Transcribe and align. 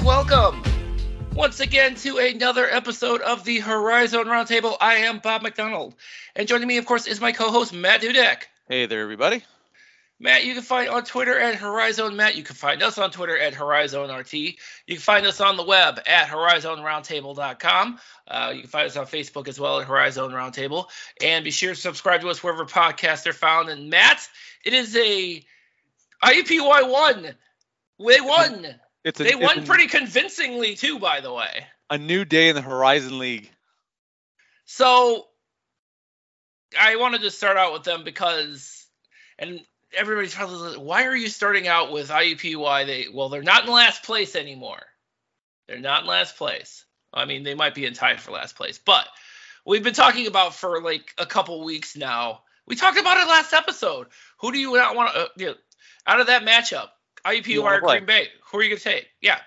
and 0.00 0.06
welcome 0.06 0.62
once 1.34 1.60
again 1.60 1.94
to 1.94 2.16
another 2.16 2.66
episode 2.70 3.20
of 3.20 3.44
the 3.44 3.58
Horizon 3.58 4.24
Roundtable. 4.24 4.76
I 4.80 4.94
am 4.96 5.18
Bob 5.18 5.42
McDonald, 5.42 5.94
and 6.34 6.48
joining 6.48 6.68
me, 6.68 6.78
of 6.78 6.86
course, 6.86 7.06
is 7.06 7.20
my 7.20 7.32
co-host 7.32 7.74
Matt 7.74 8.00
Dudek. 8.00 8.44
Hey 8.68 8.86
there, 8.86 9.02
everybody. 9.02 9.42
Matt, 10.18 10.44
you 10.44 10.54
can 10.54 10.62
find 10.62 10.88
on 10.88 11.04
Twitter 11.04 11.38
at 11.38 11.54
Horizon 11.56 12.16
Matt. 12.16 12.36
You 12.36 12.42
can 12.42 12.56
find 12.56 12.82
us 12.82 12.98
on 12.98 13.10
Twitter 13.10 13.36
at 13.36 13.52
Horizon 13.54 14.10
RT. 14.10 14.32
You 14.32 14.54
can 14.88 14.98
find 14.98 15.26
us 15.26 15.40
on 15.40 15.56
the 15.56 15.64
web 15.64 16.00
at 16.06 16.28
HorizonRoundtable.com. 16.28 17.98
Uh, 18.28 18.52
you 18.54 18.60
can 18.62 18.70
find 18.70 18.86
us 18.86 18.96
on 18.96 19.06
Facebook 19.06 19.48
as 19.48 19.60
well 19.60 19.80
at 19.80 19.86
Horizon 19.86 20.30
Roundtable. 20.30 20.86
And 21.22 21.44
be 21.44 21.50
sure 21.50 21.74
to 21.74 21.80
subscribe 21.80 22.22
to 22.22 22.28
us 22.28 22.42
wherever 22.42 22.64
podcasts 22.64 23.26
are 23.26 23.32
found. 23.32 23.68
And 23.68 23.90
Matt, 23.90 24.26
it 24.64 24.72
is 24.72 24.96
a 24.96 25.44
IUPUI 26.22 26.90
one. 26.90 27.34
They 27.98 28.20
won. 28.20 28.80
It's 29.04 29.18
a, 29.20 29.24
they 29.24 29.34
won 29.34 29.64
pretty 29.64 29.86
convincingly 29.86 30.74
too, 30.74 30.98
by 30.98 31.20
the 31.20 31.32
way. 31.32 31.66
a 31.88 31.98
new 31.98 32.24
day 32.24 32.48
in 32.48 32.54
the 32.54 32.62
Horizon 32.62 33.18
League. 33.18 33.50
So 34.64 35.26
I 36.78 36.96
wanted 36.96 37.22
to 37.22 37.30
start 37.30 37.56
out 37.56 37.72
with 37.72 37.82
them 37.82 38.04
because, 38.04 38.86
and 39.38 39.60
everybody's 39.96 40.34
probably 40.34 40.76
like, 40.76 40.78
why 40.78 41.04
are 41.06 41.16
you 41.16 41.28
starting 41.28 41.66
out 41.66 41.92
with 41.92 42.10
IUPUI? 42.10 42.86
They 42.86 43.06
well, 43.12 43.28
they're 43.28 43.42
not 43.42 43.64
in 43.64 43.72
last 43.72 44.04
place 44.04 44.36
anymore. 44.36 44.80
They're 45.66 45.80
not 45.80 46.02
in 46.02 46.08
last 46.08 46.36
place. 46.36 46.84
I 47.12 47.24
mean, 47.24 47.42
they 47.42 47.54
might 47.54 47.74
be 47.74 47.86
in 47.86 47.94
tied 47.94 48.20
for 48.20 48.30
last 48.30 48.54
place, 48.54 48.78
but 48.78 49.06
we've 49.66 49.82
been 49.82 49.94
talking 49.94 50.26
about 50.26 50.54
for 50.54 50.80
like 50.80 51.12
a 51.18 51.26
couple 51.26 51.64
weeks 51.64 51.96
now. 51.96 52.42
We 52.66 52.76
talked 52.76 52.98
about 52.98 53.18
it 53.18 53.28
last 53.28 53.52
episode. 53.52 54.06
Who 54.38 54.52
do 54.52 54.58
you 54.58 54.74
not 54.74 54.94
want 54.94 55.12
to? 55.12 55.20
Uh, 55.20 55.26
you 55.36 55.46
know, 55.46 55.54
out 56.06 56.20
of 56.20 56.28
that 56.28 56.44
matchup, 56.44 56.90
IUPUI 57.24 57.62
or? 57.62 57.80
Green 57.80 58.06
Bay? 58.06 58.28
Who 58.50 58.58
are 58.58 58.62
you 58.62 58.70
gonna 58.70 58.80
take? 58.80 59.08
Yeah, 59.20 59.38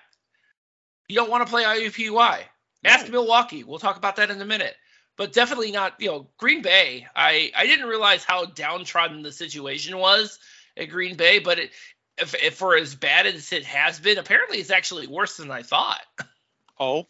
you 1.08 1.16
don't 1.16 1.30
want 1.30 1.46
to 1.46 1.50
play 1.50 1.64
IUPUI. 1.64 2.40
Ask 2.84 3.08
Milwaukee. 3.10 3.64
We'll 3.64 3.78
talk 3.78 3.96
about 3.96 4.16
that 4.16 4.30
in 4.30 4.40
a 4.40 4.44
minute. 4.44 4.74
But 5.16 5.32
definitely 5.32 5.70
not, 5.72 5.94
you 6.00 6.08
know, 6.08 6.28
Green 6.38 6.60
Bay. 6.60 7.06
I 7.14 7.50
I 7.56 7.66
didn't 7.66 7.86
realize 7.88 8.24
how 8.24 8.46
downtrodden 8.46 9.22
the 9.22 9.32
situation 9.32 9.96
was 9.96 10.38
at 10.76 10.90
Green 10.90 11.16
Bay, 11.16 11.38
but 11.38 11.58
it, 11.58 11.70
if, 12.18 12.34
if 12.34 12.54
for 12.56 12.76
as 12.76 12.94
bad 12.94 13.26
as 13.26 13.52
it 13.52 13.64
has 13.64 14.00
been, 14.00 14.18
apparently 14.18 14.58
it's 14.58 14.70
actually 14.70 15.06
worse 15.06 15.36
than 15.36 15.50
I 15.50 15.62
thought. 15.62 16.02
Oh, 16.80 17.06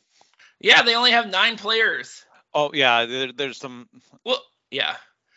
Yeah, 0.60 0.82
they 0.82 0.94
only 0.94 1.12
have 1.12 1.30
nine 1.30 1.56
players. 1.56 2.26
oh 2.52 2.70
yeah. 2.74 3.06
There, 3.06 3.32
there's 3.32 3.56
some 3.56 3.88
Well, 4.22 4.42
yeah, 4.70 4.96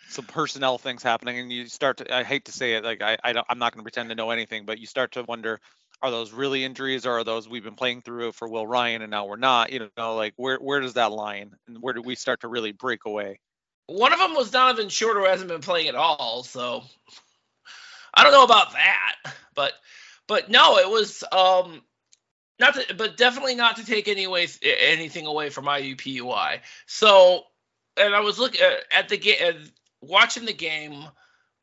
some 0.10 0.26
personnel 0.26 0.78
things 0.78 1.04
happening, 1.04 1.40
and 1.40 1.52
you 1.52 1.68
start 1.68 1.98
to. 1.98 2.16
I 2.16 2.24
hate 2.24 2.46
to 2.46 2.52
say 2.52 2.74
it, 2.74 2.84
like 2.84 3.02
I, 3.02 3.18
I 3.24 3.44
I'm 3.50 3.60
not 3.60 3.74
going 3.74 3.80
to 3.80 3.84
pretend 3.84 4.10
to 4.10 4.16
know 4.16 4.32
anything, 4.32 4.66
but 4.66 4.80
you 4.80 4.88
start 4.88 5.14
to 5.14 5.24
wonder. 5.24 5.60
Are 6.00 6.12
those 6.12 6.32
really 6.32 6.64
injuries, 6.64 7.08
or 7.08 7.14
are 7.14 7.24
those 7.24 7.50
we've 7.50 7.64
been 7.64 7.76
playing 7.76 8.02
through 8.04 8.32
for 8.34 8.48
Will 8.48 8.68
Ryan 8.68 9.02
and 9.02 9.10
now 9.10 9.26
we're 9.26 9.36
not? 9.36 9.72
You 9.72 9.90
know, 9.98 10.16
like 10.16 10.34
where 10.38 10.58
where 10.58 10.80
does 10.80 10.94
that 10.94 11.12
line, 11.12 11.56
and 11.68 11.82
where 11.82 11.94
do 11.94 12.02
we 12.02 12.16
start 12.16 12.42
to 12.42 12.48
really 12.48 12.72
break 12.72 13.06
away? 13.06 13.40
one 13.88 14.14
of 14.14 14.20
them 14.20 14.36
was 14.36 14.52
Donovan 14.52 14.90
Short, 14.90 15.18
who 15.18 15.26
hasn't 15.26 15.50
been 15.50 15.62
playing 15.62 15.88
at 15.88 15.96
all. 15.96 16.44
So 16.44 16.84
I 18.14 18.24
don't 18.24 18.34
know 18.34 18.44
about 18.44 18.74
that, 18.74 19.16
but 19.56 19.74
but 20.28 20.50
no, 20.50 20.78
it 20.78 20.90
was 20.90 21.24
um 21.32 21.82
not 22.60 22.76
to, 22.76 22.94
but 22.96 23.18
definitely 23.18 23.56
not 23.56 23.78
to 23.78 23.86
take 23.86 24.08
any 24.08 24.28
way 24.28 24.48
anything 24.62 25.26
away 25.26 25.50
from 25.50 25.66
IUPUI. 25.66 26.60
So 26.86 27.44
and 27.96 28.14
I 28.14 28.20
was 28.20 28.38
looking 28.38 28.62
at 28.92 29.10
the 29.10 29.18
game, 29.18 29.72
watching 30.02 30.46
the 30.46 30.54
game, 30.54 31.04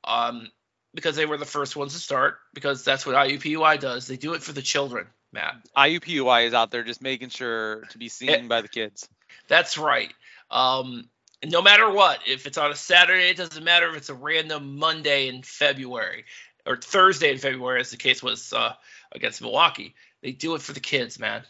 um, 0.05 0.51
because 0.95 1.17
they 1.17 1.27
were 1.27 1.37
the 1.37 1.45
first 1.45 1.77
ones 1.77 1.95
to 1.95 1.99
start. 1.99 2.39
Because 2.53 2.85
that's 2.85 3.05
what 3.07 3.17
IUPUI 3.17 3.81
does. 3.81 4.07
They 4.07 4.17
do 4.17 4.35
it 4.35 4.43
for 4.43 4.53
the 4.53 4.63
children, 4.63 5.07
Matt. 5.33 5.57
IUPUI 5.77 6.47
is 6.47 6.55
out 6.55 6.71
there 6.71 6.85
just 6.85 7.03
making 7.03 7.31
sure 7.31 7.83
to 7.91 7.99
be 7.99 8.09
seen 8.09 8.49
by 8.49 8.61
the 8.61 8.69
kids. 8.69 9.09
That's 9.49 9.77
right. 9.79 10.13
Um, 10.51 11.09
no 11.45 11.63
matter 11.63 11.91
what, 11.91 12.21
if 12.27 12.47
it's 12.47 12.59
on 12.59 12.71
a 12.71 12.77
Saturday, 12.77 13.29
it 13.31 13.37
doesn't 13.37 13.65
matter 13.65 13.91
if 13.91 13.97
it's 13.97 14.09
a 14.09 14.15
random 14.15 14.79
Monday 14.79 15.29
in 15.29 15.43
February 15.43 16.25
or 16.67 16.77
Thursday 16.77 17.31
in 17.31 17.39
February, 17.39 17.81
as 17.81 17.91
the 17.91 17.97
case 17.97 18.23
was 18.23 18.53
uh, 18.53 18.73
against 19.13 19.43
Milwaukee. 19.43 19.95
They 20.23 20.33
do 20.33 20.55
it 20.55 20.63
for 20.63 20.73
the 20.73 20.81
kids, 20.81 21.19
man. 21.19 21.43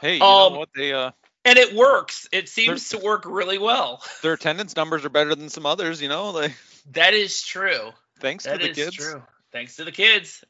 Hey, 0.00 0.16
you 0.16 0.24
Um, 0.24 0.52
know 0.52 0.58
what? 0.60 0.68
They 0.74 0.92
uh, 0.92 1.10
And 1.46 1.58
it 1.58 1.74
works. 1.74 2.28
It 2.32 2.48
seems 2.48 2.88
to 2.90 2.98
work 2.98 3.22
really 3.24 3.56
well. 3.58 4.02
their 4.22 4.32
attendance 4.34 4.74
numbers 4.76 5.04
are 5.04 5.08
better 5.10 5.34
than 5.34 5.48
some 5.48 5.64
others. 5.64 6.02
You 6.02 6.08
know, 6.08 6.30
like 6.30 6.52
That 6.90 7.14
is 7.14 7.42
true. 7.42 7.92
thanks 8.20 8.44
That 8.44 8.58
to 8.60 8.64
the 8.66 8.70
is 8.70 8.76
kids. 8.76 8.96
true. 8.96 9.22
Thanks 9.52 9.76
to 9.76 9.84
the 9.84 9.92
kids. 9.92 10.44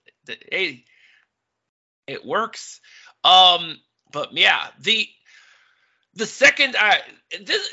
Hey, 0.50 0.84
it 2.06 2.24
works. 2.24 2.80
Um, 3.22 3.76
but 4.10 4.32
yeah, 4.32 4.68
the 4.80 5.06
the 6.14 6.26
second 6.26 6.76
I 6.78 7.00
this 7.44 7.68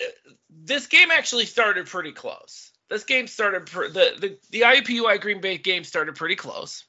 this 0.50 0.88
game 0.88 1.10
actually 1.12 1.46
started 1.46 1.88
pretty 1.88 2.12
close. 2.12 2.72
This 2.90 3.06
game 3.06 3.28
started 3.28 3.68
pr- 3.68 3.88
the 3.88 4.14
the 4.20 4.38
the 4.52 4.62
IUPUI 4.62 5.22
Green 5.22 5.40
Bay 5.42 5.58
game 5.58 5.84
started 5.84 6.16
pretty 6.16 6.36
close, 6.36 6.84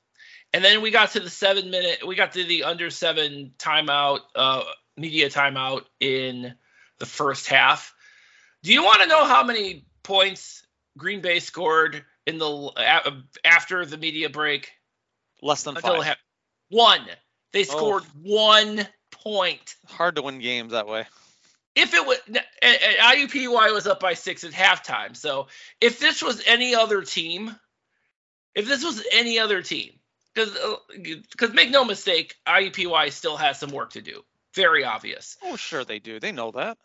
and 0.52 0.64
then 0.64 0.82
we 0.82 0.90
got 0.90 1.12
to 1.12 1.20
the 1.20 1.30
seven 1.30 1.70
minute 1.70 2.06
we 2.06 2.16
got 2.16 2.32
to 2.32 2.44
the 2.44 2.64
under 2.64 2.90
seven 2.90 3.52
timeout 3.58 4.20
uh 4.34 4.64
media 4.96 5.28
timeout 5.30 5.84
in 6.00 6.54
the 6.98 7.06
first 7.06 7.48
half. 7.48 7.94
Do 8.62 8.72
you 8.72 8.82
want 8.84 9.02
to 9.02 9.08
know 9.08 9.24
how 9.24 9.42
many 9.44 9.84
points 10.02 10.66
Green 10.96 11.20
Bay 11.20 11.40
scored 11.40 12.04
in 12.26 12.38
the 12.38 13.28
after 13.44 13.84
the 13.84 13.96
media 13.98 14.30
break 14.30 14.72
Less 15.42 15.64
than 15.64 15.76
until 15.76 15.96
five. 15.96 16.04
ha- 16.04 16.16
one? 16.68 17.06
They 17.52 17.60
Oh. 17.62 17.76
scored 17.76 18.04
one 18.22 18.86
point. 19.10 19.74
Hard 19.86 20.16
to 20.16 20.22
win 20.22 20.38
games 20.38 20.72
that 20.72 20.86
way. 20.86 21.06
If 21.74 21.92
it 21.92 22.06
was 22.06 22.18
IUPUI 22.62 23.72
was 23.72 23.86
up 23.86 23.98
by 23.98 24.14
six 24.14 24.44
at 24.44 24.52
halftime, 24.52 25.16
so 25.16 25.48
if 25.80 25.98
this 25.98 26.22
was 26.22 26.40
any 26.46 26.74
other 26.74 27.02
team, 27.02 27.58
if 28.54 28.66
this 28.66 28.84
was 28.84 29.04
any 29.10 29.40
other 29.40 29.60
team, 29.60 29.98
because 30.32 30.56
because 30.96 31.50
uh, 31.50 31.54
make 31.54 31.70
no 31.70 31.84
mistake, 31.84 32.36
IUPUI 32.46 33.10
still 33.10 33.36
has 33.36 33.58
some 33.58 33.70
work 33.70 33.90
to 33.90 34.00
do. 34.02 34.24
Very 34.54 34.84
obvious. 34.84 35.36
Oh, 35.42 35.56
sure 35.56 35.84
they 35.84 35.98
do. 35.98 36.20
They 36.20 36.32
know 36.32 36.52
that. 36.52 36.78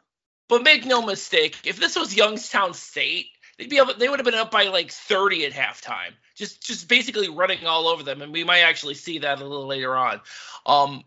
But 0.48 0.64
make 0.64 0.86
no 0.86 1.04
mistake, 1.04 1.56
if 1.64 1.80
this 1.80 1.96
was 1.96 2.16
Youngstown 2.16 2.74
State, 2.74 3.28
they'd 3.58 3.70
be 3.70 3.78
able, 3.78 3.94
they 3.94 4.10
would 4.10 4.20
have 4.20 4.26
been 4.26 4.34
up 4.34 4.50
by 4.50 4.64
like 4.64 4.92
30 4.92 5.46
at 5.46 5.54
halftime. 5.54 6.14
Just 6.36 6.66
just 6.66 6.88
basically 6.88 7.30
running 7.30 7.66
all 7.68 7.88
over 7.88 8.02
them, 8.02 8.22
and 8.22 8.32
we 8.32 8.44
might 8.44 8.62
actually 8.62 8.96
see 8.96 9.20
that 9.20 9.42
a 9.42 9.46
little 9.46 9.68
later 9.68 9.96
on. 9.96 10.22
Um, 10.66 11.04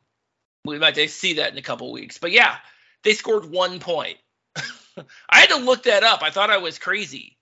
we 0.65 0.79
might 0.79 0.97
see 1.11 1.35
that 1.35 1.51
in 1.51 1.59
a 1.59 1.63
couple 1.63 1.91
weeks. 1.91 2.19
But 2.19 2.33
yeah, 2.33 2.57
they 3.03 3.15
scored 3.15 3.51
one 3.51 3.81
point. 3.81 4.19
I 4.57 5.41
had 5.41 5.49
to 5.49 5.57
look 5.57 5.85
that 5.85 6.05
up. 6.05 6.23
I 6.23 6.31
thought 6.31 6.51
I 6.51 6.59
was 6.59 6.79
crazy. 6.79 7.39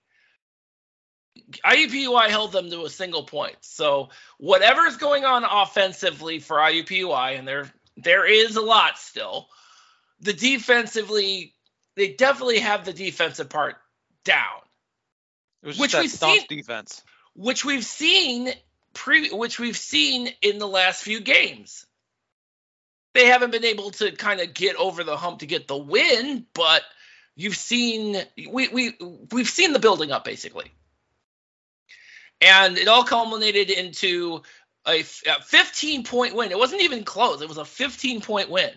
IUPUI 1.65 2.29
held 2.29 2.51
them 2.51 2.69
to 2.69 2.85
a 2.85 2.89
single 2.89 3.23
point. 3.23 3.57
So 3.61 4.09
whatever's 4.37 4.97
going 4.97 5.25
on 5.25 5.43
offensively 5.43 6.39
for 6.39 6.57
IUPUI, 6.57 7.37
and 7.37 7.47
there 7.47 7.71
there 7.97 8.25
is 8.25 8.55
a 8.55 8.61
lot 8.61 8.97
still. 8.97 9.47
The 10.21 10.33
defensively, 10.33 11.53
they 11.95 12.13
definitely 12.13 12.59
have 12.59 12.85
the 12.85 12.93
defensive 12.93 13.49
part 13.49 13.75
down, 14.23 14.61
It 15.63 15.67
was 15.67 15.79
Which 15.79 15.93
we've 15.95 16.09
seen- 16.11 16.45
defense. 16.47 17.01
which 17.35 17.65
we've 17.65 17.85
seen 17.85 18.53
pre, 18.93 19.29
which 19.29 19.59
we've 19.59 19.77
seen 19.77 20.31
in 20.41 20.57
the 20.59 20.67
last 20.67 21.03
few 21.03 21.19
games. 21.19 21.85
They 23.13 23.25
haven't 23.27 23.51
been 23.51 23.65
able 23.65 23.91
to 23.91 24.11
kind 24.11 24.39
of 24.41 24.53
get 24.53 24.75
over 24.75 25.03
the 25.03 25.17
hump 25.17 25.39
to 25.39 25.45
get 25.45 25.67
the 25.67 25.77
win, 25.77 26.45
but 26.53 26.83
you've 27.35 27.57
seen 27.57 28.15
we 28.47 28.67
we 28.69 28.97
we've 29.31 29.49
seen 29.49 29.73
the 29.73 29.79
building 29.79 30.11
up 30.11 30.23
basically, 30.23 30.71
and 32.39 32.77
it 32.77 32.87
all 32.87 33.03
culminated 33.03 33.69
into 33.69 34.43
a, 34.87 34.99
f- 34.99 35.23
a 35.27 35.41
15 35.41 36.03
point 36.03 36.35
win. 36.35 36.51
It 36.51 36.57
wasn't 36.57 36.81
even 36.81 37.03
close. 37.03 37.41
It 37.41 37.47
was 37.47 37.57
a 37.57 37.65
15 37.65 38.21
point 38.21 38.49
win. 38.49 38.71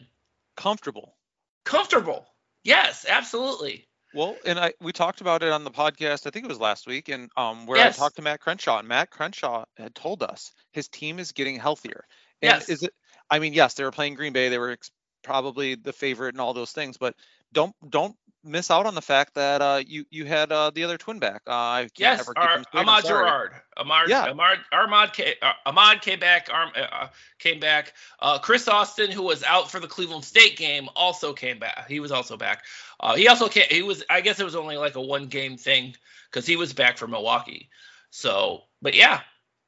Comfortable. 0.57 1.17
Comfortable. 1.65 2.27
Yes, 2.63 3.07
absolutely. 3.09 3.87
Well, 4.15 4.37
and 4.47 4.59
I 4.59 4.73
we 4.81 4.93
talked 4.93 5.21
about 5.21 5.43
it 5.43 5.51
on 5.53 5.65
the 5.65 5.71
podcast. 5.71 6.27
I 6.27 6.31
think 6.31 6.45
it 6.45 6.49
was 6.49 6.61
last 6.61 6.87
week, 6.87 7.09
and 7.09 7.31
um, 7.37 7.67
where 7.67 7.79
Yes. 7.79 7.99
I 7.99 8.03
talked 8.03 8.17
to 8.17 8.23
Matt 8.23 8.41
Crenshaw, 8.41 8.79
and 8.79 8.87
Matt 8.87 9.11
Crenshaw 9.11 9.65
had 9.77 9.95
told 9.95 10.23
us 10.23 10.53
his 10.73 10.89
team 10.89 11.19
is 11.19 11.33
getting 11.33 11.59
healthier. 11.59 12.05
And 12.41 12.53
Yes. 12.53 12.69
is 12.69 12.83
it? 12.85 12.93
I 13.29 13.41
mean, 13.41 13.55
yes, 13.55 13.75
they 13.75 13.83
were 13.85 13.91
playing 13.91 14.15
Green 14.15 14.33
Bay. 14.33 14.51
They 14.51 14.59
were 14.59 14.71
ex- 14.71 14.91
probably 15.25 15.75
the 15.75 15.93
favorite 15.93 16.35
and 16.35 16.41
all 16.41 16.55
those 16.55 16.71
things, 16.71 16.97
but 16.97 17.17
don't 17.55 17.75
don't 17.89 18.17
miss 18.45 18.71
out 18.71 18.85
on 18.85 18.95
the 18.95 19.03
fact 19.03 19.35
that 19.35 19.63
uh, 19.63 19.83
you 19.87 20.05
you 20.11 20.27
had 20.27 20.53
uh, 20.53 20.71
the 20.71 20.85
other 20.85 20.99
twin 20.99 21.19
back. 21.19 21.43
Uh, 21.47 21.53
I 21.53 21.81
can't 21.83 21.99
Yes, 21.99 22.21
ever 22.21 22.35
our, 22.37 22.63
Ahmad. 22.75 23.05
Gerard. 23.05 23.53
Ahmad, 23.77 24.09
Yeah. 24.09 24.31
Ahmad, 24.31 24.59
Ahmad, 24.71 25.13
came, 25.15 25.35
uh, 25.41 25.53
Ahmad 25.67 26.03
came 26.03 26.21
back. 26.21 26.49
Arm, 26.53 26.71
uh, 26.77 27.09
came 27.39 27.59
back. 27.59 27.95
Uh, 28.21 28.39
Chris 28.39 28.69
Austin, 28.69 29.11
who 29.11 29.23
was 29.23 29.43
out 29.43 29.71
for 29.71 29.81
the 29.81 29.89
Cleveland 29.89 30.25
State 30.25 30.57
game, 30.57 30.89
also 30.95 31.33
came 31.33 31.59
back. 31.59 31.89
He 31.89 32.01
was 32.01 32.13
also 32.13 32.37
back. 32.37 32.65
Uh, 33.01 33.15
he 33.17 33.29
also 33.29 33.49
came. 33.49 33.65
He 33.71 33.83
was. 33.83 34.05
I 34.11 34.21
guess 34.21 34.39
it 34.39 34.45
was 34.45 34.55
only 34.57 34.77
like 34.77 34.95
a 34.95 35.01
one 35.01 35.27
game 35.27 35.57
thing 35.57 35.97
because 36.31 36.47
he 36.47 36.57
was 36.57 36.73
back 36.75 36.99
for 36.99 37.07
Milwaukee. 37.07 37.71
So, 38.11 38.63
but 38.83 38.95
yeah, 38.95 39.21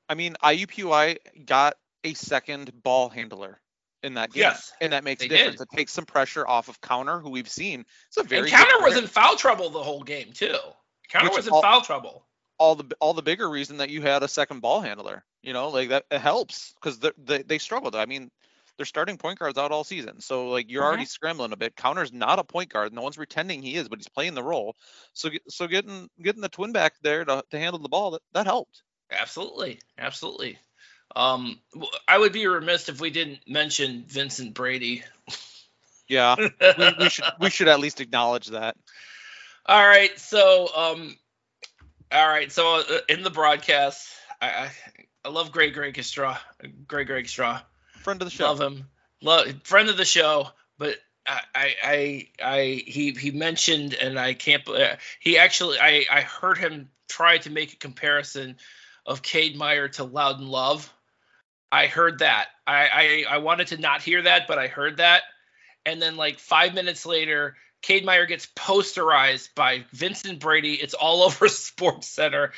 I 0.09 0.15
mean, 0.15 0.37
IUPUI 0.43 1.17
got 1.47 1.75
a 2.05 2.15
second 2.15 2.71
ball 2.83 3.09
handler 3.09 3.61
in 4.07 4.15
that 4.15 4.33
game. 4.33 4.43
Yes, 4.43 4.73
and 4.81 4.93
that 4.93 5.05
makes 5.05 5.23
a 5.23 5.29
difference. 5.29 5.59
did. 5.59 5.69
It 5.73 5.77
takes 5.77 5.93
some 5.93 6.07
pressure 6.07 6.47
off 6.47 6.69
of 6.69 6.81
Counter, 6.81 7.19
who 7.19 7.31
we've 7.31 7.49
seen. 7.49 7.85
It's 8.09 8.17
a 8.17 8.23
very 8.23 8.49
and 8.49 8.51
Counter 8.51 8.83
was 8.83 8.97
in 8.97 9.07
foul 9.07 9.37
trouble 9.37 9.69
the 9.71 9.83
whole 9.83 10.03
game 10.03 10.33
too. 10.33 10.57
Counter 11.09 11.31
was 11.31 11.47
in 11.47 11.53
all- 11.53 11.63
foul 11.63 11.83
trouble. 11.83 12.27
all 12.59 12.77
the 12.77 12.97
all 13.01 13.13
the 13.13 13.23
bigger 13.23 13.51
reason 13.51 13.79
that 13.79 13.91
you 13.91 14.01
had 14.01 14.23
a 14.23 14.29
second 14.29 14.61
ball 14.61 14.81
handler. 14.81 15.25
You 15.43 15.53
know, 15.53 15.69
like 15.69 15.91
that 15.91 16.05
it 16.11 16.21
helps 16.21 16.73
because 16.81 17.01
they 17.19 17.43
they 17.43 17.59
struggled. 17.59 17.95
I 17.95 18.07
mean, 18.07 18.31
they're 18.77 18.87
starting 18.87 19.19
point 19.19 19.39
guards 19.39 19.59
out 19.59 19.73
all 19.73 19.85
season, 19.85 20.21
so 20.21 20.49
like 20.49 20.71
you're 20.71 20.85
already 20.85 21.03
mm-hmm. 21.03 21.09
scrambling 21.09 21.53
a 21.53 21.57
bit. 21.57 21.77
Counter's 21.77 22.13
not 22.13 22.39
a 22.39 22.45
point 22.45 22.71
guard. 22.71 22.93
No 22.93 23.03
one's 23.03 23.17
pretending 23.17 23.63
he 23.63 23.75
is, 23.75 23.89
but 23.89 23.99
he's 23.99 24.09
playing 24.09 24.35
the 24.35 24.43
role. 24.43 24.77
So 25.13 25.31
so 25.49 25.67
getting 25.67 26.09
getting 26.23 26.43
the 26.43 26.49
twin 26.49 26.73
back 26.73 26.95
there 27.03 27.25
to, 27.25 27.45
to 27.51 27.59
handle 27.59 27.81
the 27.81 27.89
ball 27.89 28.13
that, 28.13 28.23
that 28.33 28.47
helped. 28.47 28.83
Absolutely, 29.11 29.79
absolutely. 29.99 30.59
Um, 31.17 31.59
I 32.07 32.19
would 32.19 32.33
be 32.33 32.47
remiss 32.47 32.91
if 32.91 33.01
we 33.01 33.09
didn't 33.09 33.41
mention 33.49 34.05
Vincent 34.07 34.53
Brady. 34.53 35.03
Yeah, 36.09 36.37
we, 36.79 36.93
we 36.99 37.09
should 37.09 37.25
we 37.41 37.51
should 37.51 37.69
at 37.69 37.81
least 37.81 38.01
acknowledge 38.03 38.49
that. 38.49 38.77
All 39.65 39.85
right, 39.85 40.17
so 40.21 40.69
um, 40.77 41.17
all 42.13 42.29
right, 42.29 42.53
so 42.53 42.77
uh, 42.77 42.99
in 43.09 43.23
the 43.23 43.31
broadcast, 43.31 44.09
I 44.43 44.47
I, 44.49 44.71
I 45.25 45.29
love 45.31 45.53
Greg 45.53 45.75
Rakestraw, 45.75 46.37
Greg 46.87 47.09
Rakestraw. 47.09 47.61
Friend 48.03 48.21
of 48.21 48.27
the 48.27 48.31
show. 48.31 48.45
Love 48.45 48.61
him, 48.61 48.85
love 49.23 49.47
friend 49.65 49.89
of 49.89 49.97
the 49.97 50.05
show, 50.05 50.51
but. 50.79 50.97
I, 51.29 51.41
I, 51.57 51.75
I, 51.83 52.29
I, 52.41 52.83
he, 52.87 53.11
he 53.11 53.33
mentioned, 53.33 53.95
and 53.95 54.17
I 54.17 54.35
can't. 54.35 54.63
uh, 54.69 54.95
He 55.19 55.39
actually, 55.39 55.77
I, 55.81 56.05
I 56.09 56.21
heard 56.21 56.57
him 56.57 56.89
try 57.09 57.39
to 57.39 57.51
make 57.51 57.73
a 57.73 57.77
comparison 57.77 58.59
of 59.05 59.23
Cade 59.23 59.57
Meyer 59.57 59.89
to 59.89 60.05
Loudon 60.05 60.47
Love. 60.47 60.89
I 61.77 61.89
heard 61.89 62.21
that. 62.21 62.47
I, 62.67 63.25
I, 63.29 63.35
I 63.35 63.39
wanted 63.39 63.67
to 63.69 63.77
not 63.77 64.01
hear 64.01 64.23
that, 64.23 64.47
but 64.49 64.59
I 64.59 64.67
heard 64.67 64.97
that. 64.97 65.25
And 65.85 66.01
then 66.01 66.17
like 66.17 66.39
five 66.39 66.73
minutes 66.73 67.05
later, 67.05 67.55
Cade 67.83 68.03
Meyer 68.03 68.25
gets 68.25 68.47
posterized 68.47 69.55
by 69.55 69.85
Vincent 69.93 70.41
Brady. 70.41 70.73
It's 70.73 70.95
all 70.95 71.23
over 71.25 71.49
Sports 71.49 72.09
Center. 72.09 72.53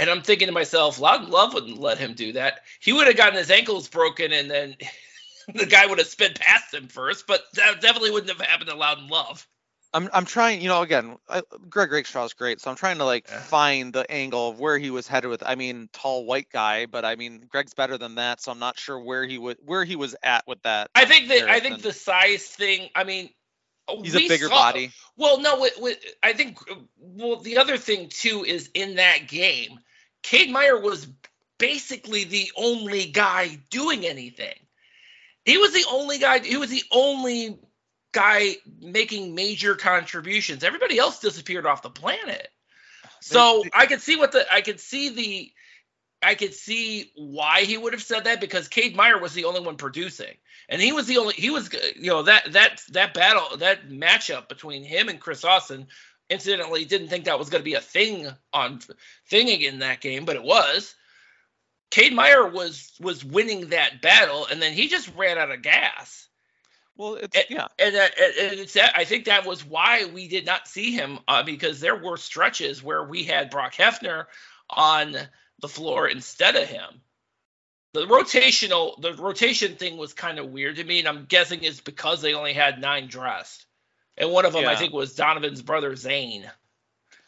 And 0.00 0.10
I'm 0.10 0.22
thinking 0.22 0.48
to 0.48 0.52
myself, 0.52 0.98
Loudon 0.98 1.30
Love 1.30 1.54
wouldn't 1.54 1.78
let 1.78 1.98
him 1.98 2.14
do 2.14 2.32
that. 2.32 2.62
He 2.80 2.92
would 2.92 3.06
have 3.06 3.16
gotten 3.16 3.38
his 3.38 3.52
ankles 3.52 3.86
broken 3.86 4.32
and 4.32 4.50
then 4.50 4.74
the 5.54 5.66
guy 5.66 5.86
would 5.86 5.98
have 5.98 6.08
sped 6.08 6.40
past 6.40 6.74
him 6.74 6.88
first, 6.88 7.28
but 7.28 7.42
that 7.54 7.80
definitely 7.80 8.10
wouldn't 8.10 8.36
have 8.36 8.44
happened 8.44 8.70
to 8.70 8.76
Loudon 8.76 9.06
Love. 9.06 9.46
I'm 9.96 10.10
I'm 10.12 10.24
trying, 10.26 10.60
you 10.60 10.68
know, 10.68 10.82
again, 10.82 11.16
I, 11.28 11.42
Greg 11.70 11.90
Rakestraw's 11.90 12.34
great, 12.34 12.60
so 12.60 12.70
I'm 12.70 12.76
trying 12.76 12.98
to 12.98 13.04
like 13.04 13.26
Yeah. 13.28 13.40
find 13.40 13.92
the 13.92 14.08
angle 14.10 14.50
of 14.50 14.60
where 14.60 14.76
he 14.78 14.90
was 14.90 15.08
headed 15.08 15.30
with. 15.30 15.42
I 15.44 15.54
mean, 15.54 15.88
tall 15.92 16.26
white 16.26 16.50
guy, 16.50 16.84
but 16.86 17.04
I 17.04 17.16
mean, 17.16 17.46
Greg's 17.48 17.72
better 17.74 17.96
than 17.96 18.16
that, 18.16 18.42
so 18.42 18.52
I'm 18.52 18.58
not 18.58 18.78
sure 18.78 18.98
where 19.00 19.24
he 19.24 19.38
would 19.38 19.56
where 19.64 19.84
he 19.84 19.96
was 19.96 20.14
at 20.22 20.46
with 20.46 20.62
that. 20.62 20.90
I 20.94 21.06
think 21.06 21.28
that 21.28 21.48
I 21.48 21.60
think 21.60 21.80
the 21.82 21.92
size 21.94 22.44
thing. 22.44 22.90
I 22.94 23.04
mean, 23.04 23.30
He's 24.02 24.14
a 24.14 24.28
bigger 24.28 24.48
saw- 24.48 24.54
body. 24.72 24.92
Well, 25.16 25.40
no, 25.40 25.60
with, 25.60 25.78
with, 25.78 25.98
I 26.22 26.32
think. 26.34 26.58
Well, 26.98 27.36
the 27.36 27.56
other 27.58 27.78
thing 27.78 28.08
too 28.10 28.44
is 28.44 28.68
in 28.74 28.96
that 28.96 29.28
game, 29.28 29.78
Cade 30.22 30.50
Meyer 30.50 30.78
was 30.78 31.06
basically 31.58 32.24
the 32.24 32.50
only 32.56 33.06
guy 33.06 33.58
doing 33.70 34.04
anything. 34.04 34.54
He 35.44 35.56
was 35.56 35.72
the 35.72 35.84
only 35.90 36.18
guy. 36.18 36.40
He 36.40 36.56
was 36.56 36.68
the 36.70 36.82
only 36.90 37.58
guy 38.16 38.56
making 38.80 39.34
major 39.34 39.74
contributions. 39.74 40.64
Everybody 40.64 40.98
else 40.98 41.20
disappeared 41.20 41.66
off 41.66 41.82
the 41.82 41.90
planet. 41.90 42.48
So 43.20 43.62
I 43.74 43.84
could 43.84 44.00
see 44.00 44.16
what 44.16 44.32
the 44.32 44.46
I 44.50 44.62
could 44.62 44.80
see 44.80 45.10
the 45.10 45.52
I 46.22 46.34
could 46.34 46.54
see 46.54 47.12
why 47.14 47.62
he 47.62 47.76
would 47.76 47.92
have 47.92 48.02
said 48.02 48.24
that 48.24 48.40
because 48.40 48.68
Cade 48.68 48.96
Meyer 48.96 49.18
was 49.18 49.34
the 49.34 49.44
only 49.44 49.60
one 49.60 49.76
producing, 49.76 50.34
and 50.68 50.80
he 50.80 50.92
was 50.92 51.06
the 51.06 51.18
only 51.18 51.34
he 51.34 51.50
was 51.50 51.70
you 51.94 52.10
know 52.10 52.22
that 52.22 52.52
that 52.52 52.80
that 52.92 53.12
battle 53.12 53.58
that 53.58 53.90
matchup 53.90 54.48
between 54.48 54.82
him 54.82 55.08
and 55.08 55.20
Chris 55.20 55.44
Austin. 55.44 55.86
Incidentally, 56.28 56.84
didn't 56.84 57.08
think 57.08 57.26
that 57.26 57.38
was 57.38 57.50
going 57.50 57.60
to 57.60 57.70
be 57.70 57.74
a 57.74 57.80
thing 57.80 58.28
on 58.52 58.80
thing 59.28 59.48
in 59.48 59.80
that 59.80 60.00
game, 60.00 60.24
but 60.24 60.36
it 60.36 60.42
was. 60.42 60.94
Cade 61.90 62.14
Meyer 62.14 62.48
was 62.48 62.92
was 62.98 63.24
winning 63.24 63.68
that 63.68 64.00
battle, 64.00 64.46
and 64.50 64.60
then 64.60 64.72
he 64.72 64.88
just 64.88 65.14
ran 65.16 65.38
out 65.38 65.52
of 65.52 65.62
gas. 65.62 66.26
Well, 66.96 67.14
it's 67.14 67.36
Eh, 67.36 67.42
yeah. 67.50 67.68
And, 67.78 67.94
that, 67.94 68.18
and 68.18 68.34
and 68.52 68.60
it's 68.60 68.72
that, 68.74 68.92
I 68.96 69.04
think 69.04 69.26
that 69.26 69.46
was 69.46 69.64
why 69.64 70.06
we 70.06 70.28
did 70.28 70.46
not 70.46 70.66
see 70.66 70.92
him 70.92 71.18
uh, 71.28 71.42
because 71.42 71.80
there 71.80 71.96
were 71.96 72.16
stretches 72.16 72.82
where 72.82 73.04
we 73.04 73.24
had 73.24 73.50
Brock 73.50 73.74
Hefner 73.74 74.26
on 74.70 75.16
the 75.60 75.68
floor 75.68 76.08
instead 76.08 76.56
of 76.56 76.68
him. 76.68 77.00
The 77.92 78.06
rotational, 78.06 79.00
the 79.00 79.14
rotation 79.14 79.76
thing 79.76 79.96
was 79.96 80.12
kind 80.12 80.38
of 80.38 80.50
weird 80.50 80.76
to 80.76 80.84
me, 80.84 80.98
and 80.98 81.08
I'm 81.08 81.24
guessing 81.24 81.62
it's 81.62 81.80
because 81.80 82.20
they 82.20 82.34
only 82.34 82.52
had 82.52 82.80
nine 82.80 83.08
dressed, 83.08 83.64
and 84.18 84.30
one 84.30 84.44
of 84.44 84.52
them 84.52 84.66
I 84.66 84.76
think 84.76 84.92
was 84.92 85.14
Donovan's 85.14 85.62
brother 85.62 85.96
Zane. 85.96 86.50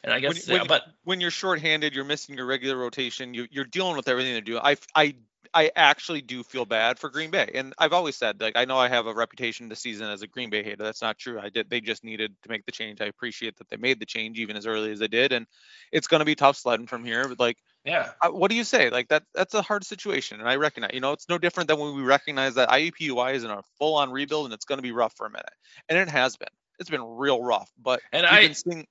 And 0.05 0.13
I 0.13 0.21
guess, 0.21 0.47
when, 0.47 0.59
yeah, 0.59 0.65
but 0.69 0.83
when 1.05 1.21
you're 1.21 1.31
shorthanded, 1.31 1.95
you're 1.95 2.05
missing 2.05 2.37
your 2.37 2.47
regular 2.47 2.77
rotation. 2.77 3.35
You, 3.35 3.49
you're 3.51 3.65
dealing 3.65 3.97
with 3.97 4.09
everything 4.09 4.35
to 4.35 4.41
do. 4.41 4.59
I, 4.59 4.77
I, 4.95 5.17
I 5.55 5.71
actually 5.77 6.21
do 6.21 6.43
feel 6.43 6.65
bad 6.65 6.99
for 6.99 7.11
Green 7.11 7.31
Bay, 7.31 7.51
and 7.55 7.75
I've 7.79 7.93
always 7.93 8.17
said 8.17 8.41
like 8.41 8.57
I 8.57 8.65
know 8.65 8.79
I 8.79 8.89
have 8.89 9.07
a 9.07 9.15
reputation 9.15 9.69
this 9.69 9.81
season 9.81 10.09
as 10.09 10.23
a 10.23 10.27
Green 10.27 10.51
Bay 10.51 10.63
hater. 10.63 10.83
That's 10.83 11.03
not 11.03 11.19
true. 11.19 11.41
I 11.41 11.49
did. 11.49 11.71
They 11.71 11.81
just 11.81 12.05
needed 12.05 12.35
to 12.43 12.49
make 12.49 12.65
the 12.67 12.73
change. 12.73 13.01
I 13.01 13.07
appreciate 13.07 13.57
that 13.59 13.69
they 13.69 13.77
made 13.77 14.01
the 14.01 14.07
change 14.07 14.39
even 14.39 14.57
as 14.57 14.67
early 14.67 14.93
as 14.93 14.99
they 14.99 15.09
did, 15.09 15.33
and 15.33 15.47
it's 15.93 16.07
going 16.07 16.21
to 16.21 16.25
be 16.25 16.35
tough 16.35 16.57
sledding 16.57 16.87
from 16.87 17.05
here. 17.05 17.27
But 17.29 17.41
like, 17.41 17.57
yeah, 17.85 18.11
I- 18.23 18.29
what 18.31 18.51
do 18.51 18.57
you 18.57 18.65
say? 18.65 18.91
Like 18.91 19.09
that 19.09 19.25
that's 19.35 19.55
a 19.55 19.63
hard 19.63 19.85
situation, 19.85 20.41
and 20.41 20.49
I 20.49 20.57
recognize. 20.57 20.91
You 20.95 21.01
know, 21.01 21.13
it's 21.13 21.29
no 21.29 21.39
different 21.39 21.69
than 21.69 21.79
when 21.79 21.95
we 21.97 22.03
recognize 22.03 22.55
that 22.55 22.69
IUPUI 22.69 23.35
is 23.35 23.45
in 23.45 23.51
a 23.51 23.63
full-on 23.79 24.11
rebuild, 24.11 24.47
and 24.47 24.55
it's 24.55 24.65
going 24.65 24.79
to 24.79 24.83
be 24.83 24.93
rough 24.93 25.15
for 25.17 25.27
a 25.27 25.31
minute, 25.31 25.51
and 25.89 25.99
it 25.99 26.09
has 26.09 26.37
been. 26.37 26.49
It's 26.79 26.91
been 26.91 27.03
real 27.03 27.43
rough, 27.43 27.71
but 27.83 28.01
and 28.13 28.25
I 28.27 28.43
been 28.43 28.55
seeing. 28.55 28.87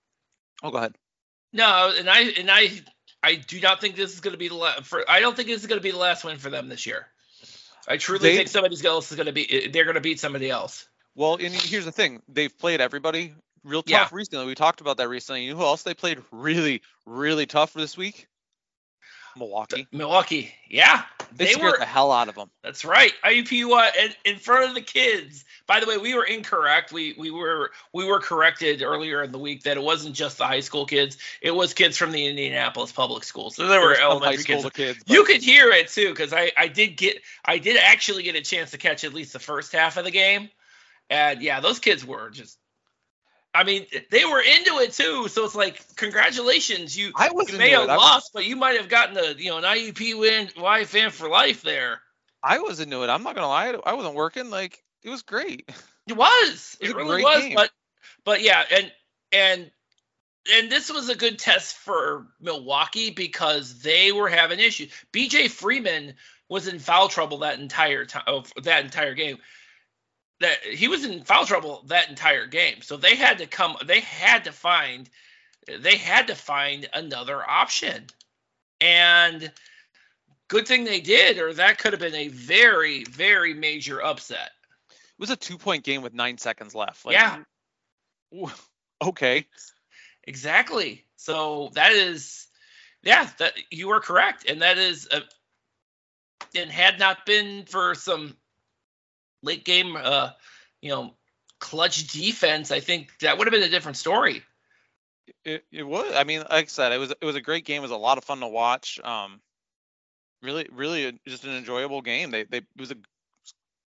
Oh, 0.64 0.72
go 0.72 0.78
ahead. 0.78 0.96
no, 1.54 1.94
and 1.98 2.10
I 2.10 2.22
and 2.22 2.50
I 2.52 2.70
I 3.24 3.36
do 3.36 3.60
not 3.60 3.82
think 3.82 3.96
this 3.96 4.14
is 4.14 4.20
going 4.20 4.34
to 4.34 4.38
be 4.38 4.48
the 4.48 4.56
last. 4.56 4.84
For 4.84 5.10
I 5.10 5.20
don't 5.20 5.36
think 5.36 5.48
this 5.48 5.62
is 5.62 5.68
going 5.68 5.80
to 5.80 5.84
be 5.84 5.92
the 5.92 5.98
last 5.98 6.24
win 6.24 6.38
for 6.38 6.50
them 6.50 6.70
this 6.70 6.86
year. 6.86 7.08
I 7.88 7.98
truly 7.98 8.30
They- 8.30 8.38
think 8.38 8.50
somebody 8.50 8.78
else 8.86 9.12
is 9.12 9.16
going 9.16 9.28
to 9.28 9.32
be. 9.34 9.50
Eh, 9.50 9.70
they're 9.72 9.86
going 9.86 9.96
to 9.96 10.02
beat 10.02 10.20
somebody 10.20 10.50
else. 10.50 10.88
Well, 11.16 11.36
and 11.36 11.54
here's 11.54 11.86
the 11.86 11.92
thing: 11.92 12.22
they've 12.28 12.56
played 12.58 12.80
everybody 12.82 13.34
real 13.64 13.82
tough 13.82 13.90
Yeah. 13.90 14.08
recently. 14.12 14.46
We 14.46 14.56
talked 14.56 14.82
about 14.82 14.98
that 14.98 15.10
recently. 15.10 15.44
You 15.46 15.52
know 15.52 15.58
who 15.58 15.64
else 15.64 15.84
they 15.84 15.94
played 15.94 16.22
really, 16.32 16.82
really 17.06 17.46
tough 17.46 17.74
this 17.74 17.98
week? 17.98 18.28
Milwaukee. 19.38 19.88
Milwaukee, 19.92 20.54
yeah, 20.70 21.04
They, 21.36 21.46
they, 21.46 21.52
scared 21.52 21.74
were. 21.74 21.78
the 21.80 21.86
hell 21.86 22.12
out 22.12 22.30
of 22.30 22.36
them. 22.36 22.50
That's 22.64 22.84
right. 22.86 23.12
IUPUI 23.24 23.72
uh, 23.72 23.92
in, 24.00 24.34
in 24.34 24.40
front 24.40 24.70
of 24.70 24.76
the 24.76 24.82
kids. 24.82 25.46
By 25.68 25.80
the 25.80 25.86
way, 25.86 25.98
we 25.98 26.14
were 26.14 26.24
incorrect. 26.24 26.92
We 26.92 27.14
we 27.18 27.32
were 27.32 27.72
we 27.94 28.06
were 28.06 28.20
corrected 28.20 28.82
earlier 28.82 29.24
in 29.24 29.32
the 29.32 29.40
week 29.40 29.64
that 29.64 29.78
it 29.78 29.84
wasn't 29.84 30.16
just 30.16 30.38
the 30.38 30.46
high 30.46 30.62
school 30.62 30.86
kids. 30.86 31.18
It 31.42 31.52
was 31.52 31.74
kids 31.74 31.98
from 31.98 32.12
the 32.12 32.26
Indianapolis 32.26 32.92
public 32.92 33.24
schools. 33.24 33.56
So 33.56 33.68
there 33.68 33.82
were 33.82 33.96
elementary 33.96 34.38
school 34.38 34.70
kids. 34.70 35.00
kids. 35.00 35.04
You 35.08 35.24
could 35.26 35.44
hear 35.44 35.70
it 35.70 35.90
too, 35.90 36.10
because 36.10 36.34
I, 36.34 36.52
I 36.56 36.68
did 36.68 36.98
get 36.98 37.18
I 37.44 37.58
did 37.58 37.78
actually 37.78 38.24
get 38.24 38.36
a 38.36 38.42
chance 38.42 38.72
to 38.72 38.78
catch 38.78 39.04
at 39.04 39.14
least 39.14 39.34
the 39.34 39.40
first 39.40 39.74
half 39.74 39.98
of 39.98 40.06
the 40.06 40.12
game, 40.12 40.50
and 41.10 41.42
yeah, 41.42 41.60
those 41.60 41.80
kids 41.80 42.06
were 42.06 42.30
just. 42.30 42.58
I 43.58 43.64
mean, 43.64 43.88
they 44.12 44.24
were 44.26 44.40
into 44.42 44.78
it 44.80 44.94
too, 44.94 45.28
so 45.30 45.44
it's 45.46 45.56
like 45.56 45.82
congratulations, 45.96 46.96
you, 46.98 47.12
I 47.16 47.32
was 47.32 47.52
you 47.52 47.58
may 47.58 47.72
have 47.72 47.84
it. 47.84 47.90
I 47.90 47.96
was- 47.96 48.04
lost, 48.04 48.32
but 48.34 48.46
you 48.46 48.56
might 48.56 48.78
have 48.78 48.88
gotten 48.90 49.18
a 49.18 49.34
you 49.34 49.50
know 49.50 49.58
an 49.58 49.64
IUP 49.64 50.18
win, 50.20 50.50
Y 50.58 50.84
fan 50.86 51.10
for 51.12 51.28
life 51.28 51.62
there. 51.64 52.02
I 52.44 52.60
was 52.60 52.80
into 52.80 53.04
it. 53.04 53.10
I'm 53.10 53.24
not 53.24 53.34
gonna 53.36 53.48
lie. 53.48 53.76
I 53.86 53.94
wasn't 53.94 54.14
working. 54.16 54.50
Like 54.50 54.84
it 55.04 55.10
was 55.10 55.24
great. 55.24 55.70
It 56.08 56.16
was. 56.16 56.78
It 56.80 56.84
was 56.84 56.92
It 56.92 56.96
really 56.96 57.22
was. 57.24 57.42
game. 57.44 57.56
But 57.56 57.70
but 58.24 58.42
yeah, 58.42 58.64
and 58.72 58.92
and 59.34 59.72
and 60.56 60.72
this 60.72 60.90
was 60.90 61.10
a 61.10 61.16
good 61.16 61.38
test 61.38 61.76
for 61.76 62.28
Milwaukee 62.40 63.10
because 63.10 63.82
they 63.82 64.14
were 64.14 64.30
having 64.30 64.60
issues. 64.60 64.90
BJ 65.12 65.50
Freeman 65.52 66.14
was 66.48 66.70
in 66.70 66.80
foul 66.80 67.10
trouble 67.10 67.40
that 67.40 67.60
entire 67.60 68.06
time 68.06 68.24
of 68.28 68.54
that 68.64 68.86
entire 68.86 69.16
game. 69.16 69.38
That 70.40 70.64
he 70.64 70.88
was 70.88 71.04
in 71.04 71.24
foul 71.24 71.46
trouble 71.46 71.84
that 71.88 72.10
entire 72.10 72.46
game. 72.46 72.82
So 72.82 72.98
they 72.98 73.16
had 73.16 73.40
to 73.40 73.48
come 73.48 73.76
they 73.86 74.02
had 74.02 74.44
to 74.46 74.52
find 74.52 75.10
they 75.68 75.98
had 75.98 76.28
to 76.28 76.36
find 76.36 76.88
another 76.94 77.42
option. 77.48 78.06
And 78.80 79.52
good 80.48 80.68
thing 80.68 80.84
they 80.84 81.02
did 81.02 81.40
or 81.40 81.54
that 81.54 81.80
could 81.80 81.94
have 81.94 82.00
been 82.00 82.16
a 82.16 82.28
very 82.28 83.04
very 83.06 83.54
major 83.54 84.02
upset. 84.02 84.52
It 84.92 85.20
was 85.20 85.32
a 85.32 85.36
two 85.36 85.58
point 85.58 85.84
game 85.84 86.04
with 86.04 86.14
nine 86.14 86.38
seconds 86.38 86.76
left. 86.76 87.06
Like, 87.06 87.14
Yeah. 87.14 87.44
Okay. 89.02 89.46
Exactly. 90.24 91.06
So 91.16 91.72
that 91.74 91.92
is, 91.94 92.48
yeah, 93.04 93.30
that 93.40 93.54
you 93.72 93.92
are 93.92 94.00
correct, 94.00 94.50
and 94.50 94.62
that 94.62 94.78
is, 94.78 95.08
a, 95.12 95.22
and 96.58 96.72
had 96.72 97.00
not 97.00 97.26
been 97.26 97.66
for 97.66 97.96
some 97.96 98.36
late 99.44 99.66
game, 99.66 99.96
uh, 99.96 100.32
you 100.82 100.90
know, 100.90 101.14
clutch 101.60 102.08
defense, 102.08 102.72
I 102.72 102.80
think 102.80 103.12
that 103.20 103.38
would 103.38 103.48
have 103.48 103.52
been 103.52 103.64
a 103.64 103.70
different 103.70 103.98
story. 103.98 104.44
It, 105.44 105.66
it 105.72 105.84
was. 105.84 106.12
I 106.16 106.24
mean, 106.24 106.40
like 106.40 106.52
I 106.52 106.66
said, 106.66 106.92
it 106.92 106.98
was 106.98 107.12
it 107.12 107.26
was 107.26 107.36
a 107.36 107.42
great 107.42 107.66
game. 107.66 107.80
It 107.80 107.84
was 107.84 107.92
a 107.92 107.98
lot 107.98 108.18
of 108.18 108.24
fun 108.24 108.40
to 108.40 108.48
watch. 108.48 109.00
Um, 109.04 109.42
really, 110.42 110.68
really, 110.72 111.06
a- 111.06 111.14
just 111.28 111.44
an 111.44 111.56
enjoyable 111.56 112.02
game. 112.02 112.32
They 112.32 112.44
they 112.44 112.58
it 112.58 112.66
was 112.78 112.92
a 112.92 112.98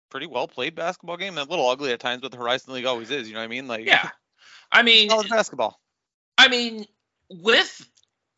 pretty 0.09 0.27
well 0.27 0.47
played 0.47 0.75
basketball 0.75 1.17
game. 1.17 1.37
A 1.37 1.43
little 1.43 1.69
ugly 1.69 1.91
at 1.91 1.99
times, 1.99 2.21
but 2.21 2.31
the 2.31 2.37
Horizon 2.37 2.73
League 2.73 2.85
always 2.85 3.09
is. 3.11 3.27
You 3.27 3.35
know 3.35 3.39
what 3.39 3.45
I 3.45 3.49
mean? 3.49 3.67
Like 3.67 3.85
Yeah. 3.85 4.09
I 4.71 4.83
mean, 4.83 5.09
solid 5.09 5.29
basketball. 5.29 5.79
I 6.37 6.47
mean, 6.47 6.85
with 7.29 7.87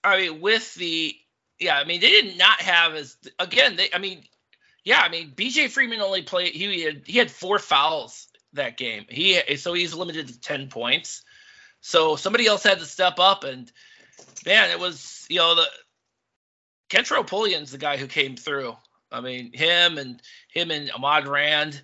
I 0.04 0.18
mean 0.20 0.42
with 0.42 0.74
the 0.76 1.16
yeah, 1.60 1.78
I 1.78 1.86
mean 1.86 2.02
they 2.02 2.10
did 2.10 2.38
not 2.38 2.62
have 2.62 2.96
as 2.96 3.18
again 3.40 3.76
they 3.76 3.90
I 3.94 3.98
mean 3.98 4.24
yeah, 4.84 5.02
I 5.02 5.10
mean 5.10 5.32
BJ 5.36 5.70
Freeman 5.70 6.02
only 6.02 6.24
played 6.24 6.54
he 6.54 6.82
had 6.82 7.04
he 7.06 7.18
had 7.18 7.32
four 7.32 7.60
fouls 7.60 8.28
that 8.54 8.78
game. 8.78 9.06
He 9.10 9.58
so 9.58 9.74
he's 9.74 9.94
limited 9.94 10.28
to 10.28 10.40
10 10.40 10.70
points. 10.70 11.24
So 11.82 12.16
somebody 12.16 12.48
else 12.48 12.64
had 12.64 12.80
to 12.80 12.86
step 12.86 13.20
up 13.20 13.44
and 13.44 13.72
man, 14.46 14.70
it 14.70 14.80
was 14.80 15.26
you 15.30 15.38
know 15.38 15.56
the 15.56 15.68
Kentrell 16.90 17.26
Pullian's 17.26 17.72
the 17.72 17.78
guy 17.78 17.98
who 17.98 18.08
came 18.08 18.36
through. 18.36 18.76
I 19.12 19.22
mean, 19.22 19.52
him 19.54 19.98
and 19.98 20.22
him 20.50 20.72
and 20.72 20.92
Ahmad 20.92 21.28
Rand. 21.28 21.82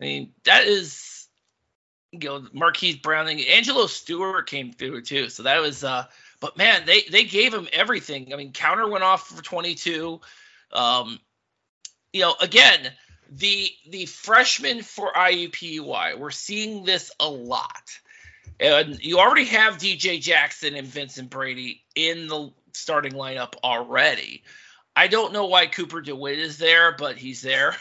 I 0.00 0.04
mean, 0.04 0.32
that 0.44 0.66
is 0.66 1.28
you 2.12 2.28
know, 2.28 2.46
Marquise 2.52 2.96
Browning, 2.96 3.40
Angelo 3.48 3.86
Stuart 3.86 4.48
came 4.48 4.72
through 4.72 5.02
too. 5.02 5.28
So 5.28 5.44
that 5.44 5.60
was 5.60 5.84
uh 5.84 6.04
but 6.40 6.56
man, 6.56 6.82
they 6.86 7.02
they 7.02 7.24
gave 7.24 7.54
him 7.54 7.68
everything. 7.72 8.32
I 8.32 8.36
mean, 8.36 8.52
counter 8.52 8.88
went 8.88 9.04
off 9.04 9.28
for 9.28 9.42
22. 9.42 10.20
Um 10.72 11.18
you 12.14 12.20
know, 12.20 12.34
again, 12.40 12.90
the 13.28 13.68
the 13.90 14.06
freshman 14.06 14.82
for 14.82 15.12
IUPUI, 15.12 16.16
we're 16.16 16.30
seeing 16.30 16.84
this 16.84 17.12
a 17.18 17.28
lot. 17.28 17.98
And 18.60 19.02
you 19.02 19.18
already 19.18 19.46
have 19.46 19.78
DJ 19.78 20.20
Jackson 20.20 20.76
and 20.76 20.86
Vincent 20.86 21.28
Brady 21.28 21.82
in 21.96 22.28
the 22.28 22.52
starting 22.72 23.12
lineup 23.12 23.54
already. 23.64 24.44
I 24.94 25.08
don't 25.08 25.32
know 25.32 25.46
why 25.46 25.66
Cooper 25.66 26.00
DeWitt 26.00 26.38
is 26.38 26.56
there, 26.56 26.94
but 26.96 27.16
he's 27.16 27.42
there. 27.42 27.74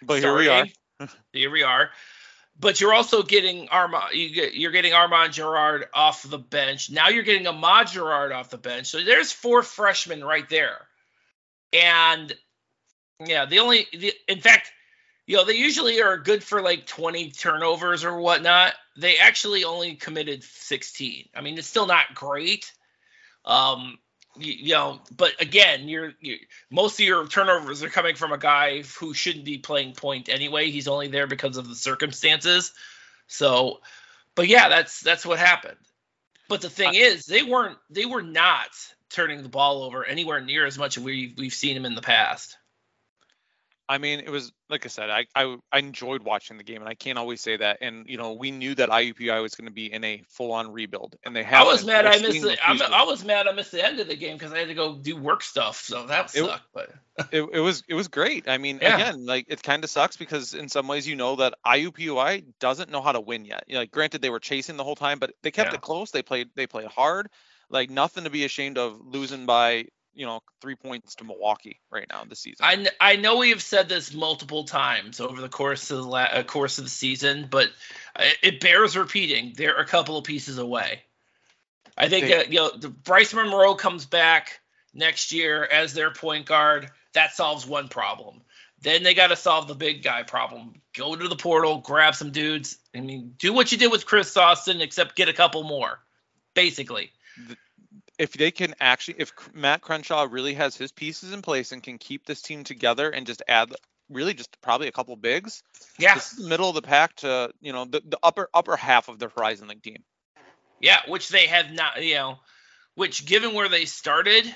But 0.00 0.20
here 0.20 0.36
we 0.36 0.48
are. 0.48 0.66
Here 1.32 1.50
we 1.50 1.62
are. 1.62 1.90
But 2.58 2.80
you're 2.80 2.94
also 2.94 3.22
getting 3.22 3.68
Armand. 3.68 4.14
You 4.14 4.30
get, 4.30 4.54
you're 4.54 4.72
getting 4.72 4.92
Armand 4.92 5.32
Gerard 5.32 5.86
off 5.94 6.22
the 6.22 6.38
bench. 6.38 6.90
Now 6.90 7.08
you're 7.08 7.22
getting 7.22 7.46
Ahmad 7.46 7.88
Gerard 7.88 8.32
off 8.32 8.50
the 8.50 8.58
bench. 8.58 8.88
So 8.88 9.02
there's 9.04 9.30
four 9.30 9.62
freshmen 9.62 10.24
right 10.24 10.48
there. 10.48 10.86
And 11.72 12.34
yeah, 13.24 13.46
the 13.46 13.58
only, 13.58 13.86
the, 13.92 14.12
in 14.28 14.40
fact, 14.40 14.72
you 15.26 15.36
know, 15.36 15.44
they 15.44 15.54
usually 15.54 16.00
are 16.00 16.16
good 16.16 16.42
for 16.42 16.62
like 16.62 16.86
20 16.86 17.30
turnovers 17.32 18.04
or 18.04 18.18
whatnot. 18.18 18.74
They 18.96 19.18
actually 19.18 19.64
only 19.64 19.94
committed 19.94 20.42
16. 20.42 21.28
I 21.34 21.40
mean, 21.42 21.58
it's 21.58 21.68
still 21.68 21.86
not 21.86 22.14
great. 22.14 22.72
Um, 23.44 23.98
you, 24.38 24.52
you 24.52 24.74
know, 24.74 25.00
but 25.16 25.40
again, 25.40 25.88
you're, 25.88 26.12
you 26.20 26.38
most 26.70 26.98
of 27.00 27.06
your 27.06 27.26
turnovers 27.26 27.82
are 27.82 27.88
coming 27.88 28.14
from 28.14 28.32
a 28.32 28.38
guy 28.38 28.82
who 28.98 29.14
shouldn't 29.14 29.44
be 29.44 29.58
playing 29.58 29.94
point 29.94 30.28
anyway. 30.28 30.70
He's 30.70 30.88
only 30.88 31.08
there 31.08 31.26
because 31.26 31.56
of 31.56 31.68
the 31.68 31.74
circumstances. 31.74 32.72
So, 33.26 33.80
but 34.34 34.48
yeah, 34.48 34.68
that's 34.68 35.00
that's 35.00 35.26
what 35.26 35.38
happened. 35.38 35.76
But 36.48 36.62
the 36.62 36.70
thing 36.70 36.94
is, 36.94 37.26
they 37.26 37.42
weren't 37.42 37.78
they 37.90 38.06
were 38.06 38.22
not 38.22 38.70
turning 39.10 39.42
the 39.42 39.48
ball 39.48 39.82
over 39.82 40.04
anywhere 40.04 40.40
near 40.40 40.66
as 40.66 40.78
much 40.78 40.96
as 40.96 41.02
we 41.02 41.34
we've 41.36 41.52
seen 41.52 41.74
them 41.74 41.84
in 41.84 41.94
the 41.94 42.02
past. 42.02 42.56
I 43.88 43.98
mean, 43.98 44.20
it 44.20 44.28
was 44.30 44.52
like 44.68 44.84
I 44.84 44.88
said, 44.88 45.08
I, 45.08 45.24
I 45.34 45.56
I 45.72 45.78
enjoyed 45.78 46.22
watching 46.22 46.58
the 46.58 46.62
game, 46.62 46.80
and 46.82 46.88
I 46.88 46.94
can't 46.94 47.18
always 47.18 47.40
say 47.40 47.56
that. 47.56 47.78
And 47.80 48.06
you 48.06 48.18
know, 48.18 48.34
we 48.34 48.50
knew 48.50 48.74
that 48.74 48.90
IUPUI 48.90 49.40
was 49.40 49.54
going 49.54 49.66
to 49.66 49.72
be 49.72 49.90
in 49.90 50.04
a 50.04 50.22
full-on 50.28 50.72
rebuild, 50.72 51.16
and 51.24 51.34
they 51.34 51.42
have. 51.42 51.66
I 51.66 51.70
was 51.70 51.86
mad 51.86 52.04
I 52.06 52.18
missed 52.20 52.42
the, 52.42 52.58
I'm, 52.62 52.82
I 52.82 53.04
was 53.04 53.24
mad 53.24 53.46
I 53.48 53.52
missed 53.52 53.72
the 53.72 53.84
end 53.84 53.98
of 53.98 54.06
the 54.06 54.16
game 54.16 54.36
because 54.36 54.52
I 54.52 54.58
had 54.58 54.68
to 54.68 54.74
go 54.74 54.94
do 54.96 55.16
work 55.16 55.42
stuff, 55.42 55.80
so 55.80 56.06
that 56.06 56.26
It- 56.34 56.44
sucked. 56.44 56.64
but 56.74 56.90
it, 57.32 57.42
it 57.52 57.60
was 57.60 57.82
it 57.88 57.94
was 57.94 58.08
great. 58.08 58.48
I 58.48 58.58
mean, 58.58 58.78
Yeah. 58.82 58.94
again, 58.96 59.24
like 59.26 59.46
it 59.48 59.62
kind 59.62 59.82
of 59.82 59.90
sucks 59.90 60.16
because 60.18 60.52
in 60.54 60.68
some 60.68 60.86
ways 60.86 61.08
you 61.08 61.16
know 61.16 61.36
that 61.36 61.54
IUPUI 61.66 62.44
doesn't 62.60 62.90
know 62.90 63.00
how 63.00 63.12
to 63.12 63.20
win 63.20 63.44
yet. 63.46 63.64
You 63.66 63.74
know, 63.74 63.80
like 63.80 63.90
granted 63.90 64.20
they 64.22 64.30
were 64.30 64.38
chasing 64.40 64.76
the 64.76 64.84
whole 64.84 64.96
time, 64.96 65.18
but 65.18 65.32
they 65.42 65.50
kept 65.50 65.72
Yeah. 65.72 65.76
it 65.76 65.80
close. 65.80 66.10
They 66.10 66.22
played 66.22 66.48
they 66.54 66.66
played 66.66 66.88
hard. 66.88 67.28
Like 67.70 67.90
nothing 67.90 68.24
to 68.24 68.30
be 68.30 68.44
ashamed 68.44 68.78
of 68.78 68.98
losing 69.04 69.46
by 69.46 69.86
you 70.18 70.26
know 70.26 70.40
three 70.60 70.74
points 70.74 71.14
to 71.14 71.24
Milwaukee 71.24 71.80
right 71.90 72.06
now 72.10 72.24
this 72.24 72.40
season. 72.40 72.66
I, 72.66 72.74
kn- 72.74 72.88
I 73.00 73.16
know 73.16 73.36
we 73.38 73.50
have 73.50 73.62
said 73.62 73.88
this 73.88 74.12
multiple 74.12 74.64
times 74.64 75.20
over 75.20 75.40
the 75.40 75.48
course 75.48 75.90
of 75.92 75.98
the 75.98 76.02
la- 76.08 76.18
uh, 76.24 76.42
course 76.42 76.78
of 76.78 76.84
the 76.84 76.90
season, 76.90 77.46
but 77.48 77.68
uh, 78.16 78.24
it 78.42 78.60
bears 78.60 78.96
repeating. 78.96 79.54
They're 79.56 79.78
a 79.78 79.86
couple 79.86 80.18
of 80.18 80.24
pieces 80.24 80.58
away. 80.58 81.02
I 81.96 82.08
think 82.08 82.26
They- 82.26 82.34
uh, 82.34 82.42
you 82.50 82.56
know 82.56 82.70
the 82.76 82.88
Bryce 82.88 83.32
Monroe 83.32 83.76
comes 83.76 84.06
back 84.06 84.60
next 84.92 85.30
year 85.32 85.64
as 85.64 85.94
their 85.94 86.10
point 86.10 86.46
guard. 86.46 86.90
That 87.14 87.32
solves 87.32 87.64
one 87.64 87.86
problem. 87.88 88.42
Then 88.80 89.02
they 89.04 89.14
got 89.14 89.28
to 89.28 89.36
solve 89.36 89.66
the 89.68 89.74
big 89.74 90.02
guy 90.02 90.24
problem. 90.24 90.74
Go 90.96 91.14
to 91.14 91.28
the 91.28 91.36
portal, 91.36 91.78
grab 91.78 92.14
some 92.14 92.30
dudes. 92.32 92.76
I 92.94 93.00
mean, 93.00 93.34
do 93.38 93.52
what 93.52 93.70
you 93.72 93.78
did 93.78 93.90
with 93.90 94.04
Chris 94.06 94.36
Austin, 94.36 94.80
except 94.80 95.16
get 95.16 95.28
a 95.28 95.32
couple 95.32 95.62
more, 95.64 95.98
basically. 96.54 97.10
If 98.18 98.32
they 98.32 98.50
can 98.50 98.74
actually, 98.80 99.16
if 99.18 99.32
Matt 99.54 99.80
Crenshaw 99.80 100.26
really 100.28 100.54
has 100.54 100.76
his 100.76 100.92
pieces 100.92 101.32
in 101.32 101.42
place 101.42 101.72
and 101.72 101.82
can 101.82 101.98
keep 101.98 102.26
this 102.26 102.42
team 102.42 102.64
together 102.64 103.10
and 103.10 103.26
just 103.26 103.42
add 103.46 103.72
really 104.10 104.34
just 104.34 104.60
probably 104.60 104.88
a 104.88 104.92
couple 104.92 105.14
bigs, 105.16 105.62
Yeah, 105.98 106.14
this 106.14 106.32
is 106.32 106.38
the 106.38 106.48
middle 106.48 106.68
of 106.68 106.74
the 106.74 106.82
pack 106.82 107.14
to 107.16 107.50
you 107.60 107.72
know 107.72 107.84
the, 107.84 108.02
the 108.04 108.18
upper 108.22 108.48
upper 108.52 108.76
half 108.76 109.08
of 109.08 109.18
the 109.18 109.28
Horizon 109.28 109.68
League 109.68 109.82
team. 109.82 110.02
Yeah, 110.80 110.98
which 111.08 111.28
they 111.28 111.46
have 111.46 111.72
not, 111.72 112.04
you 112.04 112.14
know, 112.14 112.38
which 112.94 113.26
given 113.26 113.54
where 113.54 113.68
they 113.68 113.84
started 113.84 114.52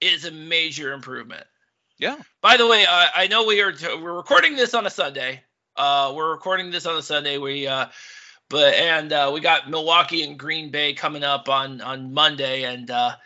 is 0.00 0.24
a 0.24 0.30
major 0.30 0.92
improvement. 0.92 1.44
Yeah. 1.98 2.16
By 2.40 2.56
the 2.56 2.66
way, 2.66 2.84
uh, 2.84 3.06
I 3.14 3.28
know 3.28 3.46
we 3.46 3.60
are 3.60 3.72
we're 4.00 4.16
recording 4.16 4.56
this 4.56 4.74
on 4.74 4.86
a 4.86 4.90
Sunday. 4.90 5.42
Uh, 5.76 6.12
we're 6.14 6.30
recording 6.30 6.70
this 6.70 6.84
on 6.86 6.96
a 6.96 7.02
Sunday. 7.02 7.38
We 7.38 7.66
uh, 7.66 7.86
but 8.52 8.74
and 8.74 9.10
uh, 9.14 9.30
we 9.32 9.40
got 9.40 9.70
Milwaukee 9.70 10.22
and 10.22 10.38
Green 10.38 10.70
Bay 10.70 10.92
coming 10.92 11.24
up 11.24 11.48
on 11.48 11.80
on 11.80 12.12
Monday, 12.12 12.64
and 12.64 12.90
uh, 12.90 13.16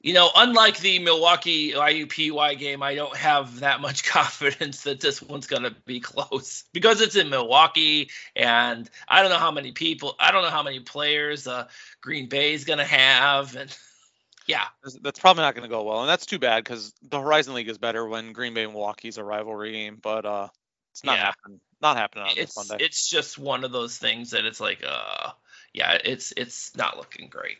you 0.00 0.12
know, 0.12 0.28
unlike 0.34 0.80
the 0.80 0.98
Milwaukee 0.98 1.70
IUPUI 1.72 2.58
game, 2.58 2.82
I 2.82 2.96
don't 2.96 3.16
have 3.16 3.60
that 3.60 3.80
much 3.80 4.02
confidence 4.08 4.82
that 4.82 5.00
this 5.00 5.22
one's 5.22 5.46
gonna 5.46 5.70
be 5.86 6.00
close 6.00 6.64
because 6.72 7.00
it's 7.00 7.14
in 7.14 7.30
Milwaukee, 7.30 8.10
and 8.34 8.90
I 9.06 9.22
don't 9.22 9.30
know 9.30 9.38
how 9.38 9.52
many 9.52 9.70
people, 9.70 10.16
I 10.18 10.32
don't 10.32 10.42
know 10.42 10.50
how 10.50 10.64
many 10.64 10.80
players 10.80 11.46
uh, 11.46 11.68
Green 12.00 12.28
Bay 12.28 12.52
is 12.52 12.64
gonna 12.64 12.84
have, 12.84 13.54
and 13.54 13.74
yeah, 14.48 14.64
That's- 14.82 14.98
That's 15.00 15.20
probably 15.20 15.42
not 15.42 15.54
going 15.54 15.68
to 15.70 15.72
go 15.72 15.84
well, 15.84 16.00
and 16.00 16.08
that's 16.08 16.26
too 16.26 16.40
bad 16.40 16.64
because 16.64 16.92
the 17.08 17.20
Horizon 17.20 17.54
League 17.54 17.68
is 17.68 17.78
better 17.78 18.04
when 18.04 18.32
Green 18.32 18.52
Bay 18.52 18.64
and 18.64 18.72
Milwaukee's 18.72 19.16
a 19.16 19.22
rivalry 19.22 19.70
game, 19.70 20.00
but 20.02 20.26
uh, 20.26 20.48
it's 20.96 21.04
not 21.04 21.18
Yeah. 21.18 21.24
happening. 21.26 21.60
Not 21.82 21.98
happening 21.98 22.24
on 22.24 22.38
it's 22.38 22.54
this 22.54 22.70
Monday. 22.70 22.82
it's 22.86 23.06
just 23.10 23.38
one 23.38 23.64
of 23.64 23.70
those 23.70 23.98
things 23.98 24.30
that 24.30 24.46
it's 24.46 24.60
like 24.60 24.82
uh 24.82 25.30
yeah 25.74 25.98
it's 26.02 26.32
it's 26.34 26.74
not 26.74 26.96
looking 26.96 27.28
great 27.28 27.58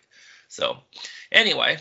so 0.49 0.79
anyway 1.31 1.77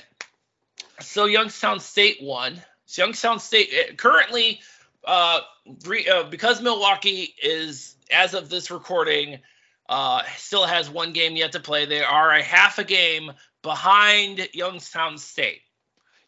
so 1.00 1.24
youngstown 1.28 1.80
state 1.80 2.18
won 2.22 2.62
so 2.86 3.04
youngstown 3.04 3.40
state 3.40 3.70
eh, 3.72 3.94
currently 3.94 4.60
uh, 5.06 5.40
re, 5.86 6.06
uh 6.10 6.24
because 6.24 6.62
milwaukee 6.62 7.34
is 7.42 7.96
as 8.12 8.34
of 8.34 8.50
this 8.50 8.70
recording 8.70 9.40
uh 9.88 10.24
still 10.36 10.66
has 10.66 10.90
one 10.90 11.14
game 11.14 11.38
yet 11.38 11.54
to 11.54 11.62
play 11.62 11.86
they 11.86 12.04
are 12.04 12.32
a 12.32 12.44
half 12.44 12.80
a 12.80 12.84
game 12.84 13.32
behind 13.62 14.46
youngstown 14.54 15.18
state 15.18 15.62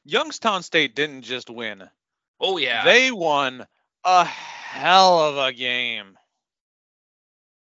Youngstown 0.06 0.64
State 0.64 0.96
didn't 0.96 1.24
just 1.24 1.50
win; 1.50 1.84
oh 2.40 2.56
yeah 2.58 2.86
they 2.86 3.12
won 3.12 3.68
a 4.06 4.26
hell 4.78 5.20
of 5.20 5.38
a 5.38 5.54
game. 5.54 6.18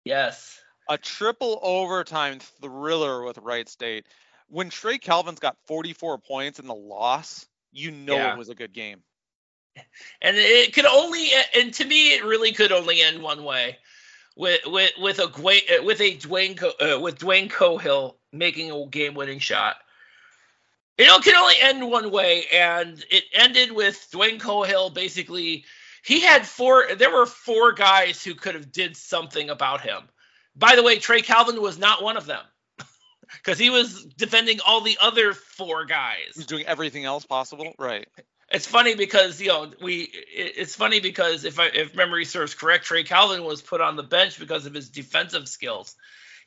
yes 0.05 0.60
a 0.89 0.98
triple 0.98 1.60
overtime 1.62 2.39
thriller 2.39 3.24
with 3.24 3.38
Wright 3.38 3.70
State. 3.70 4.05
When 4.50 4.70
Trey 4.70 4.98
Calvin's 4.98 5.39
got 5.39 5.55
44 5.67 6.17
points 6.17 6.60
in 6.60 6.67
the 6.67 6.74
loss, 6.75 7.48
you 7.72 7.91
know 7.91 8.15
Yeah. 8.15 8.34
it 8.34 8.38
was 8.38 8.50
a 8.50 8.55
good 8.55 8.74
game. 8.74 9.01
and 10.22 10.36
it 10.36 10.74
could 10.74 10.86
only 10.86 11.29
and 11.55 11.74
to 11.75 11.86
me 11.86 12.13
it 12.13 12.25
really 12.25 12.51
could 12.51 12.74
only 12.74 13.01
end 13.01 13.22
one 13.22 13.46
way 13.46 13.77
with 14.36 14.60
with 14.65 14.91
with 15.00 15.20
a 15.20 15.27
great 15.27 15.63
with 15.86 16.01
a 16.01 16.17
Dwayne 16.17 16.58
Co, 16.58 16.72
uh, 16.81 17.00
with 17.00 17.20
Dwayne 17.20 17.50
Cohill 17.50 18.15
making 18.34 18.72
a 18.72 18.86
game 18.88 19.13
winning 19.13 19.39
shot. 19.39 19.77
It 20.98 21.24
can 21.24 21.36
only 21.36 21.55
end 21.62 21.89
one 21.89 22.12
way, 22.12 22.46
and 22.53 23.03
it 23.10 23.24
ended 23.34 23.72
with 23.72 24.08
Dwayne 24.12 24.39
Cohill 24.39 24.93
basically. 24.93 25.63
He 26.03 26.22
had 26.22 26.48
four. 26.48 26.96
There 26.96 27.12
were 27.12 27.25
four 27.25 27.74
guys 27.74 28.24
who 28.24 28.36
could 28.36 28.55
have 28.55 28.72
did 28.72 28.98
something 28.98 29.50
about 29.50 29.81
him. 29.81 30.01
By 30.55 30.75
the 30.75 30.84
way, 30.84 30.98
Trey 31.00 31.22
Calvin 31.22 31.62
was 31.62 31.77
not 31.79 32.03
one 32.03 32.17
of 32.17 32.25
them 32.25 32.43
because 33.34 33.60
he 33.60 33.70
was 33.70 34.05
defending 34.17 34.60
all 34.65 34.81
the 34.81 34.98
other 35.01 35.34
four 35.34 35.86
guys. 35.86 36.34
He's 36.36 36.46
doing 36.48 36.65
everything 36.65 37.05
else 37.05 37.25
possible. 37.25 37.74
Right. 37.79 38.08
It's 38.51 38.67
funny 38.67 38.96
because 38.96 39.41
you 39.41 39.50
know 39.50 39.72
we. 39.81 40.01
it- 40.03 40.53
It's 40.58 40.75
funny 40.75 41.00
because 41.00 41.46
if 41.46 41.60
I, 41.60 41.67
if 41.67 41.96
memory 41.96 42.25
serves 42.25 42.55
correct, 42.55 42.86
Trey 42.86 43.03
Calvin 43.03 43.43
was 43.43 43.62
put 43.62 43.81
on 43.81 43.96
the 43.96 44.03
bench 44.03 44.39
because 44.39 44.65
of 44.65 44.74
his 44.74 44.89
defensive 44.89 45.48
skills. 45.48 45.96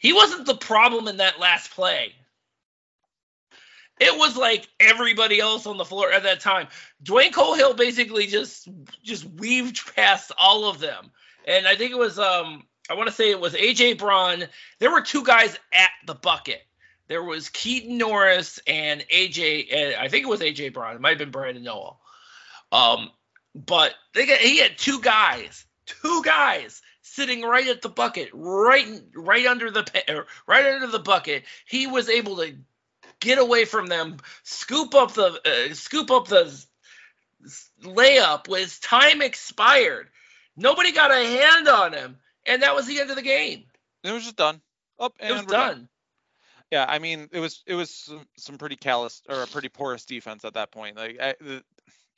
He 0.01 0.13
wasn't 0.13 0.47
the 0.47 0.57
problem 0.57 1.09
in 1.09 1.19
that 1.19 1.41
last 1.41 1.71
play. 1.73 2.15
It 4.01 4.19
was 4.19 4.37
like 4.37 4.69
everybody 4.81 5.39
else 5.41 5.67
on 5.67 5.77
the 5.77 5.85
floor 5.85 6.11
at 6.11 6.25
that 6.25 6.41
time. 6.41 6.67
Dwayne 7.03 7.31
Cohill 7.31 7.77
basically 7.77 8.27
just 8.27 8.69
just 9.03 9.25
weaved 9.25 9.81
past 9.95 10.33
all 10.39 10.69
of 10.69 10.81
them 10.81 11.13
and 11.47 11.67
I 11.67 11.77
think 11.77 11.93
it 11.93 11.99
was 11.99 12.19
um 12.19 12.65
I 12.91 12.95
want 12.95 13.09
to 13.09 13.15
say 13.15 13.31
it 13.31 13.41
was 13.41 13.55
AJ 13.55 13.99
Braun. 13.99 14.45
There 14.79 14.91
were 14.91 15.01
two 15.01 15.25
guys 15.25 15.59
at 15.73 15.91
the 16.07 16.15
bucket. 16.15 16.61
There 17.09 17.23
was 17.23 17.49
Keaton 17.49 17.97
Norris 17.99 18.61
and 18.67 19.05
AJ. 19.13 19.97
I 19.97 20.09
think 20.09 20.25
it 20.25 20.29
was 20.29 20.41
AJ 20.41 20.75
Braun. 20.75 20.97
It 20.97 21.01
might 21.01 21.11
have 21.11 21.19
been 21.19 21.31
Brandon 21.31 21.63
Noel. 21.63 22.01
Um, 22.73 23.11
but 23.55 23.95
they 24.15 24.27
got, 24.27 24.39
he 24.39 24.59
had 24.59 24.77
two 24.77 25.01
guys, 25.01 25.65
two 25.87 26.23
guys 26.25 26.83
sitting 27.03 27.43
right 27.43 27.69
at 27.69 27.83
the 27.83 27.89
bucket, 27.89 28.31
right 28.33 28.87
right 29.15 29.47
under 29.47 29.71
the 29.71 30.27
right 30.47 30.67
under 30.67 30.87
the 30.87 30.99
bucket. 30.99 31.45
He 31.67 31.87
was 31.87 32.09
able 32.09 32.37
to 32.37 32.55
get 33.25 33.39
away 33.39 33.65
from 33.65 33.87
them, 33.87 34.19
scoop 34.43 34.95
up 34.95 35.15
the 35.15 35.41
uh, 35.45 35.75
scoop 35.75 36.11
up 36.11 36.29
the 36.29 36.65
layup 37.83 38.49
with 38.49 38.81
time 38.81 39.23
expired. 39.23 40.09
Nobody 40.57 40.93
got 40.93 41.11
a 41.11 41.27
hand 41.27 41.67
on 41.67 41.93
him, 41.93 42.17
and 42.47 42.63
that 42.63 42.75
was 42.75 42.87
the 42.87 43.01
end 43.01 43.11
of 43.11 43.17
the 43.17 43.23
game. 43.23 43.65
It 44.05 44.13
was 44.13 44.25
just 44.25 44.37
done. 44.37 44.61
Up 45.01 45.15
and 45.19 45.31
it 45.31 45.33
was 45.33 45.47
done. 45.47 45.77
done. 45.77 45.89
Yeah, 46.71 46.87
I 46.89 46.99
mean, 46.99 47.29
it 47.33 47.41
was 47.41 47.63
it 47.67 47.75
was 47.75 47.91
some, 47.91 48.27
some 48.37 48.59
pretty 48.59 48.77
callous 48.77 49.23
or 49.29 49.43
a 49.43 49.47
pretty 49.47 49.69
porous 49.69 50.05
defense 50.05 50.45
at 50.45 50.55
that 50.55 50.71
point. 50.71 50.97
Like 50.97 51.19
I, 51.21 51.35
the, 51.41 51.63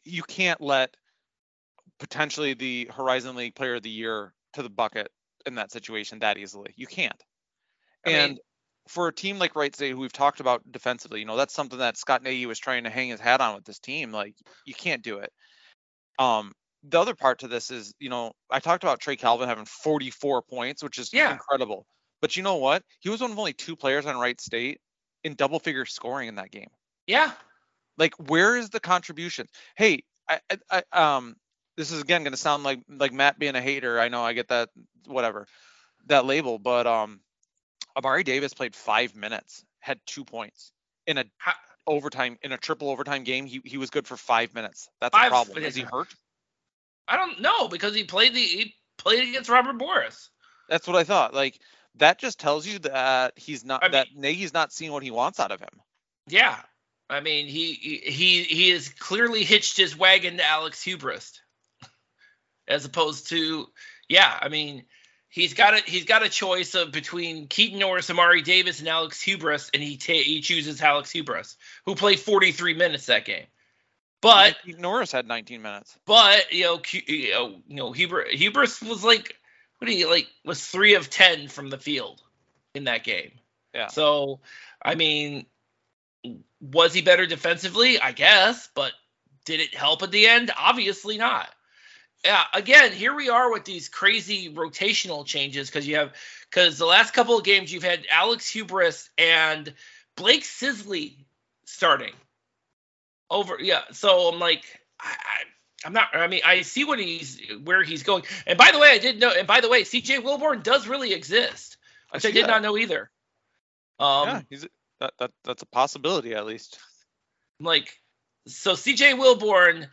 you 0.04 0.22
can't 0.22 0.60
let 0.60 0.96
potentially 1.98 2.54
the 2.54 2.90
Horizon 2.94 3.36
League 3.36 3.54
Player 3.54 3.76
of 3.76 3.82
the 3.82 3.90
Year 3.90 4.34
to 4.54 4.62
the 4.62 4.70
bucket 4.70 5.10
in 5.46 5.54
that 5.54 5.72
situation 5.72 6.18
that 6.18 6.36
easily. 6.36 6.72
You 6.76 6.86
can't. 6.86 7.22
I 8.04 8.10
and 8.10 8.32
mean, 8.32 8.38
for 8.88 9.08
a 9.08 9.12
team 9.12 9.38
like 9.38 9.56
Wright 9.56 9.74
State, 9.74 9.92
who 9.92 10.00
we've 10.00 10.12
talked 10.12 10.40
about 10.40 10.62
defensively, 10.70 11.20
you 11.20 11.26
know, 11.26 11.36
that's 11.36 11.54
something 11.54 11.78
that 11.78 11.96
Scott 11.96 12.22
Nagy 12.22 12.46
was 12.46 12.58
trying 12.58 12.84
to 12.84 12.90
hang 12.90 13.08
his 13.08 13.20
hat 13.20 13.40
on 13.40 13.54
with 13.54 13.64
this 13.64 13.78
team. 13.78 14.12
Like, 14.12 14.34
you 14.64 14.74
can't 14.74 15.02
do 15.02 15.18
it. 15.18 15.32
Um, 16.18 16.52
the 16.88 17.00
other 17.00 17.14
part 17.14 17.40
to 17.40 17.48
this 17.48 17.70
is, 17.70 17.92
you 17.98 18.10
know, 18.10 18.32
I 18.50 18.60
talked 18.60 18.84
about 18.84 19.00
Trey 19.00 19.16
Calvin 19.16 19.48
having 19.48 19.64
44 19.64 20.42
points, 20.42 20.82
which 20.82 20.98
is 20.98 21.12
yeah. 21.12 21.32
incredible. 21.32 21.86
But 22.20 22.36
you 22.36 22.42
know 22.42 22.56
what? 22.56 22.82
He 23.00 23.08
was 23.08 23.20
one 23.20 23.32
of 23.32 23.38
only 23.38 23.52
two 23.52 23.76
players 23.76 24.06
on 24.06 24.18
Wright 24.18 24.40
State 24.40 24.80
in 25.24 25.34
double 25.34 25.58
figure 25.58 25.84
scoring 25.84 26.28
in 26.28 26.36
that 26.36 26.50
game. 26.50 26.68
Yeah. 27.06 27.32
Like, 27.98 28.14
where 28.28 28.56
is 28.56 28.70
the 28.70 28.80
contribution? 28.80 29.46
Hey, 29.76 30.04
I, 30.28 30.40
I, 30.70 30.82
I 30.92 31.16
um, 31.16 31.36
this 31.76 31.90
is 31.90 32.00
again 32.00 32.22
going 32.22 32.32
to 32.32 32.38
sound 32.38 32.62
like 32.62 32.80
like 32.88 33.12
Matt 33.12 33.38
being 33.38 33.54
a 33.54 33.60
hater. 33.60 34.00
I 34.00 34.08
know 34.08 34.22
I 34.22 34.32
get 34.32 34.48
that 34.48 34.70
whatever 35.06 35.46
that 36.06 36.24
label, 36.24 36.58
but 36.58 36.86
um, 36.86 37.20
Amari 37.96 38.24
Davis 38.24 38.52
played 38.52 38.74
five 38.74 39.16
minutes, 39.16 39.64
had 39.80 39.98
two 40.06 40.24
points 40.24 40.72
in 41.06 41.18
a 41.18 41.24
overtime 41.86 42.38
in 42.42 42.52
a 42.52 42.58
triple 42.58 42.90
overtime 42.90 43.24
game. 43.24 43.46
He 43.46 43.60
he 43.64 43.78
was 43.78 43.90
good 43.90 44.06
for 44.06 44.16
five 44.16 44.54
minutes. 44.54 44.88
That's 45.00 45.16
five, 45.16 45.28
a 45.28 45.30
problem. 45.30 45.64
Is 45.64 45.74
he 45.74 45.82
hurt? 45.82 46.08
I 47.08 47.16
don't 47.16 47.40
know 47.40 47.68
because 47.68 47.94
he 47.94 48.04
played 48.04 48.34
the 48.34 48.40
he 48.40 48.74
played 48.98 49.28
against 49.28 49.48
Robert 49.48 49.74
Morris. 49.74 50.30
That's 50.68 50.86
what 50.86 50.96
I 50.96 51.04
thought. 51.04 51.34
Like 51.34 51.58
that 51.96 52.18
just 52.18 52.38
tells 52.38 52.66
you 52.66 52.78
that 52.80 53.32
he's 53.36 53.64
not 53.64 53.84
I 53.84 53.88
that 53.88 54.08
mean, 54.12 54.22
Nagy's 54.22 54.52
not 54.52 54.72
seeing 54.72 54.92
what 54.92 55.02
he 55.02 55.10
wants 55.10 55.40
out 55.40 55.52
of 55.52 55.60
him. 55.60 55.80
Yeah, 56.28 56.56
I 57.08 57.20
mean 57.20 57.46
he 57.46 57.72
he 57.74 58.42
he 58.42 58.70
has 58.70 58.88
clearly 58.88 59.44
hitched 59.44 59.76
his 59.76 59.96
wagon 59.96 60.36
to 60.38 60.44
Alex 60.44 60.84
Huibregtse, 60.84 61.38
as 62.68 62.84
opposed 62.84 63.28
to 63.30 63.66
yeah. 64.08 64.36
I 64.40 64.48
mean 64.48 64.84
he's 65.28 65.54
got 65.54 65.74
a 65.74 65.82
he's 65.90 66.04
got 66.04 66.24
a 66.24 66.28
choice 66.28 66.74
of 66.74 66.92
between 66.92 67.46
Keaton 67.46 67.78
Norris, 67.78 68.10
Amari 68.10 68.42
Davis, 68.42 68.80
and 68.80 68.88
Alex 68.88 69.22
Huibregtse, 69.24 69.70
and 69.74 69.82
he 69.82 69.96
ta- 69.96 70.12
he 70.12 70.40
chooses 70.40 70.80
Alex 70.80 71.12
Huibregtse, 71.12 71.56
who 71.84 71.94
played 71.94 72.20
43 72.20 72.74
minutes 72.74 73.06
that 73.06 73.24
game. 73.24 73.46
But 74.22 74.56
Keaton 74.64 74.82
Norris 74.82 75.12
had 75.12 75.26
19 75.26 75.62
minutes. 75.62 75.96
But 76.06 76.52
you 76.52 76.64
know, 76.64 76.80
you 76.92 77.30
know, 77.32 77.56
you 77.66 77.76
know 77.76 77.92
Huibregtse 77.92 78.88
was 78.88 79.04
like 79.04 79.36
what 79.78 79.88
do 79.88 79.94
you 79.94 80.08
like 80.08 80.28
was 80.44 80.64
three 80.64 80.94
of 80.94 81.10
ten 81.10 81.48
from 81.48 81.70
the 81.70 81.78
field 81.78 82.22
in 82.74 82.84
that 82.84 83.04
game. 83.04 83.32
Yeah. 83.74 83.88
So 83.88 84.40
I 84.82 84.94
mean, 84.94 85.46
was 86.60 86.94
he 86.94 87.02
better 87.02 87.26
defensively? 87.26 88.00
I 88.00 88.12
guess, 88.12 88.68
but 88.74 88.92
did 89.44 89.60
it 89.60 89.74
help 89.74 90.02
at 90.02 90.10
the 90.10 90.26
end? 90.26 90.50
Obviously 90.56 91.18
not. 91.18 91.48
Yeah, 92.26 92.42
again, 92.52 92.90
here 92.90 93.14
we 93.14 93.28
are 93.28 93.52
with 93.52 93.64
these 93.64 93.88
crazy 93.88 94.52
rotational 94.52 95.24
changes 95.24 95.68
because 95.70 95.86
you 95.86 95.94
have 95.96 96.12
because 96.50 96.76
the 96.76 96.84
last 96.84 97.14
couple 97.14 97.38
of 97.38 97.44
games 97.44 97.72
you've 97.72 97.84
had 97.84 98.04
Alex 98.10 98.50
Huibregtse 98.52 99.08
and 99.16 99.72
Blake 100.16 100.44
Sisley 100.44 101.24
starting 101.66 102.14
over. 103.30 103.58
Yeah, 103.60 103.82
so 103.92 104.28
I'm 104.28 104.40
like, 104.40 104.64
I, 105.00 105.14
I'm 105.84 105.92
not. 105.92 106.08
I 106.14 106.26
mean, 106.26 106.40
I 106.44 106.62
see 106.62 106.84
what 106.84 106.98
he's 106.98 107.40
where 107.62 107.84
he's 107.84 108.02
going. 108.02 108.24
And 108.44 108.58
by 108.58 108.72
the 108.72 108.80
way, 108.80 108.90
I 108.90 108.98
did 108.98 109.20
know. 109.20 109.30
And 109.30 109.46
by 109.46 109.60
the 109.60 109.68
way, 109.68 109.84
C.J. 109.84 110.20
Wilborn 110.22 110.64
does 110.64 110.88
really 110.88 111.12
exist, 111.12 111.76
which 112.10 112.24
I, 112.24 112.30
I 112.30 112.32
did 112.32 112.44
that. 112.46 112.50
not 112.50 112.62
know 112.62 112.76
either. 112.76 113.08
Um, 114.00 114.28
yeah, 114.28 114.40
he's 114.50 114.66
that, 114.98 115.12
that 115.20 115.30
that's 115.44 115.62
a 115.62 115.66
possibility 115.66 116.34
at 116.34 116.44
least. 116.44 116.80
I'm 117.60 117.66
Like, 117.66 117.96
so 118.48 118.74
C.J. 118.74 119.12
Wilborn 119.14 119.86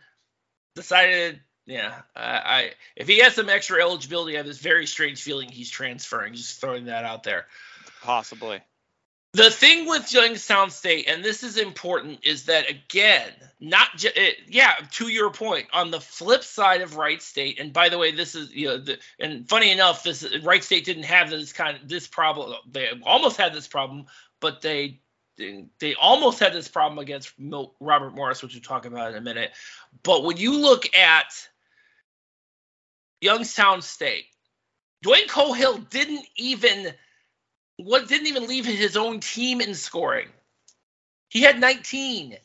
decided. 0.74 1.40
Yeah, 1.66 1.94
I, 2.14 2.22
I 2.22 2.70
if 2.94 3.08
he 3.08 3.18
has 3.20 3.34
some 3.34 3.48
extra 3.48 3.80
eligibility, 3.80 4.34
I 4.34 4.38
have 4.38 4.46
this 4.46 4.58
very 4.58 4.86
strange 4.86 5.22
feeling 5.22 5.48
he's 5.48 5.70
transferring. 5.70 6.34
Just 6.34 6.60
throwing 6.60 6.86
that 6.86 7.04
out 7.04 7.22
there. 7.22 7.46
Possibly. 8.02 8.60
The 9.34 9.50
thing 9.50 9.88
with 9.88 10.12
Youngstown 10.12 10.70
State, 10.70 11.08
and 11.08 11.24
this 11.24 11.42
is 11.42 11.56
important, 11.56 12.20
is 12.22 12.44
that 12.44 12.70
again, 12.70 13.32
not 13.58 13.88
just 13.96 14.16
eh, 14.16 14.32
yeah. 14.46 14.74
To 14.92 15.08
your 15.08 15.30
point, 15.30 15.66
on 15.72 15.90
the 15.90 16.00
flip 16.00 16.44
side 16.44 16.82
of 16.82 16.96
Wright 16.96 17.20
State, 17.20 17.58
and 17.58 17.72
by 17.72 17.88
the 17.88 17.98
way, 17.98 18.12
this 18.12 18.36
is 18.36 18.54
you 18.54 18.68
know, 18.68 18.78
the, 18.78 18.98
and 19.18 19.48
funny 19.48 19.72
enough, 19.72 20.04
this 20.04 20.24
Wright 20.44 20.62
State 20.62 20.84
didn't 20.84 21.04
have 21.04 21.30
this 21.30 21.52
kind 21.52 21.76
of 21.76 21.88
this 21.88 22.06
problem. 22.06 22.54
They 22.70 22.90
almost 23.02 23.36
had 23.36 23.52
this 23.52 23.66
problem, 23.66 24.06
but 24.38 24.60
they 24.60 25.00
they 25.36 25.94
almost 26.00 26.38
had 26.38 26.52
this 26.52 26.68
problem 26.68 27.00
against 27.00 27.32
Robert 27.80 28.14
Morris, 28.14 28.40
which 28.40 28.54
we'll 28.54 28.62
talk 28.62 28.86
about 28.86 29.10
in 29.10 29.16
a 29.16 29.20
minute. 29.20 29.50
But 30.04 30.22
when 30.22 30.36
you 30.36 30.60
look 30.60 30.94
at 30.94 31.48
Youngstown 33.24 33.82
State, 33.82 34.26
Dwayne 35.04 35.26
Cohill 35.26 35.88
didn't 35.88 36.26
even 36.36 36.92
what 37.76 38.06
didn't 38.06 38.28
even 38.28 38.46
leave 38.46 38.66
his 38.66 38.96
own 38.96 39.20
team 39.20 39.60
in 39.60 39.74
scoring. 39.74 40.28
He 41.28 41.40
had 41.40 41.58
19. 41.58 42.36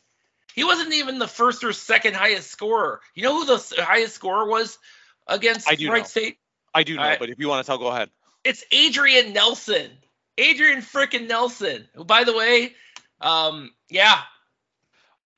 He 0.56 0.63
wasn't 0.63 0.94
even 0.94 1.20
the 1.20 1.28
first 1.28 1.63
or 1.63 1.74
second 1.74 2.15
highest 2.15 2.50
scorer. 2.50 3.02
You 3.13 3.24
know 3.24 3.39
who 3.39 3.46
the 3.46 3.84
highest 3.84 4.15
scorer 4.15 4.48
was 4.48 4.80
against 5.28 5.70
I 5.70 5.76
do 5.76 5.92
Wright 5.92 6.02
know. 6.02 6.08
State? 6.08 6.38
I 6.74 6.84
do 6.84 6.96
know, 6.96 7.04
right. 7.04 7.20
but 7.20 7.30
if 7.30 7.39
you 7.39 7.48
want 7.48 7.65
to 7.65 7.68
tell, 7.68 7.78
go 7.78 7.88
ahead. 7.88 8.10
It's 8.44 8.63
Adrian 8.72 9.34
Nelson. 9.34 9.92
Adrian 10.38 10.80
freaking 10.80 11.28
Nelson. 11.28 11.88
Who, 11.94 12.04
by 12.04 12.24
the 12.24 12.36
way, 12.36 12.74
um, 13.22 13.72
yeah. 13.89 14.22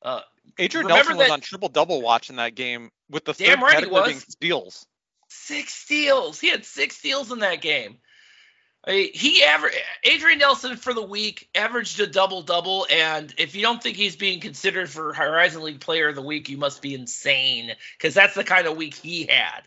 Uh, 0.02 0.22
Adrian 0.58 0.88
Nelson 0.88 1.18
was 1.18 1.30
on 1.30 1.42
triple 1.42 1.70
double 1.70 2.02
watch 2.02 2.30
in 2.30 2.38
that 2.38 2.56
game 2.56 2.92
with 3.10 3.26
the 3.26 3.34
damn 3.34 3.60
third 3.60 3.66
right 3.66 3.84
he 3.84 3.90
was. 3.90 4.24
steals. 4.30 4.86
Six 5.34 5.74
steals. 5.74 6.40
He 6.40 6.50
had 6.50 6.66
six 6.66 6.98
steals 6.98 7.32
in 7.32 7.40
that 7.40 7.62
game 7.62 7.98
he 8.88 9.44
averaged 9.44 9.78
Adrian 10.04 10.40
Nelson 10.40 10.76
for 10.76 10.94
the 10.94 11.04
week 11.04 11.48
averaged 11.54 12.00
a 12.00 12.08
double 12.08 12.42
double, 12.42 12.88
and 12.90 13.34
if 13.38 13.56
you 13.56 13.62
don't 13.62 13.82
think 13.82 13.96
he's 13.96 14.16
being 14.16 14.40
considered 14.40 14.90
for 14.90 15.14
Horizon 15.14 15.62
League 15.62 15.82
Player 15.82 16.10
of 16.10 16.16
the 16.16 16.22
Week, 16.22 16.50
you 16.50 16.58
must 16.58 16.82
be 16.82 16.96
insane 16.96 17.74
because 17.98 18.14
that's 18.16 18.34
the 18.34 18.44
kind 18.44 18.68
of 18.68 18.78
week 18.78 18.96
he 18.96 19.26
had. 19.28 19.62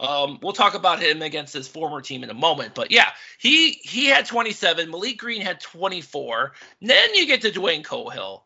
Um, 0.00 0.38
we'll 0.42 0.54
talk 0.54 0.74
about 0.74 1.00
him 1.00 1.20
against 1.20 1.52
his 1.52 1.68
former 1.68 2.00
team 2.00 2.24
in 2.24 2.30
a 2.30 2.34
moment, 2.34 2.74
but 2.74 2.90
yeah, 2.90 3.10
he 3.38 3.72
he 3.72 4.06
had 4.06 4.24
27. 4.24 4.90
Malek 4.90 5.18
Green 5.18 5.42
had 5.42 5.60
24. 5.60 6.52
Then 6.80 7.14
you 7.14 7.26
get 7.26 7.42
to 7.42 7.50
Dwayne 7.50 7.84
Cohill, 7.84 8.42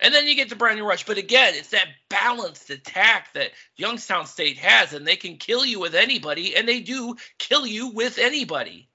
and 0.00 0.14
then 0.14 0.26
you 0.26 0.34
get 0.34 0.50
to 0.50 0.56
Brandon 0.56 0.84
Rush. 0.84 1.04
But 1.04 1.18
again, 1.18 1.54
it's 1.56 1.70
that 1.70 1.86
balanced 2.08 2.70
attack 2.70 3.32
that 3.34 3.50
Youngstown 3.76 4.26
State 4.26 4.58
has, 4.58 4.92
and 4.92 5.06
they 5.06 5.16
can 5.16 5.36
kill 5.36 5.64
you 5.64 5.80
with 5.80 5.94
anybody, 5.94 6.56
and 6.56 6.68
they 6.68 6.80
do 6.80 7.16
kill 7.38 7.66
you 7.66 7.88
with 7.88 8.18
anybody. 8.18 8.88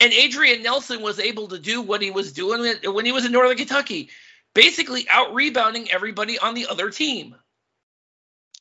And 0.00 0.12
Adrian 0.12 0.62
Nelson 0.62 1.00
was 1.00 1.18
able 1.18 1.48
to 1.48 1.58
do 1.58 1.80
what 1.80 2.02
he 2.02 2.10
was 2.10 2.32
doing 2.32 2.74
when 2.84 3.06
he 3.06 3.12
was 3.12 3.24
in 3.24 3.32
Northern 3.32 3.56
Kentucky, 3.56 4.10
basically 4.54 5.08
out 5.08 5.34
rebounding 5.34 5.90
everybody 5.90 6.38
on 6.38 6.54
the 6.54 6.66
other 6.66 6.90
team. 6.90 7.34